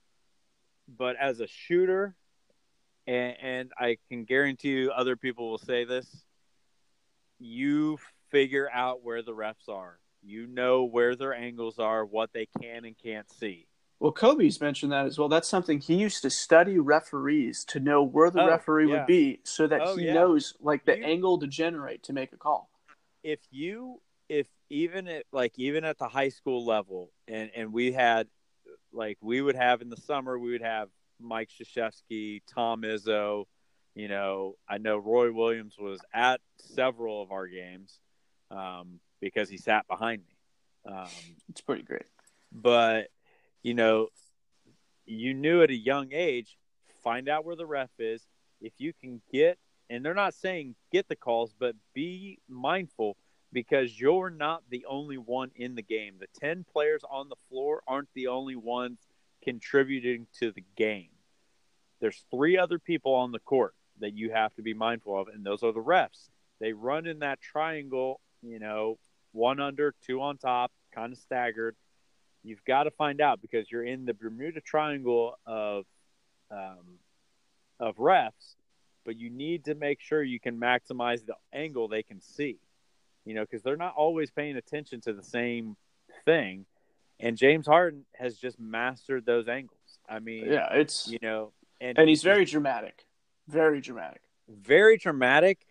but 0.88 1.18
as 1.18 1.42
a 1.42 1.48
shooter, 1.48 2.16
and, 3.06 3.36
and 3.42 3.72
I 3.78 3.98
can 4.08 4.24
guarantee 4.24 4.70
you 4.70 4.92
other 4.92 5.18
people 5.18 5.50
will 5.50 5.58
say 5.58 5.84
this, 5.84 6.08
you 7.38 7.98
figure 8.32 8.70
out 8.72 9.04
where 9.04 9.22
the 9.22 9.34
refs 9.34 9.68
are. 9.68 10.00
You 10.22 10.48
know 10.48 10.86
where 10.86 11.18
their 11.18 11.34
angles 11.34 11.80
are, 11.80 12.06
what 12.06 12.32
they 12.32 12.48
can 12.62 12.86
and 12.86 12.98
can't 12.98 13.30
see. 13.30 13.68
Well, 14.04 14.12
Kobe's 14.12 14.60
mentioned 14.60 14.92
that 14.92 15.06
as 15.06 15.18
well. 15.18 15.30
That's 15.30 15.48
something 15.48 15.80
he 15.80 15.96
used 15.96 16.24
to 16.24 16.30
study 16.30 16.78
referees 16.78 17.64
to 17.70 17.80
know 17.80 18.04
where 18.04 18.30
the 18.30 18.42
Oh, 18.42 18.48
referee 18.50 18.90
yeah. 18.90 18.98
would 18.98 19.06
be, 19.08 19.40
so 19.46 19.66
that 19.68 19.80
Oh, 19.82 19.96
he 19.96 20.08
yeah. 20.08 20.14
knows 20.16 20.54
like 20.60 20.84
the 20.84 20.98
You- 20.98 21.06
angle 21.06 21.40
to 21.40 21.48
generate 21.48 22.04
to 22.04 22.14
make 22.14 22.34
a 22.34 22.38
call. 22.38 22.70
if 23.24 23.40
you 23.50 24.02
if 24.28 24.50
even 24.70 25.08
at 25.08 25.26
like 25.32 25.58
even 25.58 25.86
at 25.86 25.98
the 25.98 26.10
high 26.10 26.28
school 26.28 26.66
level 26.66 27.14
and 27.30 27.50
and 27.56 27.72
we 27.72 27.94
had 27.94 28.28
like 28.92 29.18
we 29.22 29.42
would 29.42 29.56
have 29.56 29.82
in 29.82 29.88
the 29.90 29.96
summer 29.96 30.38
we 30.38 30.52
would 30.52 30.62
have 30.62 30.90
Mike 31.22 31.48
Krzyzewski, 31.50 32.42
Tom 32.46 32.82
Izzo, 32.82 33.46
you 33.96 34.10
know, 34.10 34.58
I 34.68 34.80
know 34.80 34.98
Roy 34.98 35.32
Williams 35.32 35.78
was 35.80 36.02
at 36.14 36.42
several 36.58 37.22
of 37.22 37.32
our 37.32 37.48
games 37.48 38.02
um, 38.52 39.00
because 39.22 39.48
he 39.50 39.56
sat 39.56 39.88
behind 39.88 40.24
me. 40.26 40.92
Um, 40.94 41.08
It's 41.48 41.62
pretty 41.62 41.84
great. 41.84 42.08
but 42.52 43.10
you 43.64 43.74
know, 43.74 44.10
you 45.06 45.34
knew 45.34 45.64
at 45.64 45.70
a 45.70 45.76
young 45.76 46.10
age, 46.12 46.58
find 47.04 47.28
out 47.28 47.46
where 47.46 47.56
the 47.56 47.66
ref 47.66 47.90
is. 47.98 48.26
If 48.62 48.74
you 48.78 48.94
can 48.94 49.22
get, 49.32 49.58
and 49.90 50.06
they're 50.06 50.14
not 50.14 50.34
saying 50.34 50.76
get 50.92 51.08
the 51.08 51.16
calls, 51.16 51.54
but 51.58 51.76
be 51.94 52.40
mindful 52.48 53.18
because 53.52 54.00
you're 54.00 54.30
not 54.30 54.64
the 54.70 54.86
only 54.86 55.18
one 55.18 55.52
in 55.56 55.76
the 55.76 55.82
game. 55.82 56.16
The 56.20 56.28
10 56.40 56.66
players 56.72 57.04
on 57.10 57.30
the 57.30 57.36
floor 57.50 57.82
aren't 57.88 58.10
the 58.14 58.28
only 58.28 58.56
ones 58.56 59.00
contributing 59.44 60.28
to 60.40 60.52
the 60.52 60.64
game. 60.76 61.10
There's 62.00 62.24
three 62.32 62.58
other 62.58 62.80
people 62.80 63.14
on 63.14 63.32
the 63.32 63.40
court 63.40 63.76
that 64.00 64.14
you 64.14 64.32
have 64.32 64.54
to 64.56 64.62
be 64.62 64.74
mindful 64.74 65.20
of, 65.20 65.28
and 65.28 65.46
those 65.46 65.64
are 65.64 65.72
the 65.72 65.80
refs. 65.80 66.30
They 66.60 66.74
run 66.74 67.06
in 67.06 67.20
that 67.20 67.42
triangle, 67.42 68.20
you 68.42 68.60
know, 68.60 68.98
one 69.32 69.60
under, 69.60 69.94
two 70.06 70.22
on 70.22 70.38
top, 70.38 70.72
kind 70.94 71.14
of 71.14 71.20
staggered 71.20 71.76
you've 72.44 72.64
got 72.66 72.84
to 72.84 72.92
find 72.92 73.22
out 73.22 73.42
because 73.42 73.72
you're 73.72 73.84
in 73.86 74.06
the 74.06 74.14
Bermuda 74.14 74.62
Triangle 74.62 75.38
of 75.46 75.86
um, 76.52 77.00
of 77.80 77.96
refs, 77.98 78.56
but 79.06 79.18
you 79.18 79.30
need 79.30 79.66
to 79.66 79.76
make 79.76 80.00
sure 80.00 80.22
you 80.22 80.40
can 80.40 80.60
maximize 80.60 81.26
the 81.26 81.36
angle 81.52 81.88
they 81.88 82.04
can 82.04 82.22
see. 82.22 82.58
You 83.26 83.34
know, 83.36 83.42
because 83.42 83.64
they're 83.64 83.78
not 83.78 83.96
always 83.96 84.30
paying 84.32 84.58
attention 84.58 85.02
to 85.02 85.14
the 85.14 85.24
same 85.24 85.78
thing. 86.26 86.66
And 87.20 87.38
James 87.38 87.66
Harden 87.66 88.06
has 88.16 88.38
just 88.38 88.60
mastered 88.60 89.26
those 89.26 89.48
angles. 89.48 89.80
I 90.10 90.20
mean, 90.20 90.52
Yeah, 90.52 90.68
it's 90.74 91.08
you 91.08 91.20
know, 91.22 91.54
and 91.80 91.98
and 91.98 92.10
he's 92.10 92.22
very 92.24 92.44
dramatic, 92.46 93.06
very 93.48 93.80
dramatic. 93.80 94.22
very 94.50 94.98
dramatic, 94.98 95.66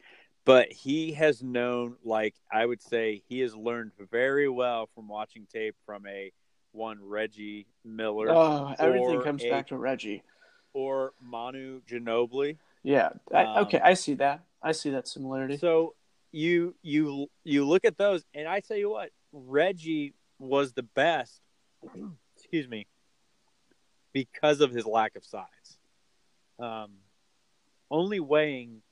but 0.46 0.72
he 0.72 1.12
has 1.12 1.42
known, 1.42 1.96
like 2.04 2.34
I 2.50 2.64
would 2.64 2.80
say, 2.82 3.22
he 3.28 3.40
has 3.40 3.54
learned 3.54 3.92
very 4.10 4.48
well 4.48 4.88
from 4.94 5.08
watching 5.08 5.46
tape 5.52 5.76
from 5.84 6.06
a 6.06 6.32
one 6.72 6.98
Reggie 7.02 7.66
Miller 7.84 8.30
Oh, 8.30 8.74
everything 8.78 9.20
comes 9.22 9.44
a- 9.44 9.50
back 9.50 9.68
to 9.68 9.76
Reggie. 9.76 10.22
or 10.72 11.12
Manu 11.20 11.80
Ginobili. 11.82 12.56
Yeah. 12.82 13.10
I, 13.32 13.44
Um, 13.44 13.66
okay, 13.66 13.78
I 13.80 13.94
see 13.94 14.14
that. 14.14 14.40
I 14.62 14.72
see 14.72 14.90
that 14.90 15.06
similarity. 15.06 15.56
So 15.58 15.94
you 16.30 16.74
you 16.82 17.28
you 17.44 17.66
look 17.66 17.84
at 17.84 17.98
those, 17.98 18.24
and 18.34 18.48
I 18.48 18.60
tell 18.60 18.76
you 18.76 18.90
what, 18.90 19.10
Reggie 19.32 20.14
was 20.38 20.72
the 20.72 20.82
best. 20.82 21.40
excuse 22.36 22.66
me, 22.68 22.86
because 24.12 24.60
of 24.60 24.70
his 24.72 24.86
lack 24.86 25.14
of 25.16 25.24
size. 25.24 25.78
Um, 26.58 26.92
only 27.90 28.20
weighing 28.20 28.82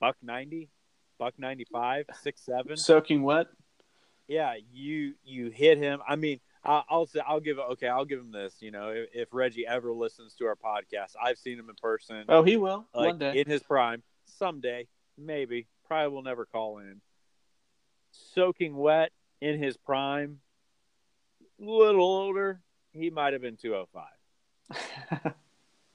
buck 0.00 0.16
ninety, 0.22 0.68
buck 1.18 1.34
ninety 1.38 1.64
five, 1.72 2.06
six 2.22 2.42
seven. 2.42 2.76
Soaking 2.76 3.22
wet. 3.22 3.48
Yeah, 4.30 4.54
you 4.72 5.14
you 5.24 5.50
hit 5.50 5.76
him. 5.76 6.00
I 6.08 6.14
mean, 6.14 6.38
I, 6.64 6.82
I'll 6.88 7.06
say 7.06 7.20
I'll 7.26 7.40
give 7.40 7.58
okay, 7.58 7.88
I'll 7.88 8.04
give 8.04 8.20
him 8.20 8.30
this. 8.30 8.54
You 8.60 8.70
know, 8.70 8.90
if, 8.90 9.08
if 9.12 9.28
Reggie 9.32 9.66
ever 9.66 9.92
listens 9.92 10.34
to 10.36 10.46
our 10.46 10.54
podcast, 10.54 11.16
I've 11.20 11.36
seen 11.36 11.58
him 11.58 11.68
in 11.68 11.74
person, 11.74 12.26
Oh, 12.28 12.44
he 12.44 12.56
will 12.56 12.86
like 12.94 13.06
one 13.08 13.18
day. 13.18 13.40
in 13.40 13.48
his 13.48 13.60
prime, 13.64 14.04
someday, 14.26 14.86
maybe, 15.18 15.66
probably 15.84 16.14
will 16.14 16.22
never 16.22 16.46
call 16.46 16.78
in. 16.78 17.00
Soaking 18.12 18.76
wet 18.76 19.10
in 19.40 19.58
his 19.58 19.76
prime, 19.76 20.38
little 21.58 22.04
older, 22.04 22.60
he 22.92 23.10
might 23.10 23.32
have 23.32 23.42
been 23.42 23.56
two 23.56 23.74
oh 23.74 23.88
five. 23.92 25.34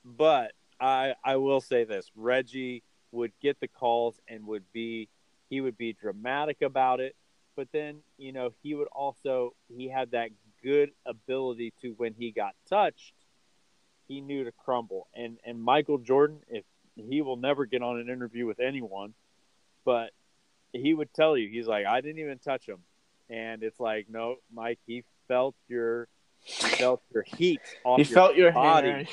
But 0.03 0.51
I 0.79 1.15
I 1.23 1.37
will 1.37 1.61
say 1.61 1.83
this: 1.85 2.11
Reggie 2.15 2.83
would 3.11 3.31
get 3.41 3.59
the 3.61 3.67
calls 3.69 4.19
and 4.27 4.45
would 4.47 4.65
be 4.73 5.07
he 5.49 5.61
would 5.61 5.77
be 5.77 5.93
dramatic 5.93 6.61
about 6.61 6.99
it, 6.99 7.15
but 7.55 7.67
then 7.71 7.99
you 8.17 8.31
know 8.31 8.51
he 8.61 8.75
would 8.75 8.87
also 8.91 9.53
he 9.67 9.87
had 9.89 10.11
that 10.11 10.29
good 10.63 10.91
ability 11.05 11.73
to 11.81 11.93
when 11.97 12.13
he 12.13 12.31
got 12.31 12.53
touched, 12.69 13.13
he 14.07 14.21
knew 14.21 14.43
to 14.43 14.51
crumble. 14.51 15.07
And 15.13 15.37
and 15.45 15.61
Michael 15.61 15.97
Jordan, 15.97 16.39
if 16.47 16.63
he 16.95 17.21
will 17.21 17.37
never 17.37 17.65
get 17.65 17.81
on 17.81 17.99
an 17.99 18.09
interview 18.09 18.45
with 18.45 18.59
anyone, 18.59 19.13
but 19.83 20.11
he 20.73 20.93
would 20.93 21.13
tell 21.13 21.37
you 21.37 21.49
he's 21.49 21.67
like 21.67 21.85
I 21.85 22.01
didn't 22.01 22.19
even 22.19 22.39
touch 22.39 22.65
him, 22.67 22.79
and 23.29 23.63
it's 23.63 23.79
like 23.79 24.07
no, 24.09 24.35
Mike, 24.53 24.79
he 24.85 25.03
felt 25.27 25.55
your 25.67 26.07
he 26.39 26.67
felt 26.67 27.01
your 27.13 27.23
heat 27.23 27.61
off 27.83 27.97
he 27.97 28.03
your 28.03 28.13
felt 28.13 28.35
your 28.35 28.51
body 28.51 28.89
hair. 28.89 29.05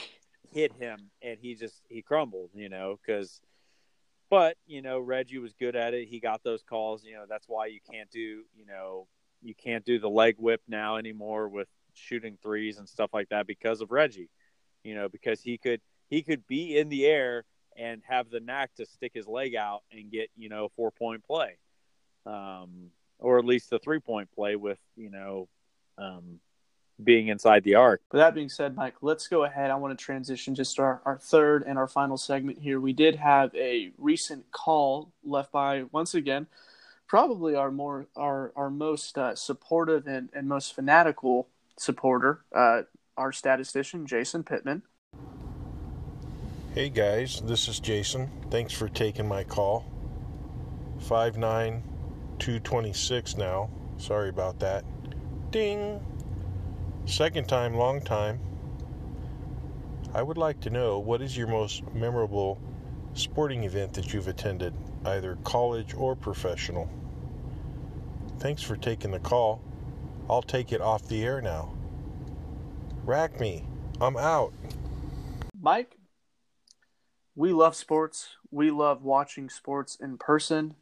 hit 0.53 0.72
him, 0.74 1.11
and 1.22 1.38
he 1.40 1.55
just 1.55 1.80
he 1.88 2.03
crumbled, 2.03 2.51
you 2.55 2.68
know, 2.68 2.99
because. 3.05 3.40
But 4.33 4.57
you 4.66 4.80
know, 4.80 4.99
Reggie 4.99 5.37
was 5.37 5.53
good 5.53 5.76
at 5.76 5.93
it. 5.93 6.09
He 6.09 6.18
got 6.18 6.43
those 6.43 6.62
calls. 6.62 7.05
You 7.05 7.12
know, 7.16 7.24
that's 7.28 7.47
why 7.51 7.66
you 7.66 7.80
can't 7.93 8.11
do 8.11 8.45
you 8.57 8.64
know 8.66 9.07
you 9.43 9.55
can't 9.55 9.85
do 9.85 9.99
the 9.99 10.09
leg 10.09 10.37
whip 10.39 10.62
now 10.66 10.97
anymore 10.97 11.51
with 11.51 11.68
shooting 11.93 12.39
threes 12.43 12.78
and 12.78 12.89
stuff 12.89 13.11
like 13.12 13.28
that 13.28 13.47
because 13.47 13.83
of 13.83 13.91
Reggie. 13.91 14.30
You 14.85 14.95
know, 14.95 15.11
because 15.11 15.43
he 15.43 15.59
could 15.59 15.83
he 16.09 16.22
could 16.22 16.47
be 16.47 16.78
in 16.78 16.89
the 16.89 17.05
air 17.05 17.45
and 17.76 18.01
have 18.09 18.30
the 18.30 18.41
knack 18.41 18.74
to 18.76 18.87
stick 18.87 19.12
his 19.12 19.26
leg 19.26 19.55
out 19.55 19.83
and 19.93 20.11
get 20.11 20.30
you 20.35 20.49
know 20.49 20.70
four 20.76 20.91
point 20.93 21.22
play, 21.26 21.59
um, 22.24 22.89
or 23.18 23.39
at 23.39 23.45
least 23.45 23.70
a 23.74 23.78
three 23.80 24.01
point 24.01 24.30
play 24.35 24.57
with 24.57 24.78
you 24.97 25.11
know 25.11 25.47
um, 25.99 26.41
being 27.03 27.28
inside 27.28 27.64
the 27.64 27.74
arc. 27.74 28.01
With 28.11 28.20
that 28.20 28.34
being 28.34 28.49
said, 28.49 28.76
Mike, 28.76 28.95
let's 29.01 29.28
go 29.28 29.45
ahead. 29.45 29.70
I 29.70 29.74
want 29.76 29.97
to 29.99 30.05
transition 30.05 30.55
just 30.55 30.76
to 30.76 30.82
our, 30.82 31.03
our 31.05 31.18
third 31.18 31.64
and 31.66 31.78
our 31.78 31.88
final 31.88 32.16
segment 32.16 32.59
here. 32.59 32.80
We 32.80 32.93
did 32.93 33.16
have 33.16 33.55
a 33.55 33.93
recent 33.99 34.51
call 34.53 35.12
left 35.24 35.53
by, 35.53 35.84
once 35.93 36.14
again, 36.14 36.47
probably 37.07 37.55
our 37.55 37.70
more 37.70 38.07
our, 38.16 38.53
our 38.57 38.70
most 38.70 39.18
uh, 39.18 39.34
supportive 39.34 40.07
and, 40.07 40.30
and 40.32 40.49
most 40.49 40.74
fanatical 40.74 41.49
supporter, 41.78 42.45
uh, 42.55 42.82
our 43.16 43.32
statistician, 43.32 44.07
Jason 44.07 44.43
Pittman. 44.43 44.82
Hey 46.74 46.88
guys, 46.88 47.43
this 47.45 47.68
is 47.68 47.80
Jason. 47.80 48.30
Thanks 48.51 48.72
for 48.72 48.88
taking 48.88 49.28
my 49.28 49.45
call. 49.45 49.84
5'9, 51.01 51.82
226 52.38 53.36
now. 53.36 53.68
Sorry 53.99 54.30
about 54.30 54.59
that. 54.61 54.84
Ding! 55.51 56.01
Second 57.07 57.48
time, 57.48 57.74
long 57.74 58.00
time. 58.00 58.40
I 60.14 60.22
would 60.22 60.38
like 60.38 60.61
to 60.61 60.70
know 60.70 60.98
what 60.98 61.20
is 61.20 61.36
your 61.36 61.48
most 61.48 61.82
memorable 61.92 62.61
sporting 63.14 63.64
event 63.64 63.92
that 63.94 64.12
you've 64.12 64.28
attended, 64.28 64.72
either 65.05 65.36
college 65.44 65.94
or 65.94 66.14
professional? 66.14 66.88
Thanks 68.38 68.62
for 68.62 68.76
taking 68.76 69.11
the 69.11 69.18
call. 69.18 69.61
I'll 70.28 70.42
take 70.42 70.72
it 70.72 70.80
off 70.80 71.07
the 71.09 71.22
air 71.24 71.40
now. 71.40 71.74
Rack 73.05 73.40
me. 73.40 73.66
I'm 74.00 74.16
out. 74.16 74.53
Mike, 75.61 75.98
we 77.34 77.53
love 77.53 77.74
sports. 77.74 78.36
We 78.50 78.70
love 78.70 79.03
watching 79.03 79.48
sports 79.48 79.96
in 80.00 80.18
person. 80.18 80.74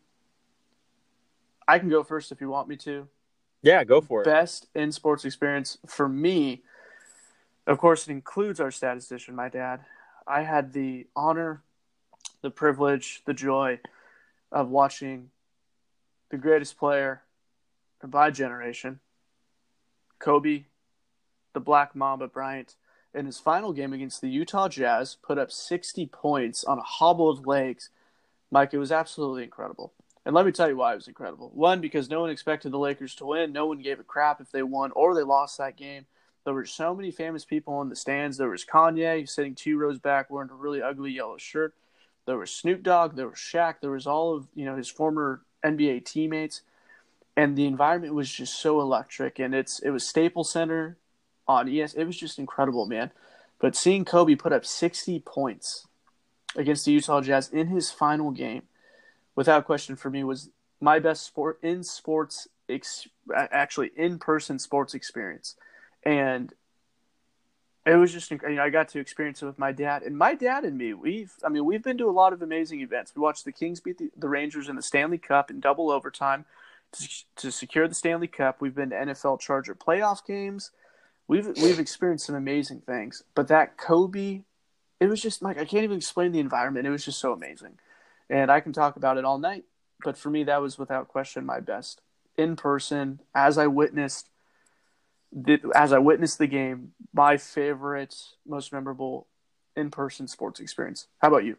I 1.66 1.78
can 1.78 1.88
go 1.88 2.02
first 2.02 2.30
if 2.32 2.40
you 2.40 2.48
want 2.48 2.68
me 2.68 2.76
to. 2.78 3.08
Yeah, 3.62 3.84
go 3.84 4.00
for 4.00 4.22
it. 4.22 4.24
Best 4.24 4.66
in 4.74 4.92
sports 4.92 5.24
experience 5.24 5.78
for 5.86 6.08
me, 6.08 6.62
of 7.66 7.78
course, 7.78 8.08
it 8.08 8.12
includes 8.12 8.60
our 8.60 8.70
statistician, 8.70 9.34
my 9.34 9.48
dad. 9.48 9.80
I 10.26 10.42
had 10.42 10.72
the 10.72 11.06
honor, 11.14 11.62
the 12.42 12.50
privilege, 12.50 13.22
the 13.26 13.34
joy 13.34 13.80
of 14.50 14.70
watching 14.70 15.30
the 16.30 16.38
greatest 16.38 16.78
player 16.78 17.22
of 18.02 18.12
my 18.12 18.30
generation, 18.30 19.00
Kobe, 20.18 20.64
the 21.52 21.60
Black 21.60 21.94
Mamba 21.94 22.28
Bryant, 22.28 22.76
in 23.12 23.26
his 23.26 23.38
final 23.38 23.72
game 23.72 23.92
against 23.92 24.20
the 24.20 24.28
Utah 24.28 24.68
Jazz, 24.68 25.16
put 25.20 25.36
up 25.38 25.50
60 25.50 26.06
points 26.06 26.64
on 26.64 26.78
hobbled 26.78 27.46
legs. 27.46 27.90
Mike, 28.50 28.72
it 28.72 28.78
was 28.78 28.92
absolutely 28.92 29.42
incredible. 29.42 29.92
And 30.26 30.34
let 30.34 30.44
me 30.44 30.52
tell 30.52 30.68
you 30.68 30.76
why 30.76 30.92
it 30.92 30.96
was 30.96 31.08
incredible. 31.08 31.50
One, 31.54 31.80
because 31.80 32.10
no 32.10 32.20
one 32.20 32.30
expected 32.30 32.72
the 32.72 32.78
Lakers 32.78 33.14
to 33.16 33.26
win. 33.26 33.52
No 33.52 33.66
one 33.66 33.80
gave 33.80 34.00
a 34.00 34.04
crap 34.04 34.40
if 34.40 34.50
they 34.52 34.62
won 34.62 34.92
or 34.92 35.14
they 35.14 35.22
lost 35.22 35.58
that 35.58 35.76
game. 35.76 36.06
There 36.44 36.54
were 36.54 36.66
so 36.66 36.94
many 36.94 37.10
famous 37.10 37.44
people 37.44 37.80
in 37.82 37.88
the 37.88 37.96
stands. 37.96 38.36
There 38.36 38.48
was 38.48 38.64
Kanye 38.64 39.28
sitting 39.28 39.54
two 39.54 39.78
rows 39.78 39.98
back 39.98 40.30
wearing 40.30 40.50
a 40.50 40.54
really 40.54 40.82
ugly 40.82 41.12
yellow 41.12 41.36
shirt. 41.36 41.74
There 42.26 42.38
was 42.38 42.50
Snoop 42.50 42.82
Dogg. 42.82 43.16
There 43.16 43.28
was 43.28 43.38
Shaq. 43.38 43.76
There 43.80 43.90
was 43.90 44.06
all 44.06 44.36
of 44.36 44.46
you 44.54 44.64
know 44.64 44.76
his 44.76 44.88
former 44.88 45.42
NBA 45.64 46.04
teammates, 46.04 46.62
and 47.36 47.56
the 47.56 47.66
environment 47.66 48.14
was 48.14 48.30
just 48.30 48.58
so 48.58 48.80
electric. 48.80 49.38
And 49.38 49.54
it's 49.54 49.80
it 49.80 49.90
was 49.90 50.06
Staples 50.06 50.50
Center 50.50 50.96
on 51.46 51.68
ES. 51.68 51.94
It 51.94 52.04
was 52.04 52.16
just 52.16 52.38
incredible, 52.38 52.86
man. 52.86 53.10
But 53.58 53.76
seeing 53.76 54.04
Kobe 54.04 54.36
put 54.36 54.52
up 54.52 54.64
60 54.64 55.20
points 55.20 55.86
against 56.56 56.84
the 56.84 56.92
Utah 56.92 57.20
Jazz 57.20 57.48
in 57.50 57.66
his 57.66 57.90
final 57.90 58.30
game, 58.30 58.62
without 59.40 59.66
question 59.66 59.96
for 59.96 60.10
me, 60.10 60.24
was 60.24 60.50
my 60.80 60.98
best 60.98 61.24
sport 61.24 61.58
in 61.62 61.82
sports, 61.82 62.48
ex- 62.68 63.08
actually 63.34 63.90
in 63.96 64.18
person 64.18 64.58
sports 64.58 64.94
experience. 64.94 65.56
And 66.02 66.52
it 67.86 67.96
was 67.96 68.12
just, 68.12 68.30
you 68.30 68.38
know, 68.42 68.62
I 68.62 68.70
got 68.70 68.88
to 68.90 69.00
experience 69.00 69.42
it 69.42 69.46
with 69.46 69.58
my 69.58 69.72
dad. 69.72 70.02
And 70.02 70.16
my 70.16 70.34
dad 70.34 70.64
and 70.64 70.76
me, 70.76 70.94
we've, 70.94 71.32
I 71.44 71.48
mean, 71.48 71.64
we've 71.64 71.82
been 71.82 71.98
to 71.98 72.08
a 72.08 72.12
lot 72.12 72.32
of 72.32 72.42
amazing 72.42 72.80
events. 72.80 73.12
We 73.14 73.22
watched 73.22 73.44
the 73.44 73.52
Kings 73.52 73.80
beat 73.80 73.98
the, 73.98 74.10
the 74.16 74.28
Rangers 74.28 74.68
in 74.68 74.76
the 74.76 74.82
Stanley 74.82 75.18
Cup 75.18 75.50
in 75.50 75.60
double 75.60 75.90
overtime 75.90 76.44
to, 76.92 77.08
to 77.36 77.50
secure 77.50 77.88
the 77.88 77.94
Stanley 77.94 78.28
Cup. 78.28 78.60
We've 78.60 78.74
been 78.74 78.90
to 78.90 78.96
NFL 78.96 79.40
Charger 79.40 79.74
playoff 79.74 80.26
games 80.26 80.70
we've 81.30 81.46
we've 81.62 81.78
experienced 81.78 82.26
some 82.26 82.34
amazing 82.34 82.80
things, 82.80 83.22
but 83.36 83.46
that 83.48 83.78
Kobe, 83.78 84.42
it 84.98 85.06
was 85.06 85.22
just 85.22 85.42
like 85.42 85.58
I 85.58 85.64
can't 85.64 85.84
even 85.84 85.96
explain 85.96 86.32
the 86.32 86.40
environment. 86.40 86.86
It 86.86 86.90
was 86.90 87.04
just 87.04 87.20
so 87.20 87.32
amazing, 87.32 87.78
and 88.30 88.50
I 88.50 88.60
can 88.60 88.72
talk 88.72 88.96
about 88.96 89.18
it 89.18 89.26
all 89.26 89.38
night. 89.38 89.64
But 90.02 90.16
for 90.16 90.30
me, 90.30 90.44
that 90.44 90.62
was 90.62 90.78
without 90.78 91.08
question 91.08 91.44
my 91.44 91.60
best 91.60 92.00
in 92.38 92.56
person 92.56 93.20
as 93.34 93.58
I 93.58 93.66
witnessed. 93.66 94.30
The, 95.32 95.60
as 95.74 95.92
I 95.92 95.98
witnessed 95.98 96.38
the 96.38 96.46
game, 96.46 96.92
my 97.12 97.36
favorite, 97.36 98.16
most 98.46 98.72
memorable 98.72 99.26
in-person 99.76 100.26
sports 100.26 100.58
experience. 100.58 101.06
How 101.18 101.28
about 101.28 101.44
you? 101.44 101.56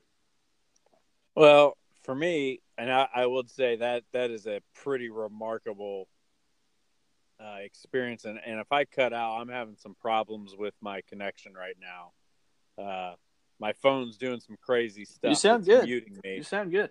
Well, 1.35 1.77
for 2.03 2.15
me, 2.15 2.61
and 2.77 2.91
I, 2.91 3.07
I 3.15 3.25
would 3.25 3.49
say 3.49 3.77
that 3.77 4.03
that 4.11 4.31
is 4.31 4.47
a 4.47 4.61
pretty 4.73 5.09
remarkable 5.09 6.07
uh, 7.39 7.59
experience. 7.63 8.25
And, 8.25 8.39
and 8.45 8.59
if 8.59 8.71
I 8.71 8.85
cut 8.85 9.13
out, 9.13 9.39
I'm 9.39 9.49
having 9.49 9.77
some 9.77 9.95
problems 10.01 10.53
with 10.57 10.73
my 10.81 11.01
connection 11.07 11.53
right 11.53 11.77
now. 11.79 12.83
Uh, 12.83 13.15
my 13.61 13.73
phone's 13.73 14.17
doing 14.17 14.39
some 14.39 14.57
crazy 14.59 15.05
stuff. 15.05 15.29
You 15.29 15.35
sound 15.35 15.59
It's 15.59 15.67
good. 15.67 15.85
Muting 15.85 16.17
me. 16.23 16.37
You 16.37 16.43
sound 16.43 16.71
good. 16.71 16.89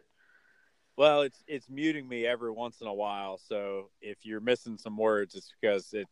Well, 0.96 1.22
it's 1.22 1.42
it's 1.48 1.68
muting 1.68 2.08
me 2.08 2.24
every 2.24 2.52
once 2.52 2.80
in 2.80 2.86
a 2.86 2.94
while. 2.94 3.38
So 3.38 3.90
if 4.00 4.18
you're 4.22 4.40
missing 4.40 4.78
some 4.78 4.96
words, 4.96 5.34
it's 5.34 5.52
because 5.60 5.92
it 5.92 6.06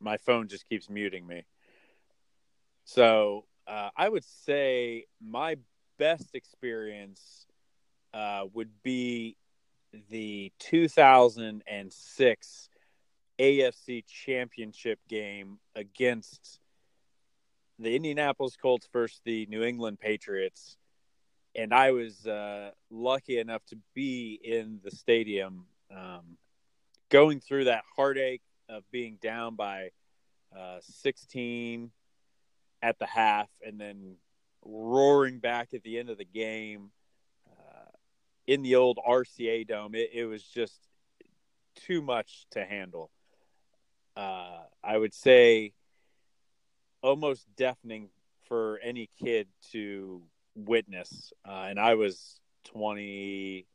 my 0.00 0.16
phone 0.16 0.48
just 0.48 0.66
keeps 0.68 0.88
muting 0.88 1.26
me. 1.26 1.44
So 2.84 3.44
uh, 3.66 3.90
I 3.94 4.08
would 4.08 4.24
say 4.24 5.04
my 5.20 5.56
best 5.98 6.34
experience 6.34 7.46
uh, 8.14 8.44
would 8.54 8.70
be 8.82 9.36
the 10.08 10.50
2006 10.60 12.68
AFC 13.38 14.04
Championship 14.06 14.98
game 15.08 15.58
against 15.74 16.60
the 17.82 17.94
Indianapolis 17.96 18.56
Colts 18.56 18.88
versus 18.92 19.20
the 19.24 19.46
New 19.46 19.62
England 19.62 19.98
Patriots. 20.00 20.76
And 21.54 21.74
I 21.74 21.90
was 21.90 22.26
uh, 22.26 22.70
lucky 22.90 23.38
enough 23.38 23.64
to 23.66 23.78
be 23.94 24.38
in 24.42 24.80
the 24.84 24.90
stadium 24.90 25.66
um, 25.94 26.36
going 27.08 27.40
through 27.40 27.64
that 27.64 27.82
heartache 27.96 28.42
of 28.68 28.84
being 28.92 29.18
down 29.20 29.56
by 29.56 29.90
uh, 30.56 30.78
16 30.82 31.90
at 32.82 32.98
the 32.98 33.06
half 33.06 33.48
and 33.66 33.80
then 33.80 34.16
roaring 34.64 35.38
back 35.38 35.74
at 35.74 35.82
the 35.82 35.98
end 35.98 36.08
of 36.08 36.18
the 36.18 36.24
game 36.24 36.90
uh, 37.50 37.90
in 38.46 38.62
the 38.62 38.76
old 38.76 38.98
RCA 39.06 39.66
dome. 39.66 39.94
It, 39.94 40.10
it 40.12 40.24
was 40.26 40.44
just 40.44 40.78
too 41.74 42.00
much 42.00 42.46
to 42.52 42.64
handle 42.64 43.10
uh, 44.16 44.58
I 44.82 44.96
would 44.96 45.14
say 45.14 45.72
almost 47.02 47.46
deafening 47.56 48.08
for 48.46 48.78
any 48.82 49.08
kid 49.22 49.48
to 49.72 50.22
witness. 50.54 51.32
Uh, 51.46 51.66
and 51.68 51.78
I 51.78 51.94
was 51.94 52.40
20, 52.64 53.66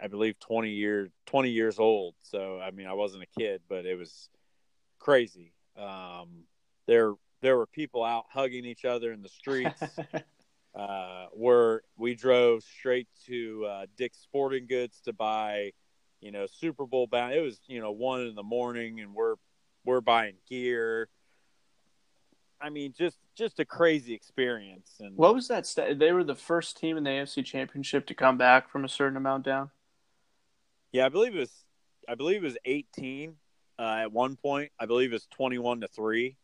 I 0.00 0.06
believe 0.08 0.38
20 0.40 0.70
years, 0.70 1.10
20 1.26 1.50
years 1.50 1.78
old. 1.78 2.14
So, 2.22 2.60
I 2.60 2.70
mean, 2.70 2.86
I 2.86 2.94
wasn't 2.94 3.24
a 3.24 3.40
kid, 3.40 3.62
but 3.68 3.86
it 3.86 3.98
was 3.98 4.28
crazy. 4.98 5.52
Um, 5.76 6.44
there, 6.86 7.14
there 7.42 7.56
were 7.56 7.66
people 7.66 8.04
out 8.04 8.24
hugging 8.30 8.64
each 8.64 8.84
other 8.84 9.12
in 9.12 9.22
the 9.22 9.28
streets. 9.28 9.82
uh, 10.74 11.26
where 11.32 11.82
we 11.96 12.14
drove 12.14 12.62
straight 12.62 13.08
to 13.26 13.64
uh, 13.66 13.86
Dick's 13.96 14.18
Sporting 14.18 14.66
Goods 14.66 15.00
to 15.02 15.12
buy, 15.12 15.72
you 16.20 16.32
know, 16.32 16.46
Super 16.46 16.86
Bowl 16.86 17.06
bound. 17.06 17.32
It 17.34 17.40
was 17.40 17.60
you 17.66 17.80
know 17.80 17.92
one 17.92 18.22
in 18.22 18.34
the 18.34 18.42
morning, 18.42 19.00
and 19.00 19.14
we're 19.14 19.36
we're 19.84 20.00
buying 20.00 20.34
gear. 20.48 21.08
I 22.60 22.70
mean, 22.70 22.94
just 22.96 23.18
just 23.36 23.58
a 23.60 23.64
crazy 23.64 24.14
experience. 24.14 24.94
And 25.00 25.16
What 25.16 25.34
was 25.34 25.48
that? 25.48 25.66
St- 25.66 25.98
they 25.98 26.12
were 26.12 26.24
the 26.24 26.34
first 26.34 26.76
team 26.78 26.96
in 26.96 27.04
the 27.04 27.10
AFC 27.10 27.44
Championship 27.44 28.06
to 28.06 28.14
come 28.14 28.38
back 28.38 28.70
from 28.70 28.84
a 28.84 28.88
certain 28.88 29.16
amount 29.16 29.44
down. 29.44 29.70
yeah, 30.92 31.04
I 31.06 31.08
believe 31.08 31.34
it 31.34 31.40
was 31.40 31.64
I 32.08 32.14
believe 32.14 32.42
it 32.42 32.46
was 32.46 32.56
18 32.64 33.34
uh, 33.78 33.82
at 33.82 34.12
one 34.12 34.36
point. 34.36 34.70
I 34.78 34.86
believe 34.86 35.10
it 35.10 35.14
was 35.14 35.26
21 35.32 35.80
to 35.80 35.88
three 35.88 36.36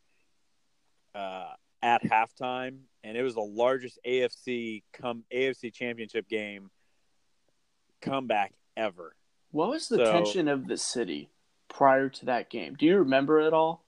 uh, 1.14 1.52
at 1.82 2.02
halftime, 2.02 2.78
and 3.04 3.16
it 3.16 3.22
was 3.22 3.34
the 3.34 3.40
largest 3.40 3.98
AFC 4.06 4.82
come 4.92 5.24
AFC 5.32 5.72
Championship 5.72 6.28
game 6.28 6.70
comeback 8.00 8.52
ever. 8.76 9.14
What 9.52 9.70
was 9.70 9.88
the 9.88 9.98
So- 9.98 10.12
tension 10.12 10.48
of 10.48 10.66
the 10.66 10.76
city 10.76 11.30
prior 11.68 12.08
to 12.08 12.26
that 12.26 12.50
game? 12.50 12.74
Do 12.74 12.86
you 12.86 12.98
remember 12.98 13.40
it 13.40 13.52
all? 13.52 13.84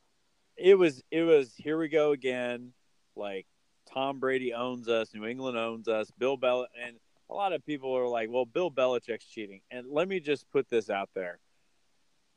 It 0.56 0.74
was 0.74 1.02
it 1.10 1.22
was 1.22 1.52
here 1.56 1.78
we 1.78 1.88
go 1.88 2.12
again. 2.12 2.72
Like 3.16 3.46
tom 3.92 4.20
brady 4.20 4.54
owns 4.54 4.88
us 4.88 5.12
new 5.12 5.26
england 5.26 5.58
owns 5.58 5.88
us 5.88 6.08
bill 6.16 6.36
bell 6.36 6.66
and 6.80 6.96
a 7.28 7.34
lot 7.34 7.52
of 7.52 7.66
people 7.66 7.96
are 7.96 8.06
like 8.06 8.30
well 8.30 8.46
bill 8.46 8.70
belichick's 8.70 9.26
cheating. 9.26 9.60
And 9.70 9.86
let 9.90 10.08
me 10.08 10.20
just 10.20 10.50
put 10.50 10.68
this 10.68 10.88
out 10.88 11.10
there. 11.14 11.40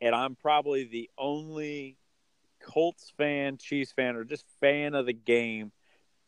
And 0.02 0.16
i'm 0.16 0.36
probably 0.36 0.86
the 0.86 1.10
only 1.18 1.98
colts 2.62 3.14
fan 3.18 3.58
chiefs 3.58 3.92
fan 3.92 4.16
or 4.16 4.24
just 4.24 4.46
fan 4.60 4.96
of 4.96 5.06
the 5.06 5.14
game 5.14 5.72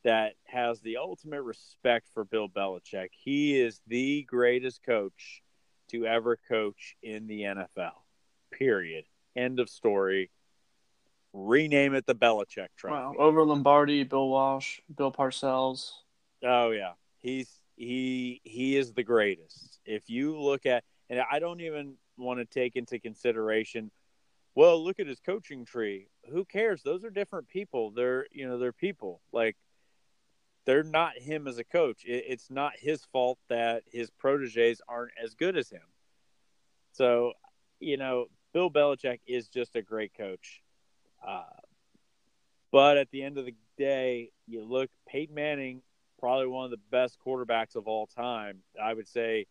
that 0.03 0.33
has 0.45 0.79
the 0.81 0.97
ultimate 0.97 1.41
respect 1.41 2.07
for 2.13 2.23
bill 2.23 2.47
belichick. 2.47 3.09
He 3.11 3.59
is 3.59 3.81
the 3.87 4.23
greatest 4.23 4.83
coach 4.83 5.41
to 5.89 6.05
ever 6.05 6.37
coach 6.47 6.95
in 7.01 7.27
the 7.27 7.41
nfl 7.41 7.91
period. 8.51 9.05
End 9.35 9.59
of 9.59 9.69
story 9.69 10.29
rename 11.33 11.93
it 11.93 12.05
the 12.05 12.15
Belichick 12.15 12.69
Trophy. 12.77 12.93
Wow. 12.93 13.15
Over 13.17 13.43
Lombardi, 13.43 14.03
Bill 14.03 14.27
Walsh, 14.27 14.79
Bill 14.95 15.11
Parcells. 15.11 15.91
Oh 16.43 16.71
yeah, 16.71 16.93
he's 17.19 17.49
he 17.75 18.41
he 18.43 18.77
is 18.77 18.93
the 18.93 19.03
greatest. 19.03 19.79
If 19.85 20.09
you 20.09 20.39
look 20.39 20.65
at, 20.65 20.83
and 21.09 21.21
I 21.31 21.39
don't 21.39 21.61
even 21.61 21.95
want 22.17 22.39
to 22.39 22.45
take 22.45 22.75
into 22.75 22.99
consideration. 22.99 23.91
Well, 24.55 24.83
look 24.83 24.99
at 24.99 25.07
his 25.07 25.19
coaching 25.19 25.65
tree. 25.65 26.07
Who 26.31 26.43
cares? 26.43 26.81
Those 26.81 27.03
are 27.03 27.11
different 27.11 27.47
people. 27.47 27.91
They're 27.91 28.25
you 28.31 28.47
know 28.47 28.57
they're 28.57 28.73
people. 28.73 29.21
Like 29.31 29.55
they're 30.67 30.83
not 30.83 31.17
him 31.17 31.47
as 31.47 31.57
a 31.57 31.63
coach. 31.63 32.03
It, 32.05 32.25
it's 32.27 32.51
not 32.51 32.73
his 32.77 33.03
fault 33.11 33.39
that 33.49 33.83
his 33.91 34.11
proteges 34.11 34.81
aren't 34.87 35.13
as 35.23 35.33
good 35.33 35.57
as 35.57 35.69
him. 35.69 35.81
So, 36.91 37.31
you 37.79 37.95
know, 37.95 38.25
Bill 38.53 38.69
Belichick 38.69 39.19
is 39.25 39.47
just 39.47 39.75
a 39.75 39.81
great 39.81 40.13
coach. 40.13 40.61
Uh, 41.25 41.43
but 42.71 42.97
at 42.97 43.09
the 43.11 43.23
end 43.23 43.37
of 43.37 43.45
the 43.45 43.55
day, 43.77 44.31
you 44.47 44.63
look 44.63 44.89
Peyton 45.07 45.35
Manning, 45.35 45.81
probably 46.19 46.47
one 46.47 46.65
of 46.65 46.71
the 46.71 46.79
best 46.91 47.17
quarterbacks 47.25 47.75
of 47.75 47.87
all 47.87 48.07
time. 48.07 48.59
I 48.81 48.93
would 48.93 49.07
say, 49.07 49.47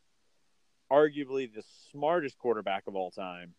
arguably 0.91 1.53
the 1.53 1.65
smartest 1.91 2.39
quarterback 2.39 2.85
of 2.87 2.95
all 2.95 3.11
time. 3.11 3.55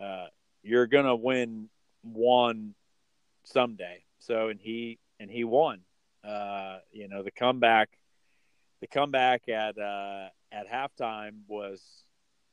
Uh, 0.00 0.26
you're 0.62 0.86
gonna 0.86 1.16
win 1.16 1.68
one 2.02 2.74
someday. 3.44 4.04
So, 4.18 4.48
and 4.48 4.60
he 4.60 4.98
and 5.18 5.30
he 5.30 5.44
won. 5.44 5.80
Uh, 6.22 6.78
you 6.92 7.08
know, 7.08 7.22
the 7.22 7.30
comeback, 7.30 7.90
the 8.80 8.86
comeback 8.86 9.48
at 9.48 9.78
uh, 9.78 10.28
at 10.52 10.70
halftime 10.70 11.40
was 11.48 11.82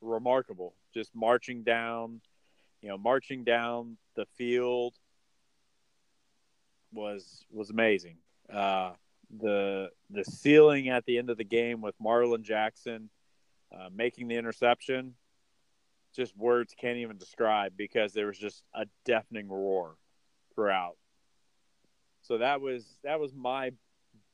remarkable. 0.00 0.74
Just 0.94 1.14
marching 1.14 1.62
down, 1.62 2.20
you 2.82 2.88
know, 2.88 2.98
marching 2.98 3.44
down 3.44 3.96
the 4.14 4.26
field 4.36 4.94
was 6.92 7.44
was 7.50 7.70
amazing. 7.70 8.16
Uh, 8.52 8.92
the 9.40 9.90
the 10.10 10.24
sealing 10.24 10.88
at 10.88 11.04
the 11.04 11.18
end 11.18 11.30
of 11.30 11.36
the 11.36 11.44
game 11.44 11.80
with 11.80 11.94
Marlin 12.00 12.42
Jackson 12.42 13.10
uh, 13.72 13.88
making 13.94 14.28
the 14.28 14.36
interception, 14.36 15.14
just 16.16 16.36
words 16.36 16.74
can't 16.80 16.98
even 16.98 17.18
describe 17.18 17.72
because 17.76 18.12
there 18.12 18.26
was 18.26 18.38
just 18.38 18.62
a 18.74 18.86
deafening 19.04 19.48
roar 19.48 19.96
throughout. 20.54 20.96
So 22.22 22.38
that 22.38 22.60
was 22.60 22.86
that 23.04 23.20
was 23.20 23.34
my 23.34 23.72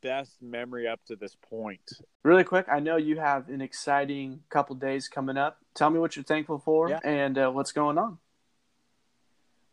best 0.01 0.41
memory 0.43 0.87
up 0.87 1.01
to 1.07 1.17
this 1.17 1.35
point. 1.49 1.81
Really 2.23 2.45
quick, 2.45 2.67
I 2.71 2.79
know 2.79 2.97
you 2.97 3.17
have 3.19 3.49
an 3.49 3.61
exciting 3.63 4.41
couple 4.51 4.77
days 4.77 5.09
coming 5.09 5.37
up. 5.39 5.59
Tell 5.75 5.91
me 5.91 5.99
what 5.99 6.15
you're 6.15 6.25
thankful 6.25 6.59
for 6.59 6.91
Yeah. 6.91 7.01
and 7.05 7.37
uh, 7.39 7.51
what's 7.51 7.73
going 7.73 7.99
on. 7.99 8.19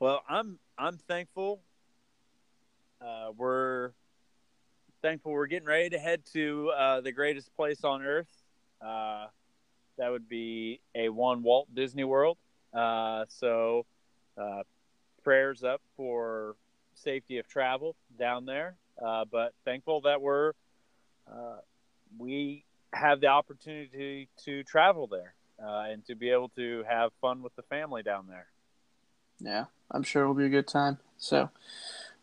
Well, 0.02 0.24
I'm 0.28 0.58
I'm 0.80 0.98
thankful. 0.98 1.62
Uh, 3.00 3.30
we're 3.38 3.92
thankful 5.04 5.32
we're 5.32 5.46
getting 5.46 5.68
ready 5.68 5.92
to 5.92 6.00
head 6.00 6.24
to 6.34 6.72
uh, 6.76 7.02
the 7.02 7.12
greatest 7.12 7.56
place 7.56 7.84
on 7.84 8.02
earth. 8.02 8.32
Uh, 8.84 9.28
that 10.00 10.10
would 10.10 10.28
be 10.28 10.82
a 10.96 11.10
one 11.10 11.44
Walt 11.44 11.68
Disney 11.76 12.04
World. 12.04 12.40
Uh, 12.74 13.26
so, 13.28 13.86
uh, 14.40 14.64
prayers 15.24 15.64
up 15.64 15.82
for 15.96 16.56
safety 16.96 17.38
of 17.38 17.48
travel 17.48 17.96
down 18.18 18.46
there. 18.46 18.78
Uh, 19.00 19.26
but 19.32 19.54
thankful 19.66 20.02
that 20.02 20.20
we're 20.20 20.54
we 22.18 22.66
have 22.92 23.22
the 23.22 23.28
opportunity 23.28 24.30
to 24.46 24.64
travel 24.64 25.06
there 25.06 25.36
and 25.60 26.04
to 26.08 26.16
be 26.16 26.32
able 26.32 26.50
to 26.50 26.84
have 26.90 27.12
fun 27.22 27.44
with 27.44 27.56
the 27.56 27.62
family 27.62 28.02
down 28.02 28.26
there. 28.28 28.48
Yeah, 29.42 29.66
I'm 29.90 30.04
sure 30.04 30.24
it'll 30.24 30.34
be 30.34 30.46
a 30.46 30.50
good 30.50 30.68
time. 30.68 31.00
So, 31.18 31.50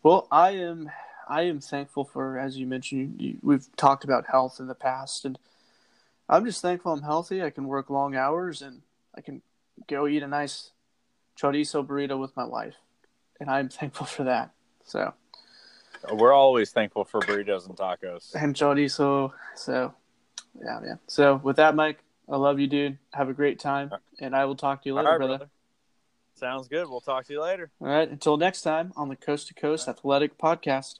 well, 0.03 0.27
I 0.31 0.51
am 0.51 0.91
I 1.27 1.43
am 1.43 1.59
thankful 1.59 2.05
for 2.05 2.39
as 2.39 2.57
you 2.57 2.65
mentioned 2.65 3.21
you, 3.21 3.37
we've 3.41 3.67
talked 3.75 4.03
about 4.03 4.27
health 4.27 4.59
in 4.59 4.67
the 4.67 4.75
past 4.75 5.25
and 5.25 5.37
I'm 6.27 6.45
just 6.45 6.61
thankful 6.61 6.93
I'm 6.93 7.01
healthy. 7.01 7.43
I 7.43 7.49
can 7.49 7.67
work 7.67 7.89
long 7.89 8.15
hours 8.15 8.61
and 8.61 8.81
I 9.15 9.21
can 9.21 9.41
go 9.87 10.07
eat 10.07 10.21
a 10.21 10.27
nice 10.27 10.71
chorizo 11.39 11.85
burrito 11.85 12.19
with 12.19 12.35
my 12.35 12.45
wife. 12.45 12.75
And 13.39 13.49
I'm 13.49 13.69
thankful 13.69 14.05
for 14.05 14.23
that. 14.25 14.51
So, 14.85 15.13
We're 16.11 16.33
always 16.33 16.71
thankful 16.71 17.05
for 17.05 17.19
burritos 17.21 17.67
and 17.67 17.75
tacos. 17.75 18.33
and 18.35 18.55
chorizo. 18.55 19.33
So, 19.55 19.93
yeah, 20.61 20.79
yeah. 20.83 20.95
So, 21.07 21.35
with 21.35 21.57
that, 21.57 21.75
Mike, 21.75 21.99
I 22.27 22.37
love 22.37 22.59
you, 22.59 22.67
dude. 22.67 22.97
Have 23.13 23.29
a 23.29 23.33
great 23.33 23.59
time, 23.59 23.91
uh, 23.91 23.97
and 24.19 24.35
I 24.35 24.45
will 24.45 24.55
talk 24.55 24.83
to 24.83 24.89
you 24.89 24.95
later, 24.95 25.09
right, 25.09 25.17
brother. 25.17 25.37
brother. 25.37 25.51
Sounds 26.39 26.69
good. 26.69 26.89
We'll 26.89 27.01
talk 27.01 27.25
to 27.25 27.33
you 27.33 27.41
later. 27.41 27.69
All 27.81 27.87
right. 27.87 28.09
Until 28.09 28.37
next 28.37 28.61
time 28.61 28.93
on 28.95 29.09
the 29.09 29.15
Coast 29.17 29.49
to 29.49 29.53
Coast 29.53 29.89
Athletic 29.89 30.37
Podcast. 30.37 30.99